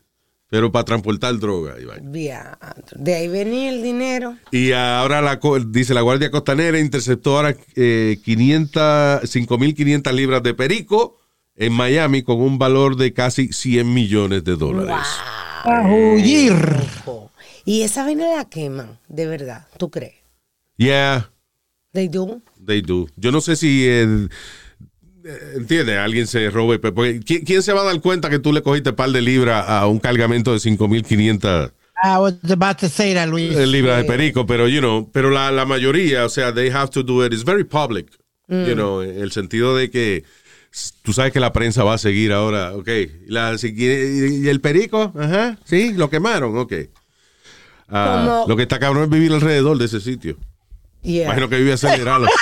pero 0.51 0.71
para 0.71 0.85
transportar 0.85 1.39
droga. 1.39 1.77
Bien. 2.03 2.43
De 2.95 3.15
ahí 3.15 3.29
venía 3.29 3.71
el 3.71 3.83
dinero. 3.83 4.37
Y 4.51 4.73
ahora 4.73 5.23
la, 5.23 5.41
dice 5.67 5.95
la 5.95 6.03
Guardia 6.03 6.31
Costanera 6.31 6.79
interceptó 6.79 7.39
ahora 7.39 7.57
eh, 7.75 8.19
500, 8.23 9.23
5.500 9.23 10.13
libras 10.13 10.43
de 10.43 10.53
perico 10.53 11.17
en 11.59 11.73
Miami 11.73 12.23
con 12.23 12.41
un 12.41 12.59
valor 12.59 12.97
de 12.97 13.13
casi 13.13 13.53
100 13.53 13.93
millones 13.93 14.45
de 14.45 14.57
dólares. 14.57 15.07
Ojo. 15.65 17.31
Y 17.65 17.83
esa 17.83 18.05
vaina 18.05 18.37
la 18.37 18.45
queman, 18.49 18.99
de 19.09 19.27
verdad. 19.27 19.67
¿Tú 19.77 19.91
crees? 19.91 20.15
Yeah, 20.77 21.31
They 21.93 22.09
do. 22.09 22.41
they 22.65 22.81
do. 22.81 23.09
Yo 23.17 23.33
no 23.33 23.41
sé 23.41 23.57
si, 23.57 23.85
eh, 23.87 24.29
entiende, 25.57 25.99
alguien 25.99 26.27
se 26.27 26.49
robe. 26.51 26.81
¿quién, 27.25 27.45
quién 27.45 27.63
se 27.63 27.73
va 27.73 27.83
a 27.83 27.85
dar 27.85 28.01
cuenta 28.01 28.31
que 28.31 28.39
tú 28.39 28.53
le 28.53 28.63
cogiste 28.63 28.93
par 28.93 29.11
de 29.11 29.21
libras 29.21 29.69
a 29.69 29.87
un 29.87 29.99
cargamento 29.99 30.53
de 30.53 30.59
5.500 30.59 31.73
I 32.01 32.17
was 32.19 32.35
about 32.49 32.79
to 32.79 32.89
say 32.89 33.13
that, 33.15 33.27
Luis. 33.29 33.57
eh, 33.57 33.67
libras 33.67 33.99
de 33.99 34.05
perico? 34.05 34.47
Pero, 34.47 34.69
you 34.69 34.79
know, 34.79 35.11
pero 35.13 35.31
la, 35.31 35.51
la 35.51 35.65
mayoría, 35.65 36.25
o 36.25 36.29
sea, 36.29 36.55
they 36.55 36.71
have 36.71 36.91
to 36.91 37.03
do 37.03 37.27
it. 37.27 37.33
It's 37.33 37.45
very 37.45 37.65
public. 37.65 38.07
You 38.49 38.75
know, 38.75 39.03
en 39.03 39.19
el 39.21 39.31
sentido 39.33 39.77
de 39.77 39.91
que 39.91 40.25
tú 41.03 41.13
sabes 41.13 41.33
que 41.33 41.41
la 41.41 41.53
prensa 41.53 41.83
va 41.85 41.95
a 41.95 41.99
seguir 41.99 42.33
ahora, 42.33 42.73
ok. 42.75 42.89
Y, 42.89 43.31
la- 43.31 43.57
si 43.59 43.75
quiere- 43.75 44.29
y 44.43 44.49
el 44.49 44.61
perico, 44.61 45.13
ajá, 45.19 45.59
sí, 45.65 45.93
lo 45.95 46.09
quemaron, 46.11 46.57
ok. 46.59 46.73
Ah, 47.89 48.23
Como- 48.27 48.45
lo 48.49 48.57
que 48.57 48.63
está 48.65 48.79
cabrón 48.79 49.05
es 49.05 49.11
vivir 49.11 49.33
alrededor 49.33 49.79
de 49.79 49.87
ese 49.87 50.01
sitio. 50.01 50.37
Yeah. 51.03 51.25
Imagino 51.27 51.49
que 51.49 51.57
vive 51.57 51.73
acelerado. 51.73 52.27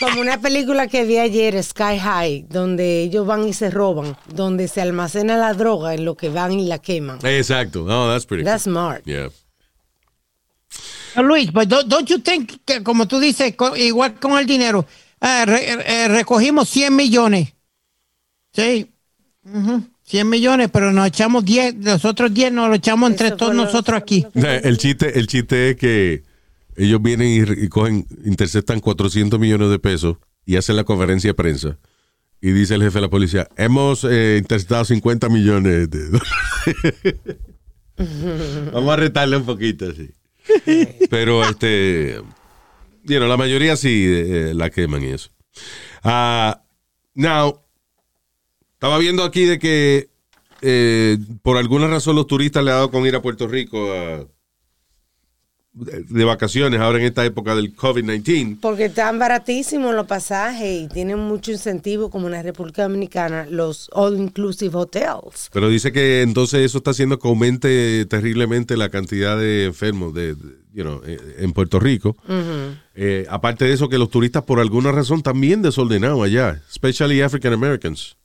Como 0.00 0.20
una 0.20 0.40
película 0.40 0.88
que 0.88 1.04
vi 1.04 1.16
ayer, 1.18 1.62
Sky 1.62 1.98
High, 1.98 2.46
donde 2.50 3.02
ellos 3.02 3.26
van 3.26 3.48
y 3.48 3.52
se 3.54 3.70
roban, 3.70 4.16
donde 4.26 4.68
se 4.68 4.80
almacena 4.82 5.36
la 5.38 5.54
droga 5.54 5.94
en 5.94 6.04
lo 6.04 6.16
que 6.16 6.28
van 6.28 6.52
y 6.52 6.66
la 6.66 6.78
queman. 6.78 7.18
Exacto. 7.22 7.82
No, 7.84 8.08
that's 8.10 8.26
pretty 8.26 8.44
That's 8.44 8.64
cool. 8.64 8.72
smart. 8.74 9.04
Yeah. 9.06 9.28
Luis, 11.22 11.50
but 11.50 11.66
don't, 11.68 11.88
don't 11.88 12.06
you 12.10 12.18
think 12.18 12.60
que 12.66 12.82
como 12.82 13.06
tú 13.08 13.18
dices, 13.18 13.54
co- 13.56 13.74
igual 13.74 14.20
con 14.20 14.38
el 14.38 14.44
dinero, 14.44 14.84
ah, 15.20 15.44
re- 15.46 16.04
eh, 16.04 16.08
recogimos 16.08 16.68
100 16.68 16.94
millones. 16.96 17.54
Sí. 18.52 18.90
Ujú, 19.44 19.82
100 20.04 20.28
millones, 20.28 20.70
pero 20.72 20.92
nos 20.92 21.06
echamos 21.06 21.44
10, 21.44 21.76
los 21.84 22.04
otros 22.04 22.32
10 22.34 22.52
nos 22.52 22.68
los 22.68 22.78
echamos 22.78 23.10
entre 23.10 23.28
Eso 23.28 23.36
todos 23.36 23.54
lo- 23.54 23.64
nosotros 23.64 23.96
aquí. 23.98 24.26
O 24.34 24.40
sea, 24.40 24.56
El 24.56 24.78
chiste, 24.78 25.18
el 25.18 25.26
chiste 25.26 25.70
es 25.70 25.76
que 25.76 26.22
ellos 26.76 27.00
vienen 27.02 27.46
y, 27.58 27.68
cogen, 27.68 28.06
interceptan 28.24 28.80
400 28.80 29.38
millones 29.40 29.70
de 29.70 29.78
pesos 29.78 30.16
y 30.44 30.56
hacen 30.56 30.76
la 30.76 30.84
conferencia 30.84 31.30
de 31.30 31.34
prensa. 31.34 31.78
Y 32.40 32.50
dice 32.50 32.74
el 32.74 32.82
jefe 32.82 32.96
de 32.98 33.00
la 33.02 33.08
policía, 33.08 33.48
hemos 33.56 34.04
eh, 34.04 34.36
interceptado 34.38 34.84
50 34.84 35.28
millones 35.30 35.90
de 35.90 36.04
dólares. 36.10 37.16
Vamos 38.72 38.92
a 38.92 38.96
retarle 38.96 39.36
un 39.38 39.46
poquito 39.46 39.86
así. 39.90 40.10
Pero 41.10 41.42
este, 41.48 42.20
you 43.08 43.20
la 43.20 43.36
mayoría 43.36 43.76
sí 43.76 44.04
eh, 44.06 44.52
la 44.54 44.70
queman 44.70 45.02
y 45.02 45.06
eso. 45.08 45.30
Ah, 46.02 46.62
now, 47.14 47.60
estaba 48.74 48.98
viendo 48.98 49.22
aquí 49.24 49.44
de 49.44 49.58
que 49.58 50.10
eh, 50.62 51.18
por 51.42 51.56
alguna 51.56 51.86
razón 51.88 52.16
los 52.16 52.26
turistas 52.26 52.64
le 52.64 52.70
han 52.70 52.76
dado 52.78 52.90
con 52.90 53.06
ir 53.06 53.14
a 53.16 53.22
Puerto 53.22 53.46
Rico 53.48 53.92
a- 53.92 54.26
de, 55.76 56.24
vacaciones 56.24 56.80
ahora 56.80 56.98
en 56.98 57.04
esta 57.04 57.24
época 57.24 57.54
del 57.54 57.76
COVID-19. 57.76 58.58
Porque 58.60 58.86
están 58.86 59.18
baratísimos 59.18 59.94
los 59.94 60.06
pasajes 60.06 60.82
y 60.82 60.88
tienen 60.88 61.18
mucho 61.18 61.52
incentivo, 61.52 62.10
como 62.10 62.26
en 62.26 62.32
la 62.32 62.42
República 62.42 62.82
Dominicana, 62.84 63.46
los 63.50 63.88
all-inclusive 63.92 64.74
hotels. 64.76 65.50
Pero 65.52 65.68
dice 65.68 65.92
que 65.92 66.22
entonces 66.22 66.60
eso 66.64 66.78
está 66.78 66.92
haciendo 66.92 67.18
que 67.18 67.28
aumente 67.28 68.06
terriblemente 68.06 68.76
la 68.76 68.88
cantidad 68.88 69.38
de 69.38 69.66
enfermos 69.66 70.14
de, 70.14 70.34
de- 70.34 70.66
you 70.72 70.82
know, 70.82 71.00
eh, 71.06 71.18
en 71.38 71.52
Puerto 71.52 71.78
Rico. 71.80 72.16
Eh, 72.94 73.26
aparte 73.30 73.64
de 73.66 73.72
eso, 73.72 73.88
que 73.88 73.98
los 73.98 74.10
turistas 74.10 74.42
por 74.44 74.60
alguna 74.60 74.92
razón 74.92 75.22
también 75.22 75.62
desordenados 75.62 76.22
allá, 76.24 76.62
especially 76.70 77.20
African 77.22 77.52
Americans, 77.52 78.16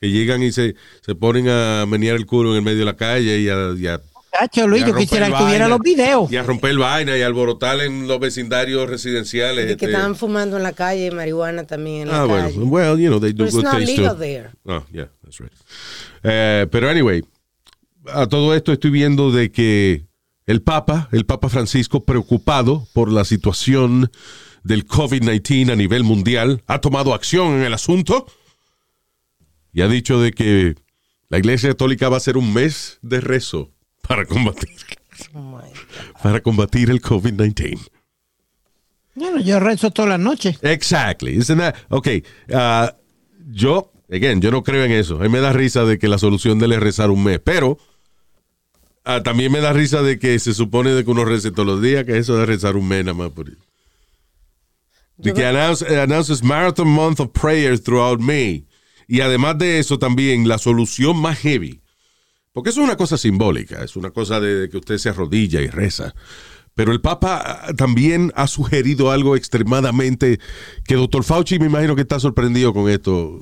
que 0.00 0.10
llegan 0.10 0.42
y 0.42 0.50
se, 0.52 0.74
se 1.02 1.14
ponen 1.14 1.48
a 1.48 1.84
menear 1.86 2.16
el 2.16 2.26
culo 2.26 2.50
en 2.50 2.56
el 2.56 2.62
medio 2.62 2.80
de 2.80 2.84
la 2.84 2.96
calle 2.96 3.38
y 3.40 3.48
a, 3.48 3.72
y 3.76 3.86
a- 3.86 4.00
Cacho, 4.38 4.66
Luis, 4.66 4.80
y 4.80 4.84
a 4.84 4.86
yo 4.88 4.92
romper 4.94 5.08
quisiera 5.08 5.26
que 5.26 5.32
tuviera 5.32 5.50
vaina, 5.64 5.68
los 5.68 5.78
videos. 5.80 6.32
Y 6.32 6.36
a 6.36 6.42
romper 6.42 6.76
vaina 6.76 7.16
y 7.16 7.22
alborotar 7.22 7.80
en 7.80 8.08
los 8.08 8.18
vecindarios 8.18 8.88
residenciales. 8.90 9.64
Y 9.64 9.66
que 9.68 9.72
este. 9.74 9.86
estaban 9.86 10.16
fumando 10.16 10.56
en 10.56 10.62
la 10.64 10.72
calle, 10.72 11.10
marihuana 11.12 11.64
también 11.64 12.02
en 12.02 12.08
la 12.08 12.22
Ah, 12.22 12.24
bueno. 12.24 12.44
calle. 12.48 12.58
Well, 12.58 12.98
you 12.98 13.08
know, 13.08 13.20
they 13.20 13.32
do 13.32 13.44
But 13.44 13.52
good 13.52 13.62
not 13.64 13.76
things 13.76 13.94
too. 13.94 14.14
there. 14.18 14.50
Oh, 14.66 14.82
yeah, 14.92 15.06
that's 15.22 15.38
right. 15.38 15.52
Eh, 16.24 16.66
pero 16.70 16.88
anyway, 16.90 17.22
a 18.12 18.26
todo 18.26 18.54
esto 18.54 18.72
estoy 18.72 18.90
viendo 18.90 19.30
de 19.30 19.52
que 19.52 20.06
el 20.46 20.62
Papa, 20.62 21.08
el 21.12 21.24
Papa 21.26 21.48
Francisco, 21.48 22.04
preocupado 22.04 22.86
por 22.92 23.10
la 23.12 23.24
situación 23.24 24.10
del 24.64 24.86
COVID-19 24.86 25.70
a 25.72 25.76
nivel 25.76 26.02
mundial, 26.04 26.62
ha 26.66 26.80
tomado 26.80 27.14
acción 27.14 27.54
en 27.54 27.62
el 27.62 27.72
asunto 27.74 28.26
y 29.72 29.82
ha 29.82 29.88
dicho 29.88 30.20
de 30.20 30.32
que 30.32 30.74
la 31.28 31.38
Iglesia 31.38 31.68
Católica 31.70 32.08
va 32.08 32.16
a 32.16 32.18
hacer 32.18 32.36
un 32.36 32.52
mes 32.52 32.98
de 33.02 33.20
rezo 33.20 33.70
para 34.06 34.24
combatir, 34.24 34.70
Oh 35.34 35.60
para 36.22 36.40
combatir 36.40 36.90
el 36.90 37.00
COVID-19. 37.00 37.78
Bueno, 39.14 39.40
yo 39.40 39.60
rezo 39.60 39.90
todas 39.90 40.08
las 40.10 40.20
noches. 40.20 40.58
Exactly. 40.62 41.36
Isn't 41.36 41.58
that- 41.60 41.76
ok. 41.88 42.08
ah, 42.52 42.94
yo, 43.52 43.92
again, 44.10 44.40
yo 44.40 44.50
no 44.50 44.62
creo 44.64 44.84
en 44.84 44.92
eso. 44.92 45.16
A 45.16 45.20
mí 45.20 45.28
me 45.28 45.40
da 45.40 45.52
risa 45.52 45.84
de 45.84 45.98
que 45.98 46.08
la 46.08 46.18
solución 46.18 46.58
de 46.58 46.66
él 46.66 46.72
es 46.72 46.80
rezar 46.80 47.10
un 47.10 47.22
mes, 47.22 47.38
pero 47.42 47.78
ah, 49.04 49.22
también 49.22 49.52
me 49.52 49.60
da 49.60 49.72
risa 49.72 50.02
de 50.02 50.18
que 50.18 50.38
se 50.40 50.52
supone 50.52 50.90
de 50.90 51.04
que 51.04 51.10
uno 51.10 51.24
rece 51.24 51.50
todos 51.52 51.66
los 51.66 51.82
días, 51.82 52.04
que 52.04 52.18
eso 52.18 52.36
de 52.36 52.46
rezar 52.46 52.76
un 52.76 52.88
mes 52.88 53.04
nada 53.04 53.14
más 53.16 53.30
por 53.30 53.46
De 55.16 55.32
que 55.32 55.46
announce, 55.46 55.84
eh, 55.88 56.00
announces 56.00 56.42
Marathon 56.42 56.88
Month 56.88 57.20
of 57.20 57.30
Prayers 57.30 57.82
throughout 57.84 58.20
May. 58.20 58.66
Y 59.06 59.20
además 59.20 59.58
de 59.58 59.78
eso, 59.78 59.98
también 59.98 60.48
la 60.48 60.58
solución 60.58 61.16
más 61.18 61.38
heavy. 61.38 61.80
Porque 62.54 62.70
eso 62.70 62.80
es 62.80 62.86
una 62.86 62.96
cosa 62.96 63.18
simbólica, 63.18 63.82
es 63.82 63.96
una 63.96 64.10
cosa 64.10 64.38
de 64.38 64.68
que 64.68 64.76
usted 64.76 64.96
se 64.98 65.08
arrodilla 65.08 65.60
y 65.60 65.66
reza. 65.66 66.14
Pero 66.74 66.92
el 66.92 67.00
Papa 67.00 67.42
ah, 67.44 67.72
también 67.76 68.32
ha 68.36 68.46
sugerido 68.46 69.10
algo 69.10 69.34
extremadamente 69.34 70.38
que 70.86 70.94
doctor 70.94 71.24
Fauci 71.24 71.58
me 71.58 71.66
imagino 71.66 71.96
que 71.96 72.02
está 72.02 72.20
sorprendido 72.20 72.72
con 72.72 72.88
esto. 72.88 73.40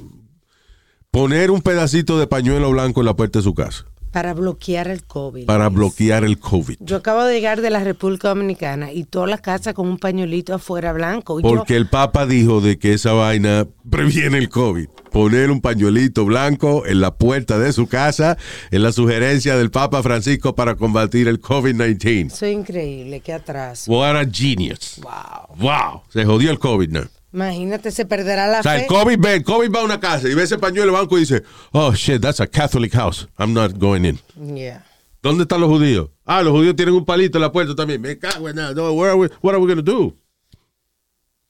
Poner 1.10 1.50
un 1.50 1.60
pedacito 1.60 2.18
de 2.18 2.26
pañuelo 2.26 2.70
blanco 2.70 3.00
en 3.00 3.06
la 3.06 3.14
puerta 3.14 3.38
de 3.38 3.42
su 3.42 3.52
casa 3.52 3.91
Para 4.12 4.34
bloquear 4.34 4.88
el 4.88 5.04
COVID. 5.04 5.46
para 5.46 5.64
Luis. 5.64 5.74
bloquear 5.76 6.24
el 6.24 6.38
COVID. 6.38 6.76
Yo 6.80 6.96
acabo 6.96 7.24
de 7.24 7.34
llegar 7.34 7.60
de 7.60 7.70
la 7.70 7.82
República 7.82 8.28
Dominicana 8.28 8.92
y 8.92 9.04
todas 9.04 9.28
las 9.28 9.40
casas 9.40 9.74
con 9.74 9.88
un 9.88 9.98
pañuelito 9.98 10.54
afuera 10.54 10.92
blanco. 10.92 11.40
Porque 11.40 11.76
el 11.76 11.88
Papa 11.88 12.26
dijo 12.26 12.60
de 12.60 12.78
que 12.78 12.92
esa 12.92 13.12
vaina 13.12 13.66
previene 13.90 14.38
el 14.38 14.48
COVID. 14.48 14.86
Poner 15.10 15.50
un 15.50 15.60
pañuelito 15.60 16.24
blanco 16.24 16.86
en 16.86 17.00
la 17.00 17.14
puerta 17.14 17.58
de 17.58 17.72
su 17.72 17.86
casa 17.86 18.38
es 18.70 18.80
la 18.80 18.92
sugerencia 18.92 19.56
del 19.56 19.70
Papa 19.70 20.02
Francisco 20.02 20.54
para 20.54 20.74
combatir 20.76 21.28
el 21.28 21.40
COVID-19. 21.40 22.26
Eso 22.26 22.46
es 22.46 22.52
increíble, 22.54 23.20
qué 23.20 23.32
atraso. 23.34 23.90
What 23.92 24.16
a 24.16 24.24
genius. 24.30 25.00
Wow. 25.02 25.56
Wow. 25.58 26.02
Se 26.08 26.24
jodió 26.24 26.50
el 26.50 26.58
COVID, 26.58 26.88
¿no? 26.90 27.02
Imagínate, 27.32 27.90
se 27.90 28.04
perderá 28.04 28.46
la 28.46 28.60
O 28.60 28.62
sea, 28.62 28.72
fe. 28.74 28.80
el 28.82 28.86
COVID, 28.86 29.18
ve, 29.18 29.34
el 29.36 29.44
COVID 29.44 29.70
va 29.74 29.80
a 29.80 29.84
una 29.84 30.00
casa 30.00 30.28
y 30.28 30.34
ve 30.34 30.42
ese 30.42 30.58
pañuelo 30.58 30.92
blanco 30.92 31.16
y 31.16 31.20
dice, 31.20 31.42
oh 31.72 31.92
shit, 31.94 32.20
that's 32.20 32.40
a 32.40 32.46
Catholic 32.46 32.92
house. 32.92 33.26
I'm 33.38 33.54
not 33.54 33.78
going 33.78 34.04
in. 34.04 34.18
Yeah. 34.54 34.84
¿Dónde 35.22 35.44
están 35.44 35.60
los 35.60 35.70
judíos? 35.70 36.10
Ah, 36.26 36.42
los 36.42 36.52
judíos 36.52 36.76
tienen 36.76 36.94
un 36.94 37.04
palito 37.04 37.38
en 37.38 37.42
la 37.42 37.52
puerta 37.52 37.74
también. 37.74 38.00
Me 38.00 38.18
cago 38.18 38.48
en 38.48 38.56
nada. 38.56 38.74
No, 38.74 38.92
where 38.92 39.10
are 39.12 39.18
we- 39.18 39.30
what 39.40 39.54
are 39.54 39.60
we 39.62 39.66
going 39.72 39.82
to 39.82 39.92
do? 39.92 40.14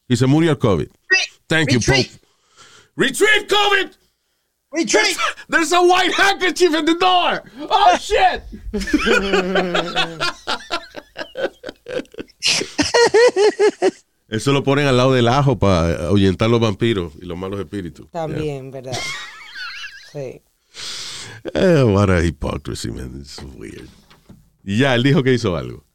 Y 0.08 0.16
se 0.16 0.26
murió 0.26 0.50
el 0.50 0.58
COVID. 0.58 0.88
Thank 1.48 1.70
you, 1.70 1.78
Retreat. 1.78 2.06
Pope. 2.08 2.20
Retreat, 2.96 3.48
COVID! 3.48 3.90
Retreat. 4.72 5.16
There's 5.48 5.72
a 5.72 5.80
white 5.82 6.12
handkerchief 6.14 6.74
in 6.74 6.84
the 6.84 6.94
door. 6.94 7.42
Oh, 7.70 7.96
shit. 7.98 8.42
Eso 14.32 14.52
lo 14.52 14.64
ponen 14.64 14.86
al 14.86 14.96
lado 14.96 15.12
del 15.12 15.28
ajo 15.28 15.58
para 15.58 16.06
ahuyentar 16.06 16.48
los 16.48 16.58
vampiros 16.58 17.12
y 17.20 17.26
los 17.26 17.36
malos 17.36 17.60
espíritus. 17.60 18.10
También, 18.10 18.70
¿verdad? 18.70 18.96
Sí. 20.12 20.42
Eh, 21.54 21.82
what 21.84 22.10
a 22.10 22.22
hypocrisy, 22.22 22.90
man. 22.90 23.20
It's 23.20 23.42
weird. 23.56 23.88
Y 24.62 24.76
ya, 24.76 24.94
él 24.94 25.02
dijo 25.02 25.22
que 25.22 25.32
hizo 25.32 25.56
algo. 25.56 25.86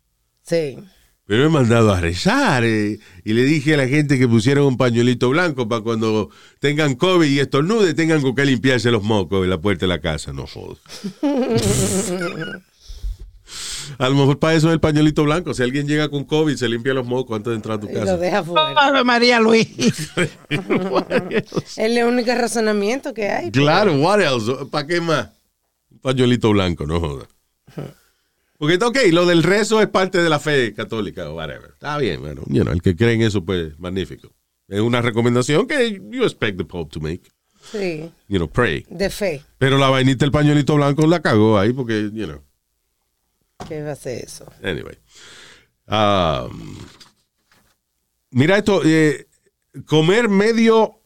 Sí. 0.42 0.80
Pero 1.26 1.42
me 1.42 1.46
he 1.46 1.50
mandado 1.50 1.94
a 1.94 2.02
rezar 2.02 2.64
eh, 2.64 2.98
y 3.24 3.34
le 3.34 3.44
dije 3.44 3.76
a 3.76 3.78
la 3.78 3.88
gente 3.88 4.18
que 4.18 4.28
pusieran 4.28 4.64
un 4.64 4.78
pañuelito 4.78 5.30
blanco 5.30 5.68
para 5.68 5.84
cuando 5.84 6.32
tengan 6.60 6.96
COVID 6.96 7.28
y 7.28 7.40
estornude 7.40 7.94
tengan 7.94 8.22
con 8.24 8.34
qué 8.34 8.44
limpiarse 8.46 8.90
los 8.90 9.04
mocos 9.04 9.44
en 9.44 9.52
la 9.52 9.62
puerta 9.62 9.82
de 9.82 9.90
la 9.90 10.02
casa. 10.02 10.34
No 10.34 10.48
jodas. 10.48 10.80
a 13.98 14.10
lo 14.10 14.16
mejor 14.16 14.40
para 14.40 14.54
eso 14.56 14.68
es 14.68 14.74
el 14.74 14.80
pañuelito 14.80 15.24
blanco. 15.24 15.54
Si 15.54 15.64
alguien 15.64 15.88
llega 15.88 16.10
con 16.10 16.24
COVID, 16.24 16.56
se 16.56 16.68
limpia 16.70 16.94
los 16.94 17.06
mocos 17.06 17.36
antes 17.36 17.52
de 17.52 17.56
entrar 17.56 17.78
a 17.78 17.80
tu 17.80 17.88
Y 17.90 17.94
lo 17.94 18.00
casa. 18.00 18.18
deja 18.18 18.44
fuera. 18.44 18.70
Ave 18.76 19.04
María 19.04 19.40
Luis. 19.40 19.68
Es 20.50 21.78
el 21.78 22.04
único 22.04 22.34
razonamiento 22.34 23.14
que 23.14 23.30
hay. 23.30 23.52
Claro, 23.52 23.94
what 23.96 24.22
else? 24.22 24.52
¿Para 24.72 24.88
qué 24.88 25.02
más? 25.02 25.30
Un 25.92 26.00
pañuelito 26.00 26.52
blanco, 26.52 26.86
no 26.86 27.00
jodas. 27.00 27.28
Porque, 28.58 28.84
ok, 28.84 28.98
lo 29.12 29.26
del 29.28 29.44
rezo 29.44 29.82
es 29.82 29.88
parte 29.88 30.20
de 30.22 30.30
la 30.30 30.40
fe 30.40 30.74
católica 30.74 31.30
o 31.30 31.36
whatever. 31.36 31.72
Está 31.74 31.98
bien, 32.00 32.22
bueno, 32.22 32.42
you 32.48 32.64
know, 32.64 32.74
el 32.74 32.82
que 32.82 32.96
cree 32.96 33.14
en 33.14 33.22
eso, 33.22 33.46
pues, 33.46 33.78
magnífico. 33.78 34.32
Es 34.68 34.82
una 34.82 35.02
recomendación 35.02 35.68
que 35.68 36.02
you 36.12 36.24
expect 36.24 36.58
the 36.58 36.66
Pope 36.66 36.92
to 36.92 37.00
make. 37.00 37.22
Sí. 37.72 38.10
You 38.28 38.38
know, 38.38 38.50
pray. 38.50 38.84
De 38.90 39.10
fe. 39.10 39.44
Pero 39.60 39.78
la 39.78 39.90
vainita 39.90 40.26
del 40.26 40.32
pañuelito 40.32 40.76
blanco 40.76 41.06
la 41.06 41.22
cagó 41.22 41.60
ahí 41.60 41.72
porque, 41.72 42.10
you 42.14 42.26
know, 42.26 42.42
¿Qué 43.68 43.82
va 43.84 43.92
a 43.92 43.96
ser 43.96 44.24
eso? 44.24 44.46
anyway. 44.64 44.98
Um, 45.88 46.78
mira 48.32 48.58
esto, 48.58 48.82
eh, 48.86 49.28
comer 49.86 50.30
medio, 50.30 51.00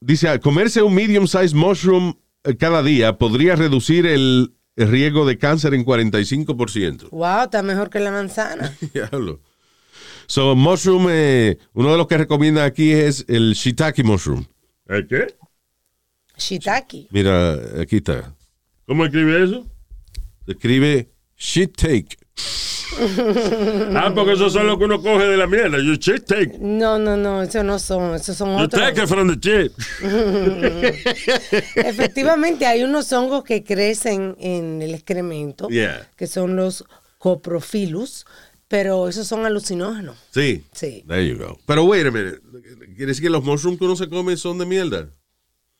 dice, 0.00 0.38
comerse 0.40 0.82
un 0.82 0.94
medium 0.94 1.26
size 1.26 1.54
mushroom 1.54 2.14
eh, 2.44 2.56
cada 2.56 2.82
día 2.82 3.16
podría 3.18 3.56
reducir 3.56 4.06
el, 4.06 4.54
el 4.76 4.88
riesgo 4.90 5.26
de 5.26 5.38
cáncer 5.38 5.74
en 5.74 5.84
45%. 5.84 7.10
Wow, 7.10 7.44
está 7.44 7.62
mejor 7.62 7.90
que 7.90 8.00
la 8.00 8.10
manzana. 8.10 8.74
Diablo. 8.92 9.40
So, 10.26 10.54
mushroom, 10.54 11.06
eh, 11.10 11.58
uno 11.72 11.92
de 11.92 11.98
los 11.98 12.06
que 12.06 12.18
recomienda 12.18 12.64
aquí 12.64 12.92
es 12.92 13.24
el 13.28 13.54
shiitake 13.54 14.04
mushroom. 14.04 14.44
¿El 14.86 15.06
qué? 15.06 15.26
Shiitake. 16.36 17.08
Mira, 17.10 17.54
aquí 17.80 17.96
está. 17.96 18.34
¿Cómo 18.86 19.04
escribe 19.04 19.42
eso? 19.42 19.66
Se 20.44 20.52
escribe 20.52 21.10
shiitake. 21.36 22.16
Ah, 23.94 24.12
porque 24.14 24.32
esos 24.32 24.52
son 24.52 24.66
los 24.66 24.78
que 24.78 24.84
uno 24.84 25.02
coge 25.02 25.24
de 25.24 25.36
la 25.36 25.46
mierda. 25.46 25.76
You 25.78 25.94
shit 25.96 26.24
take. 26.24 26.56
No, 26.60 26.98
no, 26.98 27.16
no, 27.16 27.42
esos 27.42 27.64
no 27.64 27.78
son, 27.78 28.14
esos 28.14 28.36
son 28.36 28.56
You 28.56 28.64
otros. 28.64 28.80
take 28.82 29.02
it 29.02 29.08
from 29.08 29.28
the 29.28 29.36
shit. 29.38 29.72
Efectivamente, 31.76 32.66
hay 32.66 32.82
unos 32.84 33.12
hongos 33.12 33.44
que 33.44 33.64
crecen 33.64 34.36
en 34.38 34.80
el 34.82 34.94
excremento, 34.94 35.68
Yeah. 35.68 36.08
que 36.16 36.26
son 36.26 36.56
los 36.56 36.84
coprofilus, 37.18 38.24
pero 38.68 39.08
esos 39.08 39.26
son 39.26 39.44
alucinógenos. 39.46 40.16
Sí. 40.32 40.64
Sí. 40.72 41.04
There 41.06 41.26
you 41.28 41.36
go. 41.38 41.58
Pero 41.66 41.84
wait 41.84 42.06
a 42.06 42.10
minute. 42.10 42.40
¿Quiere 42.96 43.06
decir 43.06 43.24
que 43.24 43.30
los 43.30 43.44
mushrooms 43.44 43.78
que 43.78 43.84
uno 43.84 43.96
se 43.96 44.08
come 44.08 44.36
son 44.36 44.58
de 44.58 44.66
mierda? 44.66 45.08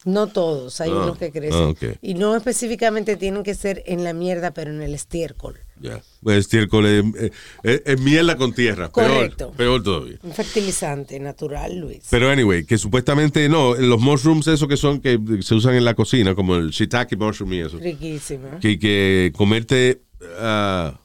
No 0.07 0.28
todos, 0.28 0.80
hay 0.80 0.90
Ah, 0.90 1.02
unos 1.02 1.18
que 1.18 1.30
crecen. 1.32 1.76
ah. 1.82 1.94
Y 2.00 2.14
no 2.14 2.34
específicamente 2.36 3.16
tienen 3.16 3.42
que 3.42 3.54
ser 3.54 3.82
en 3.86 4.04
la 4.04 4.12
mierda, 4.14 4.52
pero 4.54 4.70
en 4.70 4.80
el 4.80 4.94
estiércol. 4.94 5.59
Ya. 5.80 6.00
Pues 6.22 6.38
estiércol 6.38 6.86
es, 6.86 7.04
es- 7.16 7.30
es- 7.64 7.82
es 7.84 8.00
mierda 8.00 8.36
con 8.36 8.54
tierra. 8.54 8.88
Peor, 8.90 9.11
Correcto. 9.11 9.50
peor 9.57 9.82
todavía. 9.82 10.16
Un 10.22 10.32
fertilizante 10.32 11.18
natural, 11.20 11.76
Luis. 11.78 12.04
Pero 12.09 12.30
anyway, 12.30 12.64
que 12.64 12.78
supuestamente 12.78 13.48
no, 13.48 13.74
los 13.74 14.00
mushrooms 14.00 14.46
esos 14.46 14.68
que 14.68 14.76
son 14.78 15.00
que 15.00 15.18
se 15.42 15.54
usan 15.54 15.74
en 15.74 15.84
la 15.84 15.94
cocina, 15.94 16.34
como 16.36 16.54
el 16.57 16.70
shiitake 16.70 17.16
mushroom 17.16 17.52
y 17.54 17.61
eso, 17.61 17.78
Riquísimo. 17.78 18.61
que, 18.61 18.78
que 18.78 19.32
comerte 19.36 20.02
ah, 20.38 21.00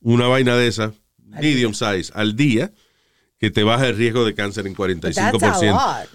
una 0.00 0.26
vaina 0.26 0.56
de 0.56 0.68
esa, 0.68 0.94
medium 1.26 1.74
size 1.74 2.10
al 2.14 2.34
día, 2.34 2.72
que 3.38 3.50
te 3.50 3.62
baja 3.62 3.86
el 3.88 3.96
riesgo 3.96 4.24
de 4.24 4.34
cáncer 4.34 4.66
en 4.66 4.74
45%. 4.74 6.08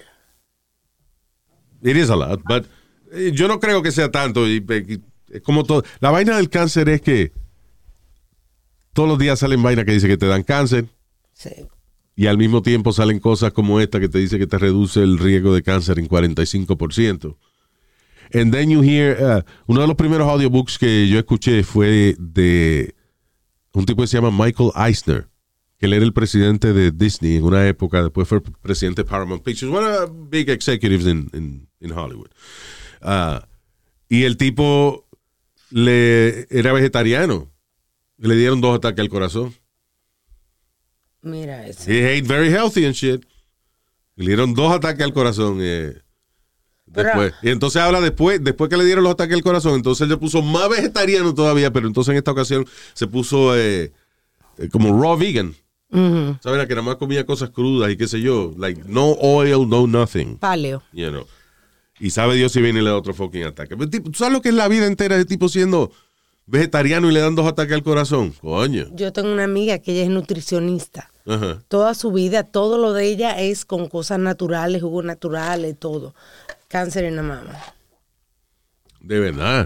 It 1.84 1.98
is 1.98 2.10
a 2.10 2.16
lot, 2.16 2.42
but 2.48 2.66
eh, 3.12 3.32
yo 3.34 3.48
no 3.48 3.60
creo 3.60 3.82
que 3.82 3.92
sea 3.92 4.10
tanto. 4.10 4.48
y, 4.48 4.64
eh, 4.70 5.00
como 5.44 5.64
todo. 5.64 5.84
La 6.00 6.12
vaina 6.12 6.38
del 6.38 6.50
cáncer 6.50 6.90
es 6.90 7.02
que 7.02 7.32
todos 8.94 9.10
los 9.10 9.18
días 9.20 9.40
salen 9.40 9.62
vainas 9.64 9.86
que 9.86 9.94
dicen 9.94 10.10
que 10.10 10.18
te 10.18 10.28
dan 10.28 10.44
cáncer 10.44 10.86
Sí. 11.34 11.50
y 12.16 12.28
al 12.28 12.38
mismo 12.38 12.62
tiempo 12.62 12.94
salen 12.94 13.20
cosas 13.20 13.52
como 13.54 13.80
esta 13.80 14.00
que 14.00 14.08
te 14.10 14.20
dice 14.20 14.38
que 14.38 14.46
te 14.48 14.58
reduce 14.60 15.02
el 15.02 15.18
riesgo 15.18 15.54
de 15.54 15.64
cáncer 15.64 15.98
en 16.00 16.08
45%. 16.08 17.36
And 18.34 18.52
then 18.54 18.70
you 18.70 18.82
hear, 18.82 19.18
uh, 19.22 19.42
uno 19.68 19.82
de 19.82 19.88
los 19.88 19.96
primeros 19.96 20.28
audiobooks 20.28 20.78
que 20.78 21.08
yo 21.08 21.20
escuché 21.20 21.64
fue 21.64 22.16
de 22.20 22.94
un 23.74 23.86
tipo 23.86 24.02
que 24.04 24.08
se 24.08 24.18
llama 24.20 24.32
Michael 24.32 24.72
Eisner, 24.76 25.28
que 25.80 25.88
él 25.88 25.94
era 25.94 26.06
el 26.06 26.14
presidente 26.14 26.74
de 26.74 26.92
Disney 26.92 27.38
en 27.38 27.44
una 27.44 27.68
época, 27.68 28.02
después 28.04 28.28
fue 28.28 28.42
presidente 28.42 29.04
de 29.04 29.10
Paramount 29.10 29.44
Pictures, 29.44 29.72
one 29.74 29.86
of 29.86 30.06
the 30.06 30.12
big 30.30 30.50
executives 30.50 31.06
in, 31.06 31.30
in, 31.34 31.68
in 31.84 31.92
Hollywood. 31.92 32.30
Uh, 33.02 33.40
y 34.10 34.24
el 34.24 34.38
tipo 34.38 35.06
le 35.70 36.48
era 36.50 36.74
vegetariano. 36.74 37.52
Le 38.18 38.36
dieron 38.36 38.62
dos 38.62 38.76
ataques 38.78 39.02
al 39.02 39.10
corazón. 39.10 39.54
Mira 41.22 41.66
eso. 41.68 41.90
He 41.90 42.18
ate 42.18 42.28
very 42.28 42.50
healthy 42.50 42.86
and 42.86 42.94
shit. 42.96 43.24
Le 44.16 44.28
dieron 44.28 44.54
dos 44.54 44.72
ataques 44.74 45.04
al 45.04 45.14
corazón. 45.14 45.58
eh, 45.62 45.98
Pero-. 46.94 47.32
Y 47.42 47.50
entonces 47.50 47.82
habla 47.82 48.02
después, 48.02 48.44
después 48.44 48.70
que 48.70 48.78
le 48.78 48.86
dieron 48.86 49.04
los 49.04 49.14
ataques 49.14 49.36
al 49.36 49.42
corazón, 49.44 49.76
entonces 49.76 50.02
él 50.06 50.10
se 50.12 50.18
puso 50.18 50.42
más 50.42 50.70
vegetariano 50.70 51.34
todavía, 51.34 51.72
pero 51.72 51.88
entonces 51.88 52.12
en 52.12 52.18
esta 52.18 52.32
ocasión 52.32 52.66
se 52.94 53.08
puso 53.08 53.58
eh, 53.58 53.92
eh, 54.58 54.70
como 54.72 55.02
raw 55.02 55.18
vegan. 55.18 55.56
Ujú. 55.90 56.38
¿Saben? 56.42 56.68
Que 56.68 56.76
nada 56.76 56.82
más 56.86 56.96
comía 56.98 57.26
cosas 57.26 57.50
crudas 57.52 57.92
y 57.92 57.98
qué 57.98 58.08
sé 58.08 58.22
yo. 58.22 58.54
Like, 58.58 58.84
no 58.86 59.12
oil, 59.14 59.68
no 59.68 59.88
nothing. 59.88 60.38
Paleo. 60.38 60.84
You 60.92 61.10
know. 61.10 61.28
Y 62.04 62.10
sabe 62.10 62.36
Dios 62.36 62.52
si 62.52 62.60
viene 62.60 62.82
y 62.82 62.84
le 62.84 62.90
da 62.90 62.98
otro 62.98 63.14
fucking 63.14 63.46
ataque. 63.46 63.78
Pero, 63.78 63.90
tipo, 63.90 64.12
¿Tú 64.12 64.18
sabes 64.18 64.34
lo 64.34 64.42
que 64.42 64.50
es 64.50 64.56
la 64.56 64.68
vida 64.68 64.88
entera 64.88 65.16
de 65.16 65.24
tipo 65.24 65.48
siendo 65.48 65.90
vegetariano 66.46 67.10
y 67.10 67.14
le 67.14 67.22
dan 67.22 67.34
dos 67.34 67.48
ataques 67.48 67.74
al 67.74 67.82
corazón? 67.82 68.34
Coño. 68.42 68.88
Yo 68.92 69.14
tengo 69.14 69.32
una 69.32 69.46
amiga 69.46 69.80
que 69.80 69.94
ella 69.94 70.04
es 70.04 70.10
nutricionista. 70.10 71.10
Ajá. 71.26 71.64
Toda 71.70 71.94
su 71.94 72.12
vida, 72.12 72.44
todo 72.44 72.78
lo 72.78 72.92
de 72.92 73.06
ella 73.06 73.40
es 73.40 73.64
con 73.64 73.88
cosas 73.88 74.20
naturales, 74.20 74.82
jugos 74.82 75.06
naturales, 75.06 75.80
todo. 75.80 76.14
Cáncer 76.68 77.06
en 77.06 77.16
la 77.16 77.24
mama. 77.24 77.58
De 79.00 79.22
verdad. 79.22 79.66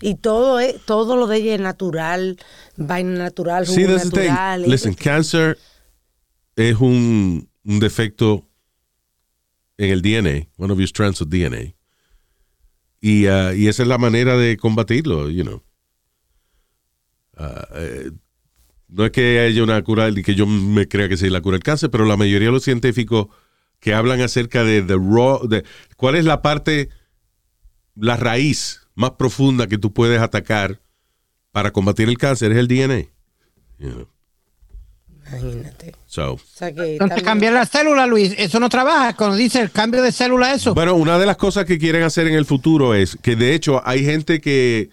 Y 0.00 0.14
todo 0.14 0.60
es, 0.60 0.80
todo 0.86 1.18
lo 1.18 1.26
de 1.26 1.36
ella 1.36 1.54
es 1.54 1.60
natural, 1.60 2.38
vaina 2.78 3.10
natural, 3.10 3.66
jugo 3.66 3.88
natural. 3.88 4.62
Listen, 4.62 4.94
cancer 4.94 5.58
es 6.56 6.76
un, 6.80 7.46
un 7.62 7.78
defecto 7.78 8.47
en 9.78 9.90
el 9.90 10.02
DNA, 10.02 10.48
one 10.56 10.72
of 10.72 10.78
your 10.78 10.88
strands 10.88 11.20
of 11.22 11.28
DNA. 11.28 11.74
Y, 13.00 13.28
uh, 13.28 13.54
y 13.54 13.68
esa 13.68 13.82
es 13.82 13.88
la 13.88 13.96
manera 13.96 14.36
de 14.36 14.56
combatirlo, 14.56 15.30
you 15.30 15.44
know. 15.44 15.62
Uh, 17.38 17.64
eh, 17.74 18.10
no 18.88 19.04
es 19.04 19.12
que 19.12 19.38
haya 19.38 19.62
una 19.62 19.80
cura 19.82 20.08
y 20.08 20.22
que 20.22 20.34
yo 20.34 20.46
me 20.46 20.88
crea 20.88 21.08
que 21.08 21.16
sea 21.16 21.30
la 21.30 21.40
cura 21.40 21.54
del 21.54 21.62
cáncer, 21.62 21.90
pero 21.90 22.04
la 22.04 22.16
mayoría 22.16 22.48
de 22.48 22.52
los 22.52 22.64
científicos 22.64 23.28
que 23.78 23.94
hablan 23.94 24.20
acerca 24.20 24.64
de, 24.64 24.82
the 24.82 24.94
raw, 24.94 25.46
de 25.46 25.64
cuál 25.96 26.16
es 26.16 26.24
la 26.24 26.42
parte, 26.42 26.88
la 27.94 28.16
raíz 28.16 28.88
más 28.96 29.12
profunda 29.12 29.68
que 29.68 29.78
tú 29.78 29.92
puedes 29.92 30.20
atacar 30.20 30.80
para 31.52 31.70
combatir 31.70 32.08
el 32.08 32.18
cáncer 32.18 32.50
es 32.50 32.58
el 32.58 32.66
DNA. 32.66 33.06
You 33.78 33.90
know. 33.90 34.17
Imagínate. 35.30 35.94
So, 36.06 36.34
O 36.34 36.40
sea 36.54 36.72
que 36.74 36.96
también- 36.98 37.24
cambiar 37.24 37.52
la 37.52 37.66
célula, 37.66 38.06
Luis, 38.06 38.34
eso 38.38 38.58
no 38.60 38.68
trabaja. 38.68 39.14
Cuando 39.14 39.36
dice 39.36 39.60
el 39.60 39.70
cambio 39.70 40.02
de 40.02 40.12
célula, 40.12 40.54
eso. 40.54 40.74
Bueno, 40.74 40.94
una 40.94 41.18
de 41.18 41.26
las 41.26 41.36
cosas 41.36 41.64
que 41.64 41.78
quieren 41.78 42.02
hacer 42.02 42.26
en 42.26 42.34
el 42.34 42.44
futuro 42.46 42.94
es 42.94 43.16
que 43.22 43.36
de 43.36 43.54
hecho 43.54 43.80
hay 43.86 44.04
gente 44.04 44.40
que, 44.40 44.90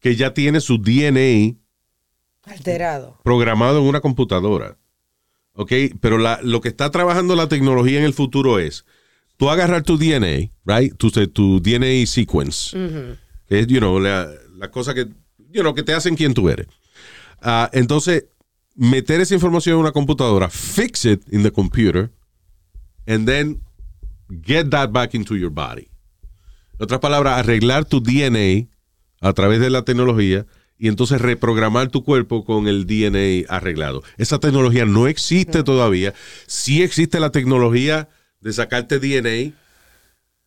que 0.00 0.16
ya 0.16 0.32
tiene 0.34 0.60
su 0.60 0.78
DNA 0.78 1.54
alterado. 2.44 3.18
programado 3.24 3.80
en 3.80 3.84
una 3.86 4.00
computadora. 4.00 4.76
¿Ok? 5.54 5.72
Pero 6.00 6.18
la- 6.18 6.40
lo 6.42 6.60
que 6.60 6.68
está 6.68 6.90
trabajando 6.90 7.34
la 7.34 7.48
tecnología 7.48 7.98
en 7.98 8.04
el 8.04 8.14
futuro 8.14 8.58
es 8.60 8.84
tú 9.36 9.50
agarrar 9.50 9.82
tu 9.82 9.98
DNA, 9.98 10.50
right? 10.64 10.96
Tu, 10.96 11.10
tu 11.28 11.60
DNA 11.60 12.06
sequence, 12.06 12.76
que 13.48 13.58
es, 13.60 13.66
you 13.66 13.78
know, 13.78 13.98
la, 13.98 14.28
la 14.56 14.70
cosa 14.70 14.94
que, 14.94 15.06
you 15.50 15.62
know, 15.62 15.74
que 15.74 15.82
te 15.82 15.94
hacen 15.94 16.14
quien 16.16 16.32
tú 16.32 16.48
eres. 16.48 16.68
Ah, 17.42 17.68
entonces, 17.72 18.26
meter 18.78 19.20
esa 19.20 19.34
información 19.34 19.74
en 19.74 19.80
una 19.80 19.92
computadora, 19.92 20.48
fix 20.48 21.04
it 21.04 21.22
in 21.32 21.42
the 21.42 21.50
computer, 21.50 22.12
and 23.06 23.26
then 23.26 23.60
get 24.42 24.70
that 24.70 24.92
back 24.92 25.14
into 25.14 25.36
your 25.36 25.50
body. 25.50 25.90
En 26.78 26.84
otras 26.84 27.00
palabras, 27.00 27.38
arreglar 27.38 27.84
tu 27.84 28.00
DNA 28.00 28.68
a 29.20 29.32
través 29.32 29.60
de 29.60 29.68
la 29.68 29.82
tecnología 29.82 30.46
y 30.78 30.86
entonces 30.86 31.20
reprogramar 31.20 31.88
tu 31.88 32.04
cuerpo 32.04 32.44
con 32.44 32.68
el 32.68 32.86
DNA 32.86 33.52
arreglado. 33.52 34.04
Esa 34.16 34.38
tecnología 34.38 34.84
no 34.84 35.08
existe 35.08 35.64
todavía. 35.64 36.14
Sí 36.46 36.82
existe 36.82 37.18
la 37.18 37.32
tecnología 37.32 38.08
de 38.40 38.52
sacarte 38.52 39.00
DNA, 39.00 39.56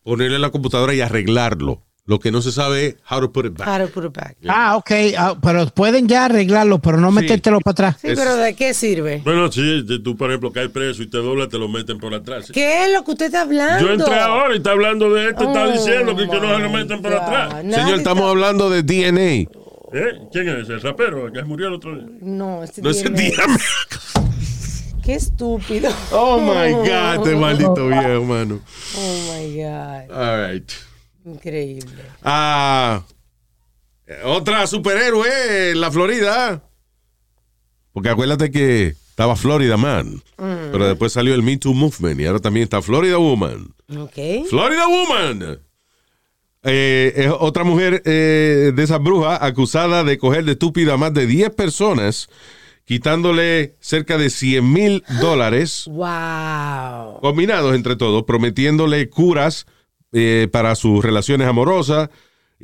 ponerlo 0.02 0.36
en 0.36 0.42
la 0.42 0.50
computadora 0.50 0.94
y 0.94 1.02
arreglarlo. 1.02 1.82
Lo 2.04 2.18
que 2.18 2.32
no 2.32 2.42
se 2.42 2.50
sabe 2.50 2.86
es 2.86 2.96
how 3.08 3.20
to 3.20 3.30
put 3.30 3.46
it 3.46 3.56
back. 3.56 3.68
How 3.68 3.86
to 3.86 3.92
put 3.92 4.04
it 4.04 4.12
back. 4.12 4.36
Ah, 4.48 4.76
ok. 4.76 4.90
ah, 5.16 5.36
pero 5.40 5.66
pueden 5.68 6.08
ya 6.08 6.24
arreglarlo, 6.24 6.80
pero 6.80 6.98
no 6.98 7.12
metértelo 7.12 7.60
para 7.60 7.72
atrás. 7.72 7.96
Sí, 8.00 8.08
Es- 8.08 8.18
pero 8.18 8.34
¿de 8.36 8.54
qué 8.56 8.74
sirve? 8.74 9.22
Bueno, 9.24 9.52
sí, 9.52 9.84
tú, 10.02 10.16
por 10.16 10.30
ejemplo, 10.30 10.50
caes 10.52 10.70
preso 10.70 11.00
y 11.04 11.06
te 11.08 11.18
dobla, 11.18 11.48
te 11.48 11.58
lo 11.58 11.68
meten 11.68 11.98
por 11.98 12.12
atrás. 12.12 12.50
¿Qué 12.52 12.86
es 12.86 12.92
lo 12.92 13.04
que 13.04 13.12
usted 13.12 13.26
está 13.26 13.42
hablando? 13.42 13.86
Yo 13.86 13.92
entré 13.92 14.18
ahora 14.18 14.52
y 14.52 14.56
está 14.56 14.72
hablando 14.72 15.14
de 15.14 15.28
esto, 15.28 15.44
está 15.44 15.62
Oh, 15.64 15.70
diciendo 15.72 16.16
que, 16.16 16.28
que 16.28 16.40
no 16.40 16.56
se 16.56 16.62
lo 16.62 16.70
meten 16.70 17.02
por 17.02 17.14
atrás. 17.14 17.64
Nadie 17.64 17.74
Señor, 17.84 17.98
estamos 17.98 18.18
está- 18.22 18.30
hablando 18.30 18.68
de 18.70 18.82
DNA. 18.82 19.48
¿Eh? 19.94 20.18
¿Quién 20.32 20.48
es 20.48 20.58
ese? 20.64 20.72
El 20.72 20.80
rapero 20.80 21.30
que 21.32 21.42
murió 21.44 21.68
el 21.68 21.74
otro 21.74 21.94
día. 21.94 22.06
No, 22.20 22.64
este 22.64 22.82
No 22.82 22.90
es 22.90 23.00
tiene- 23.00 23.30
DNA. 23.30 23.58
Qué 25.04 25.14
estúpido. 25.14 25.90
Oh 26.10 26.38
my 26.40 26.72
God, 26.72 27.14
este 27.26 27.36
maldito 27.36 27.86
viejo, 27.88 28.24
mano. 28.24 28.60
Oh 28.96 29.34
my 29.38 29.56
God. 29.56 30.10
All 30.16 30.50
right. 30.52 30.72
Increíble. 31.24 32.02
Ah, 32.22 33.02
otra 34.24 34.66
superhéroe 34.66 35.70
en 35.70 35.80
la 35.80 35.90
Florida. 35.90 36.62
Porque 37.92 38.08
acuérdate 38.08 38.50
que 38.50 38.88
estaba 39.10 39.36
Florida 39.36 39.76
Man, 39.76 40.22
pero 40.36 40.88
después 40.88 41.12
salió 41.12 41.34
el 41.34 41.42
Me 41.42 41.58
Too 41.58 41.74
Movement 41.74 42.18
y 42.20 42.24
ahora 42.26 42.38
también 42.38 42.64
está 42.64 42.80
Florida 42.80 43.18
Woman. 43.18 43.74
Ok. 43.98 44.48
Florida 44.48 44.86
Woman. 44.88 45.58
Eh, 46.64 47.12
es 47.16 47.28
otra 47.38 47.64
mujer 47.64 48.02
eh, 48.06 48.72
de 48.74 48.82
esas 48.82 49.02
brujas 49.02 49.38
acusada 49.42 50.04
de 50.04 50.16
coger 50.16 50.44
de 50.44 50.52
estúpida 50.52 50.94
a 50.94 50.96
más 50.96 51.12
de 51.12 51.26
10 51.26 51.50
personas, 51.50 52.28
quitándole 52.84 53.76
cerca 53.80 54.16
de 54.16 54.30
100 54.30 54.72
mil 54.72 55.04
dólares 55.20 55.84
Wow. 55.90 57.20
combinados 57.20 57.74
entre 57.74 57.96
todos, 57.96 58.22
prometiéndole 58.24 59.10
curas 59.10 59.66
eh, 60.12 60.48
para 60.52 60.74
sus 60.74 61.02
relaciones 61.04 61.46
amorosas 61.48 62.08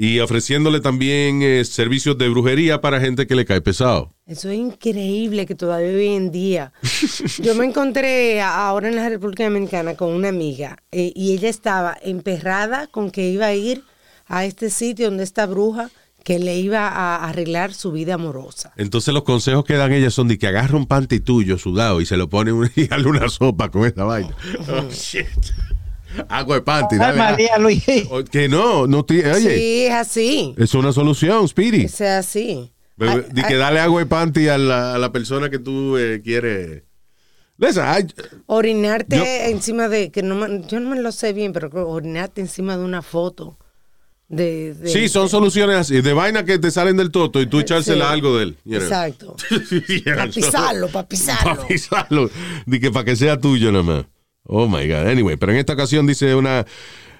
y 0.01 0.21
ofreciéndole 0.21 0.81
también 0.81 1.41
eh, 1.43 1.65
servicios 1.65 2.17
de 2.19 2.29
brujería 2.29 2.81
para 2.81 3.01
gente 3.01 3.27
que 3.27 3.35
le 3.35 3.45
cae 3.45 3.61
pesado. 3.61 4.15
Eso 4.27 4.49
es 4.49 4.57
increíble 4.59 5.45
que 5.45 5.55
todavía 5.57 5.89
hoy 5.91 6.09
en 6.15 6.31
día. 6.31 6.73
Yo 7.43 7.55
me 7.57 7.65
encontré 7.65 8.41
ahora 8.41 8.89
en 8.89 8.95
la 8.97 9.09
República 9.09 9.45
Dominicana 9.45 9.95
con 9.95 10.11
una 10.13 10.29
amiga 10.29 10.77
eh, 10.93 11.13
y 11.17 11.33
ella 11.33 11.49
estaba 11.49 11.97
emperrada 12.03 12.87
con 12.87 13.11
que 13.11 13.29
iba 13.31 13.47
a 13.47 13.55
ir 13.55 13.83
a 14.27 14.45
este 14.45 14.71
sitio 14.71 15.07
donde 15.07 15.25
esta 15.25 15.47
bruja 15.47 15.91
que 16.23 16.39
le 16.39 16.59
iba 16.59 16.87
a 16.87 17.27
arreglar 17.29 17.73
su 17.73 17.91
vida 17.91 18.15
amorosa. 18.15 18.73
Entonces 18.77 19.15
los 19.15 19.23
consejos 19.23 19.65
que 19.65 19.75
dan 19.75 19.93
ellas 19.93 20.13
son 20.13 20.29
de 20.29 20.37
que 20.39 20.47
agarra 20.47 20.77
un 20.77 20.87
panty 20.87 21.21
tuyo 21.21 21.57
sudado 21.59 22.01
y 22.03 22.07
se 22.07 22.17
lo 22.19 22.29
pone 22.29 22.53
un- 22.53 22.71
y 22.77 22.89
una 23.07 23.29
sopa 23.31 23.71
con 23.71 23.87
esta 23.87 24.05
vaina. 24.05 24.37
Oh, 24.69 24.91
shit. 24.93 25.27
Agua 26.29 26.57
de 26.57 26.63
panty. 26.63 26.97
Ay. 27.01 27.17
María 27.19 27.59
Luis. 27.59 27.85
Oh, 28.11 28.23
Que 28.25 28.49
no, 28.49 28.87
no 28.87 29.05
tiene. 29.05 29.31
Oye, 29.33 29.57
Sí, 29.57 29.87
es 29.87 29.95
así. 29.95 30.55
es 30.57 30.75
una 30.75 30.93
solución, 30.93 31.47
Speedy. 31.49 31.85
Es 31.85 32.01
así. 32.01 32.73
Bebe- 32.97 33.27
De 33.31 33.43
que 33.45 33.57
dale 33.57 33.79
agua 33.81 34.01
de 34.01 34.07
panty 34.07 34.49
a 34.49 34.59
la, 34.59 34.95
a 34.95 34.99
la 34.99 35.13
persona 35.13 35.49
que 35.51 35.59
tú 35.59 35.97
eh, 35.99 36.21
quieres. 36.25 36.83
Listen, 37.59 37.85
I- 37.85 38.13
Orinarte 38.47 39.17
Yo- 39.17 39.25
encima 39.25 39.89
de, 39.89 40.11
que 40.11 40.23
no 40.23 40.35
me- 40.35 40.63
yo 40.67 40.81
no 40.81 40.91
me 40.91 41.01
lo 41.01 41.13
sé 41.13 41.33
bien, 41.33 41.53
pero 41.53 41.71
creo 41.71 41.85
que 41.87 41.91
orinarte 41.91 42.41
encima 42.41 42.77
de 42.77 42.85
una 42.85 43.03
foto. 43.03 43.59
De, 44.29 44.75
de- 44.75 44.91
sí, 44.91 45.09
son 45.09 45.29
soluciones 45.29 45.77
así, 45.77 46.01
de 46.03 46.13
vaina 46.13 46.45
que 46.45 46.59
te 46.59 46.71
salen 46.71 46.97
del 46.99 47.11
toto 47.11 47.41
y 47.41 47.47
tú 47.47 47.61
echársela 47.61 48.07
Sí. 48.09 48.13
algo 48.13 48.37
de 48.37 48.43
él. 48.45 48.57
you 48.65 48.73
know. 48.79 48.83
Exacto. 48.83 49.37
Yeah, 50.05 50.17
Para 50.17 50.31
pisarlo, 50.31 50.89
para 50.89 51.09
pisarlo. 51.09 51.55
Para 51.57 51.67
pisarlo. 51.69 52.31
De 52.67 52.79
que 52.81 52.91
para 52.91 53.05
que 53.07 53.17
sea 53.17 53.39
tuyo 53.41 53.73
nada 53.73 53.85
más. 53.85 54.05
Oh 54.51 54.67
my 54.67 54.87
God. 54.89 55.07
Anyway, 55.09 55.37
pero 55.37 55.53
en 55.53 55.59
esta 55.59 55.75
ocasión 55.75 56.07
dice 56.07 56.35
una, 56.35 56.65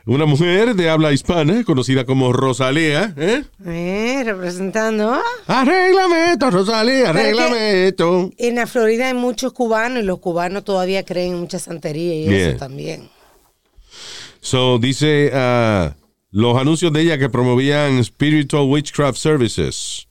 una 0.07 0.25
mujer 0.25 0.75
de 0.75 0.89
habla 0.89 1.13
hispana, 1.13 1.63
conocida 1.63 2.07
como 2.07 2.33
Rosalía. 2.33 3.15
¿eh? 3.19 3.45
Eh, 3.67 4.23
representando. 4.25 5.21
Arréglame 5.47 6.33
esto, 6.33 6.51
Rosalía, 6.51 7.11
arréglame 7.11 7.89
esto. 7.89 8.31
En 8.39 8.55
la 8.55 8.67
Florida 8.67 9.09
hay 9.09 9.15
muchos 9.15 9.53
cubanos 9.53 10.03
y 10.03 10.07
los 10.07 10.19
cubanos 10.21 10.65
todavía 10.65 11.05
creen 11.05 11.35
en 11.35 11.41
mucha 11.41 11.59
santería 11.59 12.15
y 12.15 12.25
Yeah. 12.25 12.49
eso 12.49 12.59
también. 12.59 13.11
So, 14.41 14.79
dice 14.79 15.31
ah, 15.35 15.95
los 16.31 16.57
anuncios 16.59 16.93
de 16.95 17.03
ella 17.03 17.19
que 17.19 17.29
promovían 17.29 18.03
Spiritual 18.03 18.65
Witchcraft 18.69 19.19
Services. 19.19 20.08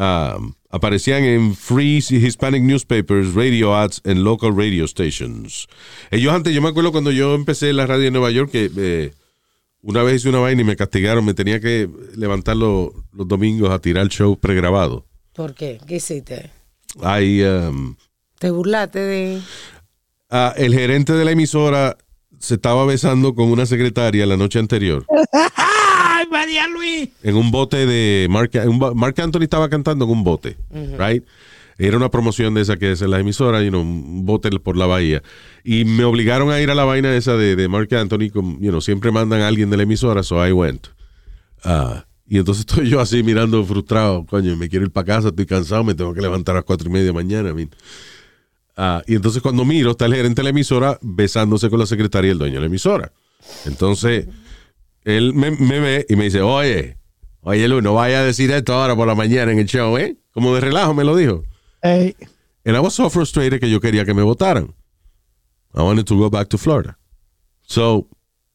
Um, 0.00 0.54
aparecían 0.70 1.24
en 1.24 1.54
free 1.54 1.98
Hispanic 1.98 2.62
newspapers, 2.62 3.34
radio 3.34 3.76
ads, 3.76 4.00
en 4.04 4.24
local 4.24 4.56
radio 4.56 4.86
stations. 4.88 5.68
Ellos 6.10 6.32
antes, 6.32 6.54
yo 6.54 6.62
me 6.62 6.68
acuerdo 6.68 6.92
cuando 6.92 7.10
yo 7.10 7.34
empecé 7.34 7.72
la 7.72 7.86
radio 7.86 8.06
en 8.06 8.12
Nueva 8.14 8.30
York, 8.30 8.50
que 8.50 8.70
eh, 8.76 9.12
una 9.82 10.02
vez 10.02 10.16
hice 10.16 10.28
una 10.28 10.38
vaina 10.38 10.62
y 10.62 10.64
me 10.64 10.76
castigaron, 10.76 11.24
me 11.24 11.34
tenía 11.34 11.60
que 11.60 11.88
levantar 12.16 12.56
los, 12.56 12.90
los 13.12 13.28
domingos 13.28 13.70
a 13.70 13.78
tirar 13.78 14.08
show 14.08 14.38
pregrabado. 14.38 15.06
¿Por 15.32 15.54
qué? 15.54 15.78
¿Qué 15.86 15.96
hiciste? 15.96 16.50
Hay, 17.02 17.42
um, 17.42 17.94
¿Te 18.38 18.50
burlaste 18.50 18.98
de...? 18.98 19.40
ah, 20.30 20.54
el 20.56 20.74
gerente 20.74 21.12
de 21.12 21.24
la 21.24 21.32
emisora 21.32 21.96
se 22.38 22.54
estaba 22.54 22.86
besando 22.86 23.34
con 23.34 23.50
una 23.50 23.66
secretaria 23.66 24.24
la 24.26 24.36
noche 24.36 24.58
anterior. 24.58 25.04
¡Ay, 26.30 26.46
María 26.46 26.68
Luis! 26.68 27.08
en 27.22 27.36
un 27.36 27.50
bote 27.50 27.86
de 27.86 28.26
Mark, 28.30 29.20
Anthony 29.20 29.42
estaba 29.42 29.68
cantando 29.68 30.04
en 30.04 30.10
un 30.10 30.24
bote, 30.24 30.56
right? 30.98 31.24
Era 31.78 31.96
una 31.96 32.10
promoción 32.10 32.52
de 32.52 32.60
esa 32.60 32.76
que 32.76 32.92
es 32.92 33.00
en 33.00 33.10
la 33.10 33.20
emisora, 33.20 33.62
you 33.62 33.70
know, 33.70 33.80
un 33.80 34.26
bote 34.26 34.50
por 34.60 34.76
la 34.76 34.84
bahía. 34.84 35.22
Y 35.64 35.86
me 35.86 36.04
obligaron 36.04 36.50
a 36.50 36.60
ir 36.60 36.70
a 36.70 36.74
la 36.74 36.84
vaina 36.84 37.14
esa 37.16 37.36
de, 37.36 37.56
de 37.56 37.68
Mark 37.68 37.88
Anthony, 37.94 38.28
como, 38.30 38.58
you 38.60 38.68
know, 38.68 38.82
siempre 38.82 39.10
mandan 39.10 39.40
a 39.40 39.48
alguien 39.48 39.70
de 39.70 39.78
la 39.78 39.84
emisora, 39.84 40.22
so 40.22 40.46
I 40.46 40.52
went. 40.52 40.88
Ah, 41.64 42.04
y 42.28 42.36
entonces 42.36 42.64
estoy 42.68 42.90
yo 42.90 43.00
así 43.00 43.22
mirando 43.22 43.64
frustrado, 43.64 44.26
coño, 44.26 44.56
me 44.56 44.68
quiero 44.68 44.84
ir 44.84 44.92
para 44.92 45.06
casa, 45.06 45.28
estoy 45.28 45.46
cansado, 45.46 45.82
me 45.82 45.94
tengo 45.94 46.12
que 46.12 46.20
levantar 46.20 46.54
a 46.54 46.58
las 46.58 46.64
cuatro 46.64 46.88
y 46.90 46.92
media 46.92 47.06
de 47.06 47.12
mañana. 47.14 47.48
I 47.48 47.54
mean. 47.54 47.70
Ah, 48.76 49.02
y 49.06 49.14
entonces 49.14 49.40
cuando 49.40 49.64
miro, 49.64 49.92
está 49.92 50.04
el 50.04 50.14
gerente 50.14 50.40
de 50.40 50.44
la 50.44 50.50
emisora 50.50 50.98
besándose 51.00 51.70
con 51.70 51.78
la 51.78 51.86
secretaria 51.86 52.28
y 52.28 52.32
el 52.32 52.38
dueño 52.38 52.54
de 52.56 52.60
la 52.60 52.66
emisora. 52.66 53.10
Entonces, 53.64 54.26
él 55.04 55.34
me, 55.34 55.50
me 55.50 55.80
ve 55.80 56.06
y 56.08 56.16
me 56.16 56.24
dice, 56.24 56.40
oye, 56.42 56.96
oye 57.42 57.68
Lu, 57.68 57.80
no 57.80 57.94
vaya 57.94 58.20
a 58.20 58.24
decir 58.24 58.50
esto 58.50 58.74
ahora 58.74 58.94
por 58.96 59.06
la 59.06 59.14
mañana 59.14 59.52
en 59.52 59.58
el 59.58 59.66
show, 59.66 59.96
¿eh? 59.98 60.16
Como 60.32 60.54
de 60.54 60.60
relajo 60.60 60.94
me 60.94 61.04
lo 61.04 61.16
dijo. 61.16 61.42
Ey, 61.82 62.14
And 62.64 62.76
I 62.76 62.80
was 62.80 62.94
so 62.94 63.08
frustrated 63.08 63.58
que 63.58 63.70
yo 63.70 63.80
quería 63.80 64.04
que 64.04 64.12
me 64.12 64.22
votaran. 64.22 64.74
I 65.74 65.80
wanted 65.82 66.04
to 66.06 66.16
go 66.16 66.28
back 66.28 66.48
to 66.48 66.58
Florida. 66.58 66.98
So, 67.62 68.06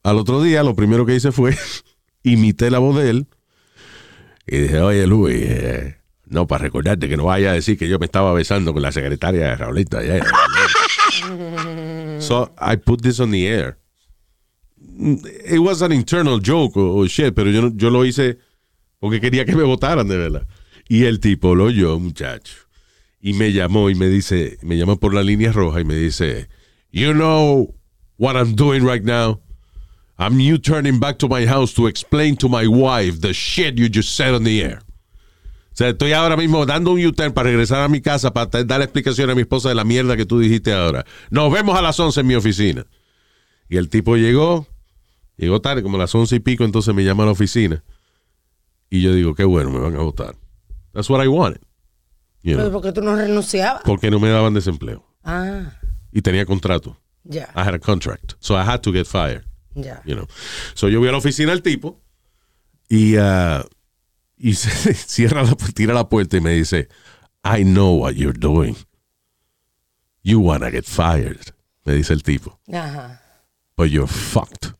al 0.03 0.17
otro 0.17 0.43
día, 0.43 0.61
lo 0.63 0.75
primero 0.75 1.05
que 1.05 1.15
hice 1.15 1.31
fue 1.31 1.55
imité 2.23 2.69
la 2.69 2.79
voz 2.79 2.95
de 2.97 3.09
él 3.09 3.27
y 4.47 4.57
dije, 4.57 4.79
oye 4.79 5.07
Luis, 5.07 5.41
eh, 5.41 5.97
no, 6.27 6.45
para 6.45 6.63
recordarte 6.63 7.09
que 7.09 7.17
no 7.17 7.25
vaya 7.25 7.49
a 7.51 7.53
decir 7.53 7.77
que 7.79 7.87
yo 7.87 7.97
me 7.97 8.05
estaba 8.05 8.31
besando 8.33 8.73
con 8.73 8.81
la 8.83 8.91
secretaria 8.91 9.47
de 9.47 9.55
Raulita. 9.55 9.99
ayer". 9.99 10.23
so, 12.19 12.53
I 12.59 12.75
put 12.77 13.01
this 13.01 13.19
on 13.19 13.31
the 13.31 13.47
air. 13.47 13.77
It 14.77 15.59
was 15.59 15.81
an 15.81 15.91
internal 15.91 16.39
joke 16.39 16.77
o 16.77 17.05
shit, 17.07 17.33
pero 17.33 17.49
yo, 17.49 17.71
yo 17.75 17.89
lo 17.89 18.05
hice 18.05 18.37
porque 18.99 19.19
quería 19.19 19.45
que 19.45 19.55
me 19.55 19.63
votaran 19.63 20.07
de 20.07 20.17
verdad. 20.17 20.47
Y 20.87 21.05
el 21.05 21.19
tipo 21.19 21.55
lo 21.55 21.65
oyó, 21.65 21.99
muchacho. 21.99 22.55
Y 23.19 23.33
me 23.33 23.51
llamó 23.51 23.89
y 23.89 23.95
me 23.95 24.07
dice, 24.07 24.57
me 24.61 24.77
llama 24.77 24.97
por 24.97 25.13
la 25.13 25.23
línea 25.23 25.51
roja 25.51 25.81
y 25.81 25.85
me 25.85 25.95
dice, 25.95 26.47
You 26.91 27.13
know 27.13 27.73
what 28.17 28.35
I'm 28.35 28.55
doing 28.55 28.85
right 28.85 29.03
now? 29.03 29.41
I'm 30.17 30.39
you 30.39 30.57
turning 30.57 30.99
back 30.99 31.17
to 31.19 31.27
my 31.27 31.45
house 31.45 31.73
to 31.73 31.87
explain 31.87 32.37
to 32.37 32.47
my 32.47 32.67
wife 32.67 33.19
the 33.19 33.33
shit 33.33 33.77
you 33.77 33.89
just 33.89 34.15
said 34.15 34.33
on 34.33 34.43
the 34.43 34.61
air. 34.61 34.81
O 35.73 35.77
sea, 35.77 35.89
estoy 35.89 36.13
ahora 36.13 36.37
mismo 36.37 36.65
dando 36.65 36.91
un 36.91 37.05
U-turn 37.05 37.33
para 37.33 37.49
regresar 37.49 37.81
a 37.81 37.89
mi 37.89 37.99
casa 37.99 38.31
para 38.31 38.63
darle 38.63 38.85
explicación 38.85 39.29
a 39.29 39.35
mi 39.35 39.41
esposa 39.41 39.67
de 39.67 39.75
la 39.75 39.83
mierda 39.83 40.15
que 40.15 40.25
tú 40.25 40.39
dijiste 40.39 40.71
ahora. 40.71 41.05
Nos 41.29 41.51
vemos 41.51 41.77
a 41.77 41.81
las 41.81 41.99
11 41.99 42.21
en 42.21 42.27
mi 42.27 42.35
oficina. 42.35 42.85
Y 43.69 43.77
el 43.77 43.89
tipo 43.89 44.15
llegó, 44.15 44.67
llegó 45.37 45.61
tarde, 45.61 45.81
como 45.83 45.97
a 45.97 46.01
las 46.01 46.13
11 46.13 46.35
y 46.35 46.39
pico, 46.39 46.63
entonces 46.63 46.93
me 46.93 47.03
llama 47.03 47.23
a 47.23 47.27
la 47.27 47.31
oficina. 47.31 47.83
Y 48.89 49.01
yo 49.01 49.13
digo, 49.13 49.33
qué 49.35 49.43
bueno, 49.43 49.71
me 49.71 49.79
van 49.79 49.95
a 49.95 49.99
votar. 49.99 50.35
That's 50.93 51.09
what 51.09 51.23
I 51.23 51.27
wanted. 51.27 51.61
You 52.43 52.53
know, 52.53 52.65
Pero 52.65 52.71
porque 52.73 52.91
tú 52.91 53.01
no 53.01 53.15
renunciabas. 53.15 53.81
porque 53.83 54.11
no 54.11 54.19
me 54.19 54.29
daban 54.29 54.53
desempleo. 54.53 55.03
Ah, 55.23 55.73
Y 56.11 56.21
tenía 56.21 56.45
contrato. 56.45 56.95
ya, 57.23 57.49
I 57.55 57.61
had 57.61 57.73
a 57.73 57.79
contract. 57.79 58.33
So 58.39 58.55
I 58.55 58.63
had 58.63 58.81
to 58.81 58.91
get 58.93 59.07
fired. 59.07 59.43
ya. 59.73 60.01
You 60.05 60.15
know. 60.15 60.27
So 60.75 60.87
yo 60.87 60.99
voy 60.99 61.09
a 61.09 61.11
la 61.11 61.17
oficina 61.17 61.51
del 61.51 61.63
tipo 61.63 61.99
y, 62.87 63.15
ah, 63.17 63.65
y 64.37 64.53
se 64.53 64.93
cierra 64.93 65.41
la, 65.43 65.55
tira 65.55 65.93
la 65.95 66.07
puerta 66.07 66.37
y 66.37 66.41
me 66.41 66.51
dice, 66.53 66.87
I 67.43 67.63
know 67.63 67.95
what 67.99 68.13
you're 68.13 68.37
doing. 68.39 68.75
You 70.23 70.39
wanna 70.39 70.69
get 70.69 70.85
fired. 70.85 71.53
Me 71.83 71.93
dice 71.93 72.13
el 72.13 72.21
tipo. 72.23 72.59
Ajá. 72.71 73.21
But 73.77 73.89
you're 73.89 74.07
fucked. 74.07 74.73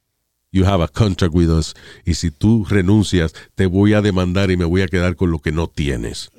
You 0.52 0.64
have 0.66 0.82
a 0.82 0.88
contract 0.88 1.34
with 1.34 1.50
us. 1.50 1.74
Y 2.06 2.14
si 2.14 2.32
tú 2.32 2.66
renuncias, 2.66 3.34
te 3.56 3.66
voy 3.66 3.94
a 3.94 4.02
demandar 4.02 4.52
y 4.52 4.58
me 4.58 4.64
voy 4.64 4.84
a 4.84 4.88
quedar 4.88 5.18
con 5.18 5.30
lo 5.30 5.40
que 5.40 5.52
no 5.52 5.68
tienes. 5.68 6.32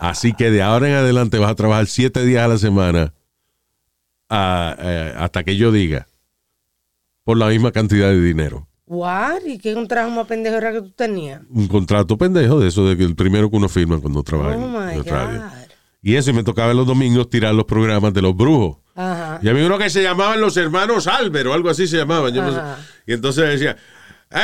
Así 0.00 0.32
que 0.32 0.50
de 0.50 0.62
ahora 0.62 0.88
en 0.88 0.94
adelante 0.94 1.38
vas 1.38 1.50
a 1.50 1.54
trabajar 1.54 1.86
siete 1.86 2.24
días 2.24 2.42
a 2.44 2.48
la 2.48 2.56
semana 2.56 3.12
eh, 4.30 5.14
hasta 5.18 5.44
que 5.44 5.56
yo 5.56 5.72
diga 5.72 6.06
por 7.24 7.36
la 7.36 7.48
misma 7.48 7.70
cantidad 7.70 8.08
de 8.08 8.22
dinero. 8.22 8.66
What? 8.86 9.44
¿Y 9.46 9.58
qué 9.58 9.74
contrato 9.74 10.10
más 10.10 10.26
pendejo 10.26 10.56
era 10.56 10.72
que 10.72 10.80
tú 10.80 10.90
tenías? 10.90 11.42
Un 11.50 11.68
contrato 11.68 12.16
pendejo 12.16 12.58
de 12.58 12.68
eso, 12.68 12.88
de 12.88 12.96
que 12.96 13.04
el 13.04 13.14
primero 13.14 13.50
que 13.50 13.56
uno 13.56 13.68
firma 13.68 14.00
cuando 14.00 14.22
trabaja 14.22 14.56
Oh 14.56 14.68
my. 14.68 14.96
God. 14.96 15.59
Y 16.02 16.16
eso, 16.16 16.30
y 16.30 16.32
me 16.32 16.42
tocaba 16.42 16.72
los 16.72 16.86
domingos 16.86 17.28
tirar 17.28 17.54
los 17.54 17.64
programas 17.64 18.14
de 18.14 18.22
los 18.22 18.34
brujos. 18.34 18.78
Ajá. 18.94 19.38
Y 19.42 19.48
había 19.48 19.66
uno 19.66 19.78
que 19.78 19.90
se 19.90 20.02
llamaban 20.02 20.40
los 20.40 20.56
hermanos 20.56 21.06
Albert 21.06 21.46
o 21.46 21.52
algo 21.52 21.68
así 21.70 21.86
se 21.86 21.98
llamaban. 21.98 22.32
Yo 22.32 22.42
no 22.42 22.52
sé. 22.52 22.58
Ajá. 22.58 22.78
Y 23.06 23.12
entonces 23.12 23.48
decía, 23.48 23.76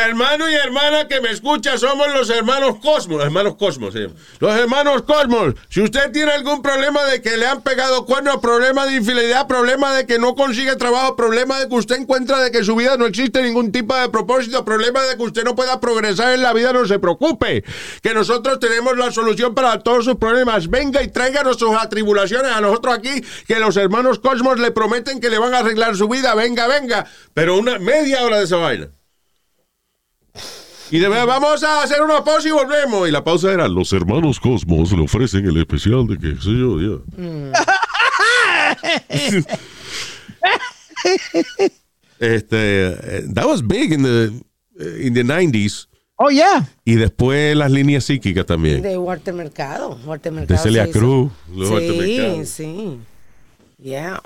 hermano 0.06 0.50
y 0.50 0.54
hermana 0.54 1.06
que 1.08 1.20
me 1.20 1.30
escucha, 1.30 1.78
somos 1.78 2.12
los 2.12 2.28
hermanos 2.30 2.76
Cosmos. 2.82 3.18
Los 3.18 3.26
hermanos 3.26 3.56
Cosmos. 3.56 3.94
Los 4.40 4.58
hermanos 4.58 5.02
Cosmos. 5.02 5.54
Si 5.68 5.80
usted 5.80 6.10
tiene 6.10 6.32
algún 6.32 6.60
problema 6.62 7.04
de 7.04 7.22
que 7.22 7.36
le 7.36 7.46
han 7.46 7.62
pegado 7.62 8.04
cuernos, 8.04 8.38
problema 8.38 8.86
de 8.86 8.96
infidelidad, 8.96 9.46
problema 9.46 9.94
de 9.94 10.06
que 10.06 10.18
no 10.18 10.34
consigue 10.34 10.74
trabajo, 10.76 11.16
problema 11.16 11.60
de 11.60 11.68
que 11.68 11.74
usted 11.74 11.96
encuentra 11.96 12.40
de 12.40 12.50
que 12.50 12.64
su 12.64 12.74
vida 12.74 12.96
no 12.96 13.06
existe 13.06 13.42
ningún 13.42 13.70
tipo 13.70 13.94
de 13.94 14.08
propósito, 14.08 14.64
problema 14.64 15.02
de 15.02 15.16
que 15.16 15.22
usted 15.22 15.44
no 15.44 15.54
pueda 15.54 15.80
progresar 15.80 16.34
en 16.34 16.42
la 16.42 16.52
vida, 16.52 16.72
no 16.72 16.86
se 16.86 16.98
preocupe. 16.98 17.64
Que 18.02 18.12
nosotros 18.12 18.58
tenemos 18.58 18.96
la 18.96 19.12
solución 19.12 19.54
para 19.54 19.78
todos 19.80 20.04
sus 20.04 20.16
problemas. 20.16 20.68
Venga 20.68 21.02
y 21.02 21.08
tráiganos 21.08 21.58
sus 21.58 21.76
atribulaciones 21.76 22.52
a 22.52 22.60
nosotros 22.60 22.94
aquí, 22.94 23.22
que 23.46 23.60
los 23.60 23.76
hermanos 23.76 24.18
Cosmos 24.18 24.58
le 24.58 24.72
prometen 24.72 25.20
que 25.20 25.30
le 25.30 25.38
van 25.38 25.54
a 25.54 25.58
arreglar 25.58 25.96
su 25.96 26.08
vida. 26.08 26.34
Venga, 26.34 26.66
venga. 26.66 27.06
Pero 27.34 27.56
una 27.56 27.78
media 27.78 28.24
hora 28.24 28.38
de 28.38 28.44
esa. 28.44 28.56
Y 30.90 30.98
de 30.98 31.08
vamos 31.08 31.62
a 31.62 31.82
hacer 31.82 32.02
una 32.02 32.22
pausa 32.22 32.48
y 32.48 32.52
volvemos. 32.52 33.08
Y 33.08 33.12
la 33.12 33.24
pausa 33.24 33.52
era, 33.52 33.66
los 33.68 33.92
hermanos 33.92 34.38
Cosmos 34.38 34.92
le 34.92 35.02
ofrecen 35.02 35.46
el 35.46 35.56
especial 35.56 36.06
de 36.06 36.18
que, 36.18 36.40
sé 36.40 36.50
yo, 36.52 36.80
ya. 36.80 36.98
este, 42.20 42.86
eh, 42.86 43.22
that 43.34 43.46
was 43.46 43.66
big 43.66 43.92
in 43.92 44.02
the, 44.02 44.32
in 45.00 45.14
the 45.14 45.24
90s. 45.24 45.86
Oh, 46.18 46.30
yeah. 46.30 46.66
Y 46.84 46.94
después 46.94 47.54
las 47.56 47.70
líneas 47.70 48.04
psíquicas 48.04 48.46
también. 48.46 48.80
De 48.80 48.96
Walter 48.96 49.34
Mercado. 49.34 49.98
Walter 50.04 50.32
Mercado. 50.32 50.56
De 50.56 50.62
Celia. 50.62 50.90
Cruz. 50.90 51.30
Sí, 51.54 52.46
sí. 52.46 52.98
Yeah, 53.78 54.22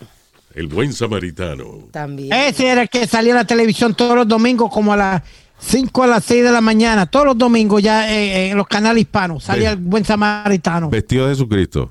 El 0.55 0.69
buen 0.69 0.93
samaritano. 0.93 1.89
también. 1.91 2.33
Ese 2.33 2.69
era 2.69 2.83
el 2.83 2.89
que 2.89 3.09
salía 3.09 3.33
a 3.33 3.39
la 3.39 3.45
televisión 3.45 3.95
todos 3.95 4.15
los 4.15 4.29
domingos 4.29 4.71
como 4.71 4.93
a 4.93 4.97
las 4.97 5.23
5 5.61 6.03
a 6.03 6.07
las 6.07 6.25
6 6.25 6.45
de 6.45 6.53
la 6.53 6.61
mañana. 6.61 7.07
Todos 7.07 7.27
los 7.27 7.39
domingos 7.39 7.83
ya 7.83 8.11
eh, 8.13 8.47
eh, 8.47 8.51
en 8.51 8.57
los 8.57 8.67
canales 8.67 9.03
hispanos. 9.03 9.45
Salía 9.45 9.71
Sí. 9.73 9.77
el 9.79 9.83
buen 9.85 10.05
samaritano. 10.05 10.91
Vestido 10.91 11.27
de 11.27 11.35
Jesucristo. 11.35 11.91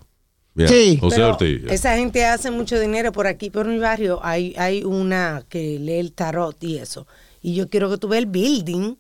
Yeah. 0.56 0.68
Sí. 0.68 0.98
José 1.00 1.16
Pero 1.18 1.30
Ortiz. 1.30 1.62
esa 1.70 1.96
gente 1.96 2.26
hace 2.26 2.52
mucho 2.52 2.80
dinero 2.80 3.12
por 3.12 3.28
aquí, 3.28 3.50
por 3.50 3.68
mi 3.68 3.78
barrio. 3.78 4.20
Hay, 4.24 4.54
hay 4.58 4.84
una 4.84 5.44
que 5.48 5.78
lee 5.80 6.00
el 6.00 6.12
tarot 6.14 6.62
y 6.64 6.78
eso. 6.78 7.08
Y 7.42 7.54
yo 7.56 7.70
quiero 7.70 7.90
que 7.90 7.98
tú 7.98 8.08
veas 8.10 8.24
el 8.24 8.30
building, 8.30 8.96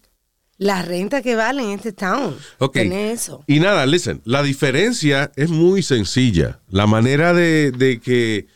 la 0.57 0.81
renta 0.83 1.21
que 1.21 1.35
vale 1.35 1.63
en 1.63 1.71
este 1.71 1.91
town. 1.91 2.35
Ok. 2.59 2.77
Eso. 2.77 3.43
Y 3.47 3.59
nada, 3.59 3.85
listen, 3.85 4.21
la 4.23 4.43
diferencia 4.43 5.31
es 5.35 5.49
muy 5.49 5.81
sencilla. 5.83 6.59
La 6.69 6.85
manera 6.87 7.33
de, 7.33 7.71
de 7.71 7.99
que 7.99 8.47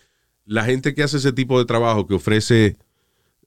la 0.46 0.64
gente 0.64 0.94
que 0.94 1.04
hace 1.04 1.18
ese 1.18 1.34
tipo 1.34 1.60
de 1.60 1.66
trabajo, 1.66 2.08
que 2.08 2.14
ofrece 2.14 2.78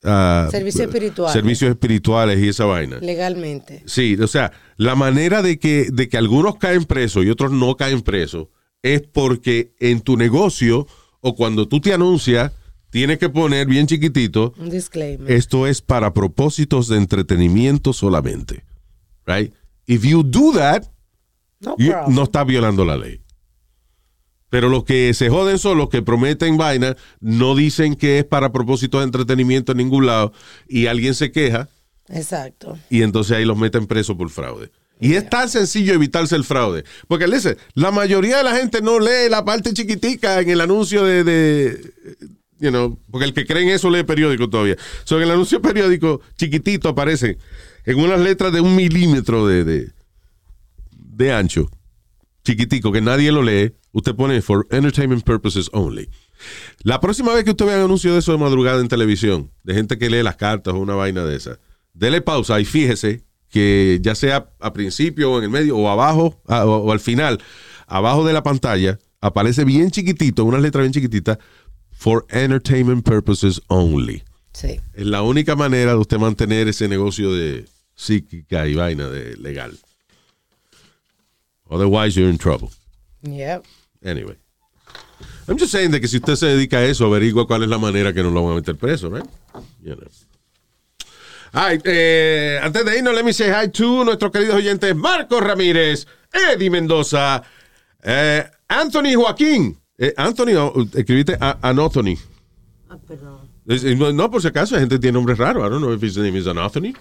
ah, 0.04 0.48
Servicios 0.50 0.86
espirituales. 0.86 1.32
servicios 1.32 1.70
espirituales 1.70 2.38
y 2.42 2.48
esa 2.48 2.64
vaina. 2.64 2.98
Legalmente. 3.00 3.82
Sí, 3.86 4.16
o 4.20 4.26
sea, 4.26 4.52
la 4.76 4.94
manera 4.94 5.42
de 5.42 5.58
que, 5.58 5.88
de 5.92 6.08
que 6.08 6.16
algunos 6.16 6.56
caen 6.56 6.84
presos 6.84 7.24
y 7.24 7.30
otros 7.30 7.52
no 7.52 7.76
caen 7.76 8.02
presos 8.02 8.48
es 8.82 9.02
porque 9.02 9.74
en 9.80 10.00
tu 10.00 10.16
negocio 10.16 10.86
o 11.20 11.34
cuando 11.34 11.66
tú 11.66 11.80
te 11.80 11.92
anuncias, 11.92 12.52
tienes 12.90 13.18
que 13.18 13.28
poner 13.28 13.66
bien 13.66 13.86
chiquitito, 13.86 14.54
Un 14.58 14.70
disclaimer. 14.70 15.30
esto 15.30 15.66
es 15.66 15.82
para 15.82 16.12
propósitos 16.14 16.88
de 16.88 16.96
entretenimiento 16.98 17.92
solamente. 17.92 18.64
Right? 19.26 19.52
If 19.86 20.04
you 20.04 20.22
do 20.22 20.52
that, 20.54 20.84
no 21.60 21.74
you- 21.78 21.92
no 22.08 22.24
estás 22.24 22.46
violando 22.46 22.84
la 22.84 22.96
ley. 22.96 23.20
Pero 24.56 24.70
los 24.70 24.84
que 24.84 25.12
se 25.12 25.28
joden 25.28 25.58
son 25.58 25.76
los 25.76 25.90
que 25.90 26.00
prometen 26.00 26.56
vaina, 26.56 26.96
no 27.20 27.54
dicen 27.54 27.94
que 27.94 28.20
es 28.20 28.24
para 28.24 28.52
propósitos 28.52 29.02
de 29.02 29.04
entretenimiento 29.04 29.72
en 29.72 29.76
ningún 29.76 30.06
lado, 30.06 30.32
y 30.66 30.86
alguien 30.86 31.12
se 31.14 31.30
queja, 31.30 31.68
Exacto. 32.08 32.78
y 32.88 33.02
entonces 33.02 33.36
ahí 33.36 33.44
los 33.44 33.58
meten 33.58 33.86
presos 33.86 34.16
por 34.16 34.30
fraude. 34.30 34.70
Y 34.98 35.12
es 35.12 35.28
tan 35.28 35.50
sencillo 35.50 35.92
evitarse 35.92 36.36
el 36.36 36.44
fraude. 36.44 36.84
Porque, 37.06 37.28
listen, 37.28 37.58
la 37.74 37.90
mayoría 37.90 38.38
de 38.38 38.44
la 38.44 38.56
gente 38.56 38.80
no 38.80 38.98
lee 38.98 39.28
la 39.28 39.44
parte 39.44 39.74
chiquitica 39.74 40.40
en 40.40 40.48
el 40.48 40.62
anuncio 40.62 41.04
de, 41.04 41.22
de, 41.22 41.92
you 42.58 42.70
know, 42.70 42.98
porque 43.10 43.26
el 43.26 43.34
que 43.34 43.44
cree 43.44 43.62
en 43.62 43.68
eso 43.68 43.90
lee 43.90 44.04
periódico 44.04 44.48
todavía. 44.48 44.76
So, 45.04 45.18
en 45.18 45.24
el 45.24 45.32
anuncio 45.32 45.60
periódico 45.60 46.22
chiquitito 46.38 46.88
aparece 46.88 47.36
en 47.84 47.98
unas 47.98 48.20
letras 48.20 48.54
de 48.54 48.62
un 48.62 48.74
milímetro 48.74 49.46
de, 49.46 49.64
de, 49.64 49.92
de 50.92 51.32
ancho, 51.34 51.68
chiquitico, 52.46 52.92
que 52.92 53.00
nadie 53.00 53.30
lo 53.32 53.42
lee. 53.42 53.72
Usted 53.92 54.14
pone 54.14 54.40
for 54.40 54.66
entertainment 54.70 55.24
purposes 55.24 55.68
only. 55.72 56.08
La 56.82 57.00
próxima 57.00 57.34
vez 57.34 57.44
que 57.44 57.50
usted 57.50 57.66
vea 57.66 57.78
un 57.78 57.84
anuncio 57.84 58.12
de 58.12 58.18
eso 58.20 58.32
de 58.32 58.38
madrugada 58.38 58.80
en 58.80 58.88
televisión, 58.88 59.50
de 59.64 59.74
gente 59.74 59.98
que 59.98 60.08
lee 60.10 60.22
las 60.22 60.36
cartas 60.36 60.74
o 60.74 60.78
una 60.78 60.94
vaina 60.94 61.24
de 61.24 61.36
esa, 61.36 61.58
dele 61.94 62.20
pausa 62.20 62.60
y 62.60 62.64
fíjese 62.64 63.22
que 63.50 63.98
ya 64.02 64.14
sea 64.14 64.50
a 64.60 64.72
principio 64.72 65.32
o 65.32 65.38
en 65.38 65.44
el 65.44 65.50
medio 65.50 65.76
o 65.76 65.88
abajo 65.88 66.40
a- 66.46 66.64
o, 66.66 66.76
o 66.78 66.92
al 66.92 67.00
final, 67.00 67.40
abajo 67.86 68.24
de 68.26 68.32
la 68.34 68.42
pantalla, 68.42 68.98
aparece 69.20 69.64
bien 69.64 69.90
chiquitito, 69.90 70.44
una 70.44 70.58
letra 70.58 70.82
bien 70.82 70.92
chiquitita, 70.92 71.38
for 71.90 72.26
entertainment 72.28 73.02
purposes 73.04 73.60
only. 73.68 74.22
Sí. 74.52 74.78
Es 74.94 75.06
la 75.06 75.22
única 75.22 75.56
manera 75.56 75.92
de 75.92 75.98
usted 75.98 76.18
mantener 76.18 76.68
ese 76.68 76.86
negocio 76.88 77.32
de 77.32 77.64
psíquica 77.94 78.66
y 78.68 78.74
vaina 78.74 79.08
de 79.08 79.36
legal. 79.38 79.78
Otherwise, 81.70 82.16
you're 82.16 82.28
in 82.30 82.38
trouble. 82.38 82.70
Yep. 83.22 83.64
Anyway. 84.04 84.36
I'm 85.48 85.56
just 85.58 85.70
saying 85.72 85.90
de 85.92 86.00
que 86.00 86.08
si 86.08 86.16
usted 86.18 86.36
se 86.36 86.46
dedica 86.46 86.78
a 86.78 86.84
eso, 86.84 87.06
averigua 87.06 87.46
cuál 87.46 87.62
es 87.62 87.68
la 87.68 87.78
manera 87.78 88.12
que 88.12 88.22
no 88.22 88.30
lo 88.30 88.42
van 88.42 88.52
a 88.52 88.56
meter 88.56 88.74
preso, 88.74 89.10
right? 89.10 89.26
You 89.82 89.94
know. 89.94 90.06
All 91.54 91.68
right, 91.68 91.80
eh, 91.84 92.58
antes 92.62 92.84
de 92.84 92.98
irnos, 92.98 93.14
let 93.14 93.24
me 93.24 93.32
say 93.32 93.48
hi 93.50 93.68
to 93.68 94.04
nuestros 94.04 94.30
queridos 94.30 94.56
oyentes 94.56 94.94
Marcos 94.94 95.40
Ramírez, 95.42 96.06
Eddie 96.32 96.68
Mendoza, 96.68 97.42
eh, 98.02 98.44
Anthony 98.68 99.14
Joaquín. 99.14 99.76
Eh, 99.98 100.12
Anthony, 100.18 100.54
oh, 100.56 100.84
escribiste 100.92 101.38
a- 101.40 101.58
Anthony. 101.62 102.18
Ah, 102.90 102.98
perdón. 102.98 104.16
No, 104.16 104.30
por 104.30 104.42
si 104.42 104.48
acaso, 104.48 104.74
hay 104.74 104.82
gente 104.82 104.98
tiene 104.98 105.14
nombres 105.14 105.38
raros. 105.38 105.64
I 105.64 105.70
don't 105.70 105.80
know 105.80 105.92
if 105.92 106.02
his 106.02 106.16
name 106.18 106.36
is 106.36 106.46
Anthony. 106.46 106.94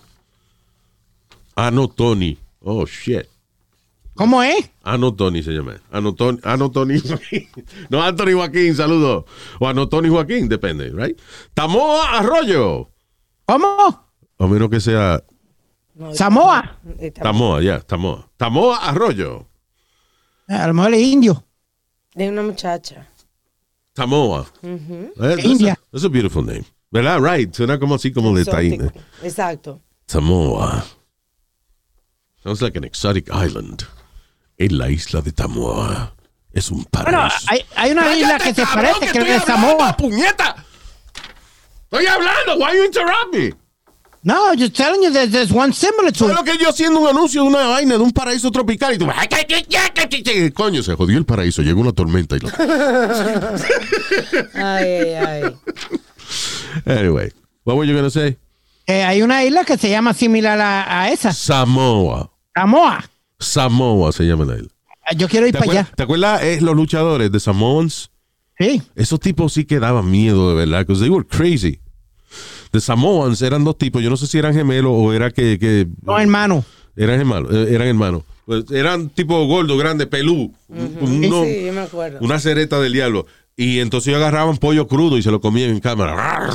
Anotoni. 1.58 2.38
Oh, 2.64 2.86
shit. 2.86 3.30
¿Cómo 4.16 4.42
es? 4.42 4.72
Anotoni 4.84 5.44
se 5.44 5.52
llama. 5.52 5.76
Anotoni, 5.92 6.40
Anotoni. 6.44 7.02
No, 7.90 8.02
Anthony 8.02 8.34
Joaquín, 8.34 8.74
saludos. 8.76 9.26
O 9.60 9.68
Anotoni 9.68 10.10
Joaquín, 10.10 10.48
depende, 10.48 10.90
right? 10.92 11.20
Tamoa 11.54 12.18
Arroyo. 12.20 12.90
¿Cómo? 13.46 14.10
O 14.38 14.48
menos 14.48 14.70
que 14.70 14.80
sea 14.80 15.22
No, 15.96 16.14
Samoa. 16.14 16.80
Tamoa, 17.22 17.62
ya, 17.62 17.80
Tamoa. 17.82 18.30
Tamoa 18.38 18.78
Arroyo. 18.78 19.48
A 20.48 20.68
lo 20.68 20.74
mejor 20.74 20.94
es 20.94 21.02
indio. 21.02 21.46
De 22.14 22.30
una 22.30 22.42
muchacha. 22.44 23.08
Tamoa. 23.94 24.46
Eh, 24.64 25.12
that's 25.18 25.44
a- 25.44 25.48
India. 25.48 25.80
That's 25.92 26.06
a 26.06 26.10
beautiful 26.10 26.46
name. 26.46 26.66
¿Verdad? 26.92 27.20
Right. 27.20 27.54
Suena 27.54 27.78
como 27.80 27.96
así 27.96 28.12
como 28.14 28.34
de 28.36 28.46
Taín. 28.46 28.74
Exótico. 28.76 29.00
Exacto. 29.24 29.82
Tamoa. 30.06 30.86
Sounds 32.44 32.62
like 32.62 32.78
an 32.78 32.84
exotic 32.86 33.30
island. 33.34 33.84
En 34.58 34.78
la 34.78 34.90
isla 34.90 35.22
de 35.22 35.32
Tamoa. 35.32 36.14
Es 36.54 36.72
un 36.72 36.86
paraíso. 36.86 37.12
Bueno, 37.18 37.34
hay, 37.48 37.66
hay 37.76 37.92
una 37.92 38.16
isla 38.16 38.38
que 38.38 38.54
se 38.54 38.64
cabrón, 38.64 38.84
parece, 38.94 39.00
que 39.00 39.12
que 39.12 39.20
estoy 39.20 39.30
es 39.36 39.44
Samoa. 39.44 39.72
hablando, 39.72 39.98
puñeta! 39.98 40.56
Estoy 41.84 42.06
hablando. 42.08 42.56
Why 42.58 42.78
you 42.78 42.86
interrupt 42.86 43.34
me? 43.34 43.54
No, 44.24 44.54
just 44.58 44.74
telling 44.76 45.04
you 45.04 45.12
there's, 45.12 45.32
there's 45.32 45.52
one 45.52 45.72
similar 45.72 46.12
to 46.12 46.26
it. 46.26 46.32
Solo 46.32 46.44
que 46.44 46.58
yo 46.58 46.70
haciendo 46.70 47.00
un 47.00 47.08
anuncio 47.08 47.44
de 47.44 47.48
una 47.50 47.68
vaina 47.68 47.96
de 47.96 48.00
un 48.04 48.12
paraíso 48.12 48.50
tropical 48.50 48.96
y 48.96 48.98
tú, 48.98 49.06
coño, 50.56 50.82
se 50.82 50.96
jodió 50.96 51.18
el 51.20 51.26
paraíso, 51.26 51.62
llegó 51.62 51.82
una 51.82 51.92
tormenta 51.92 52.36
y 52.36 52.40
lo... 52.40 52.50
Ay, 54.56 54.84
ay, 54.84 55.16
ay. 55.44 55.56
Anyway, 56.88 57.32
what 57.66 57.76
were 57.76 57.86
you 57.88 57.96
gonna 57.96 58.10
say? 58.10 58.36
Eh, 58.88 59.04
hay 59.04 59.22
una 59.22 59.44
isla 59.44 59.64
que 59.64 59.78
se 59.78 59.90
llama 59.92 60.14
similar 60.16 60.60
a, 60.60 61.02
a 61.04 61.10
esa, 61.12 61.32
Samoa. 61.32 62.32
Samoa. 62.56 63.04
Samoa 63.40 64.12
se 64.12 64.24
llama 64.24 64.46
la 64.46 64.56
isla. 64.56 64.70
Eh, 65.12 65.16
Yo 65.18 65.28
quiero 65.28 65.46
ir 65.48 65.52
¿Te, 65.54 65.60
para 65.60 65.66
acuerdas, 65.72 65.86
allá. 65.88 65.96
¿te 65.96 66.04
acuerdas, 66.04 66.44
eh, 66.44 66.60
los 66.62 66.76
luchadores 66.76 67.32
de 67.32 67.40
Samoans? 67.40 68.12
Sí. 68.58 68.82
Esos 68.96 69.20
tipos 69.20 69.54
sí 69.54 69.66
que 69.66 69.80
daban 69.80 70.10
miedo, 70.10 70.50
de 70.50 70.56
verdad, 70.56 70.80
because 70.80 71.02
they 71.02 71.10
were 71.10 71.26
crazy. 71.28 71.80
The 72.72 72.82
Samoans 72.82 73.42
eran 73.42 73.64
dos 73.64 73.78
tipos, 73.78 74.02
yo 74.02 74.10
no 74.10 74.18
sé 74.18 74.28
si 74.28 74.38
eran 74.38 74.54
gemelos 74.54 74.92
o 74.96 75.14
era 75.14 75.32
que... 75.32 75.58
que 75.60 75.88
No, 76.02 76.18
hermano. 76.20 76.64
eran 76.96 77.20
hermanos, 77.20 77.52
eh, 77.54 77.68
eran 77.72 77.88
hermanos. 77.88 78.24
Pues 78.46 78.70
eran 78.72 79.10
tipo 79.10 79.46
gordo, 79.48 79.76
grande, 79.78 80.06
pelú. 80.08 80.54
uno- 80.70 81.44
Sí, 81.44 81.66
yo 81.66 81.74
me 81.74 81.82
acuerdo. 81.82 82.20
una 82.22 82.40
cereta 82.40 82.80
del 82.80 82.94
diablo. 82.94 83.26
Y 83.58 83.80
entonces 83.80 84.10
ellos 84.10 84.20
agarraban 84.22 84.58
pollo 84.58 84.88
crudo 84.88 85.18
y 85.18 85.22
se 85.24 85.32
lo 85.32 85.40
comían 85.42 85.70
en 85.72 85.80
cámara. 85.80 86.50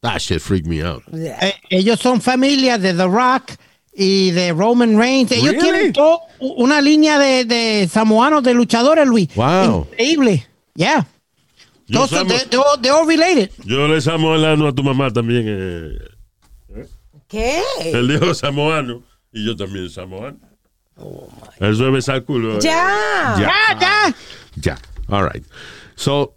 That 0.00 0.18
shit 0.18 0.40
freaked 0.40 0.66
me 0.66 0.82
out. 0.82 1.02
Eh, 1.12 1.54
ellos 1.70 2.00
son 2.00 2.20
familia 2.20 2.78
de 2.78 2.94
The 2.94 3.04
Rock 3.06 3.52
y 3.96 4.30
de 4.32 4.52
Roman 4.52 4.98
Reigns. 4.98 5.30
Ellos 5.32 5.52
Really? 5.52 5.60
tienen 5.60 5.92
todo 5.92 6.20
una 6.40 6.80
línea 6.80 7.18
de, 7.18 7.44
de 7.44 7.88
samoanos, 7.88 8.42
de 8.42 8.54
luchadores, 8.54 9.06
Luis. 9.06 9.28
Wow. 9.34 9.86
Increíble. 9.92 10.46
Yeah. 10.74 11.06
Yo, 11.86 12.06
Todos 12.08 12.26
they- 12.26 12.90
all- 12.90 13.06
related. 13.06 13.50
yo 13.64 13.86
le 13.86 14.00
samo 14.00 14.34
el 14.34 14.44
ano 14.44 14.68
a 14.68 14.72
tu 14.74 14.82
mamá 14.82 15.10
también. 15.12 15.44
eh, 15.46 15.98
¿Qué? 17.28 17.60
él 17.92 18.08
dijo 18.08 18.32
samoano 18.34 19.02
y 19.32 19.44
yo 19.46 19.54
también 19.56 19.90
samoano. 19.90 20.38
Eso 21.60 21.86
es 21.86 21.92
besar 21.92 22.22
culo. 22.24 22.54
eh. 22.56 22.60
Ya. 22.62 23.34
Ya. 23.38 23.40
Ya, 23.40 23.80
ya. 23.80 24.14
Ya. 24.56 24.78
All 25.08 25.24
right. 25.30 25.44
So, 25.96 26.32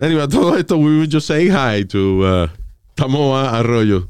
anyway, 0.00 0.26
todo 0.28 0.56
esto, 0.56 0.76
we 0.76 0.98
were 0.98 1.06
just 1.06 1.26
saying 1.26 1.50
hi 1.52 1.84
to 1.84 2.22
uh, 2.24 2.48
Tamoa 2.96 3.58
Arroyo. 3.58 4.06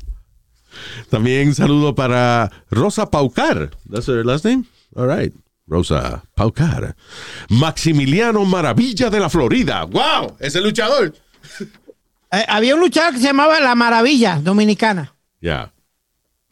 También 1.08 1.54
saludo 1.54 1.94
para 1.94 2.50
Rosa 2.70 3.10
Paucar. 3.10 3.70
That's 3.90 4.08
her 4.08 4.24
last 4.24 4.44
name? 4.44 4.64
All 4.94 5.06
right. 5.06 5.32
Rosa 5.66 6.22
Paucar. 6.34 6.96
Maximiliano 7.48 8.44
Maravilla 8.44 9.08
de 9.10 9.20
la 9.20 9.28
Florida. 9.30 9.84
¡Wow! 9.84 10.36
Ese 10.40 10.60
luchador. 10.60 11.14
Eh, 12.32 12.44
había 12.46 12.76
un 12.76 12.80
luchador 12.80 13.12
que 13.14 13.18
se 13.18 13.24
llamaba 13.26 13.58
La 13.58 13.74
Maravilla 13.74 14.38
Dominicana. 14.40 15.16
Ya. 15.40 15.72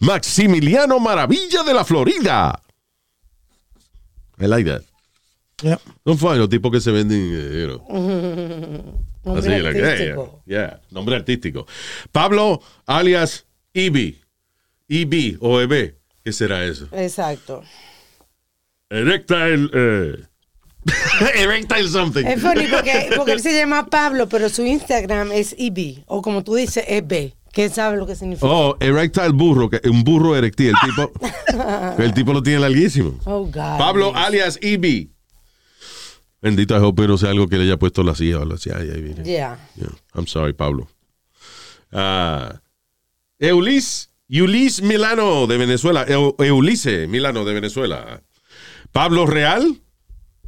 Maximiliano 0.00 0.98
Maravilla 0.98 1.62
de 1.62 1.72
la 1.72 1.84
Florida. 1.84 2.60
I 4.40 4.46
like 4.46 4.68
that. 4.68 4.82
Yeah. 5.62 5.78
Son 6.04 6.18
fun 6.18 6.36
los 6.38 6.48
tipos 6.48 6.72
que 6.72 6.80
se 6.80 6.90
venden, 6.90 7.30
eh, 7.32 7.60
you 7.60 7.78
know. 7.78 9.04
Nombre 9.24 9.54
Así, 9.54 9.62
like, 9.62 9.78
yeah, 9.78 9.86
artístico. 9.88 10.42
yeah, 10.46 10.68
yeah. 10.70 10.80
nombre 10.90 11.16
artístico. 11.16 11.66
Pablo 12.10 12.60
alias 12.86 13.44
Ibi. 13.78 14.20
Ibi 14.88 15.36
o 15.40 15.60
EB. 15.60 15.94
¿Qué 16.24 16.32
será 16.32 16.64
eso? 16.64 16.88
Exacto. 16.92 17.62
Erectile. 18.90 19.68
Eh, 19.72 20.24
Erectile 21.36 21.88
something. 21.88 22.24
Es 22.26 22.40
funny 22.40 22.66
porque, 22.66 23.10
porque 23.16 23.32
él 23.32 23.40
se 23.40 23.54
llama 23.54 23.86
Pablo, 23.86 24.28
pero 24.28 24.48
su 24.48 24.64
Instagram 24.64 25.32
es 25.32 25.54
EB. 25.58 26.02
O 26.06 26.22
como 26.22 26.42
tú 26.42 26.54
dices, 26.54 26.84
EB. 26.88 27.32
¿Qué 27.52 27.68
sabe 27.70 27.96
lo 27.96 28.06
que 28.06 28.14
significa? 28.14 28.46
Oh, 28.46 28.76
erectile 28.78 29.30
burro, 29.30 29.70
que- 29.70 29.80
un 29.88 30.04
burro 30.04 30.36
erectil. 30.36 30.68
El 30.68 30.76
tipo, 30.94 31.12
el 32.02 32.14
tipo 32.14 32.32
lo 32.32 32.42
tiene 32.42 32.60
larguísimo. 32.60 33.18
Oh, 33.24 33.44
God. 33.44 33.78
Pablo 33.78 34.12
alias 34.14 34.58
Ibi. 34.62 35.10
Bendito, 36.40 36.76
I 36.76 36.80
hope 36.80 37.06
no 37.08 37.18
sea 37.18 37.30
algo 37.30 37.48
que 37.48 37.56
le 37.56 37.64
haya 37.64 37.76
puesto 37.78 38.02
la 38.04 38.14
silla 38.14 38.38
o 38.38 38.44
mire. 38.44 39.24
Yeah. 39.24 39.58
Yeah. 39.76 39.88
I'm 40.14 40.26
sorry, 40.26 40.52
Pablo. 40.52 40.88
Ah, 41.90 42.60
Eulis, 43.40 44.10
Eulis 44.28 44.82
Milano 44.82 45.46
de 45.46 45.56
Venezuela. 45.58 46.04
Eu- 46.08 46.34
Eulise 46.38 47.06
Milano 47.06 47.44
de 47.44 47.54
Venezuela. 47.54 48.22
Pablo 48.92 49.26
Real. 49.26 49.76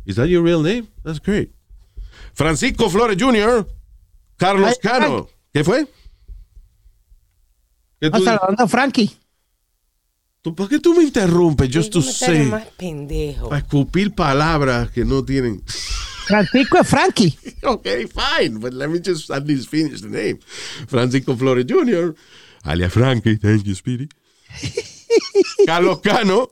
Is 0.07 0.17
that 0.17 0.27
your 0.29 0.43
real 0.43 0.63
name? 0.63 0.89
That's 1.05 1.21
great. 1.21 1.51
Francisco 2.35 2.89
Flores 2.89 3.17
Jr. 3.19 3.67
Carlos 4.37 4.71
Ay, 4.71 4.77
Cano. 4.83 5.29
¿Qué 5.53 5.63
fue? 5.65 5.87
¿Qué 8.01 8.11
tú, 8.11 8.25
saludando 8.25 8.65
a 8.65 8.69
Frankie. 8.69 9.11
tú- 10.43 10.55
¿Por 10.55 10.69
qué 10.69 10.79
tú 10.79 10.95
me 10.95 11.03
interrumpes? 11.05 11.69
Just 11.73 11.93
to 11.93 12.01
say. 12.01 12.47
más 12.47 12.67
pendejo. 12.79 13.51
Para 13.51 13.61
escupir 13.61 14.15
palabras 14.15 14.91
que 14.91 15.05
no 15.05 15.23
tienen. 15.25 15.63
Francisco 16.27 16.79
es 16.79 16.89
Frankie. 16.89 17.37
Okay, 17.63 18.07
fine, 18.07 18.59
but 18.59 18.73
let 18.73 18.89
me 18.89 19.01
just 19.05 19.31
at 19.31 19.47
least 19.47 19.69
finish 19.69 20.01
the 20.01 20.09
name. 20.09 20.39
Francisco 20.89 21.37
Flores 21.37 21.67
Jr., 21.69 22.15
alias 22.63 22.93
Frankie, 22.93 23.37
thank 23.37 23.63
you, 23.63 23.75
Speedy. 23.75 24.09
Carlos 25.67 26.01
Cano 26.01 26.51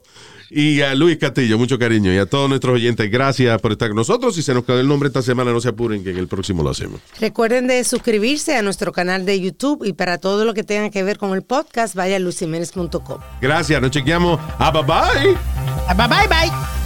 y 0.49 0.81
a 0.81 0.95
Luis 0.95 1.17
Castillo, 1.17 1.57
mucho 1.57 1.77
cariño. 1.77 2.13
Y 2.13 2.17
a 2.17 2.25
todos 2.25 2.49
nuestros 2.49 2.75
oyentes, 2.75 3.09
gracias 3.11 3.61
por 3.61 3.71
estar 3.71 3.89
con 3.89 3.97
nosotros. 3.97 4.35
Si 4.35 4.41
se 4.41 4.53
nos 4.53 4.65
quedó 4.65 4.79
el 4.79 4.87
nombre 4.87 5.07
esta 5.07 5.21
semana, 5.21 5.51
no 5.51 5.61
se 5.61 5.69
apuren, 5.69 6.03
que 6.03 6.11
en 6.11 6.17
el 6.17 6.27
próximo 6.27 6.63
lo 6.63 6.71
hacemos. 6.71 6.99
Recuerden 7.19 7.67
de 7.67 7.83
suscribirse 7.83 8.55
a 8.55 8.61
nuestro 8.61 8.91
canal 8.91 9.25
de 9.25 9.39
YouTube 9.39 9.85
y 9.85 9.93
para 9.93 10.17
todo 10.17 10.45
lo 10.45 10.53
que 10.53 10.63
tenga 10.63 10.89
que 10.89 11.03
ver 11.03 11.17
con 11.17 11.33
el 11.33 11.43
podcast, 11.43 11.95
vaya 11.95 12.15
a 12.15 12.19
lucimenes.com. 12.19 13.19
Gracias, 13.41 13.81
nos 13.81 13.91
chequeamos. 13.91 14.39
Ah, 14.57 14.71
bye 14.71 14.83
bye. 14.83 15.33
Bye 15.95 16.07
bye 16.07 16.27
bye. 16.27 16.78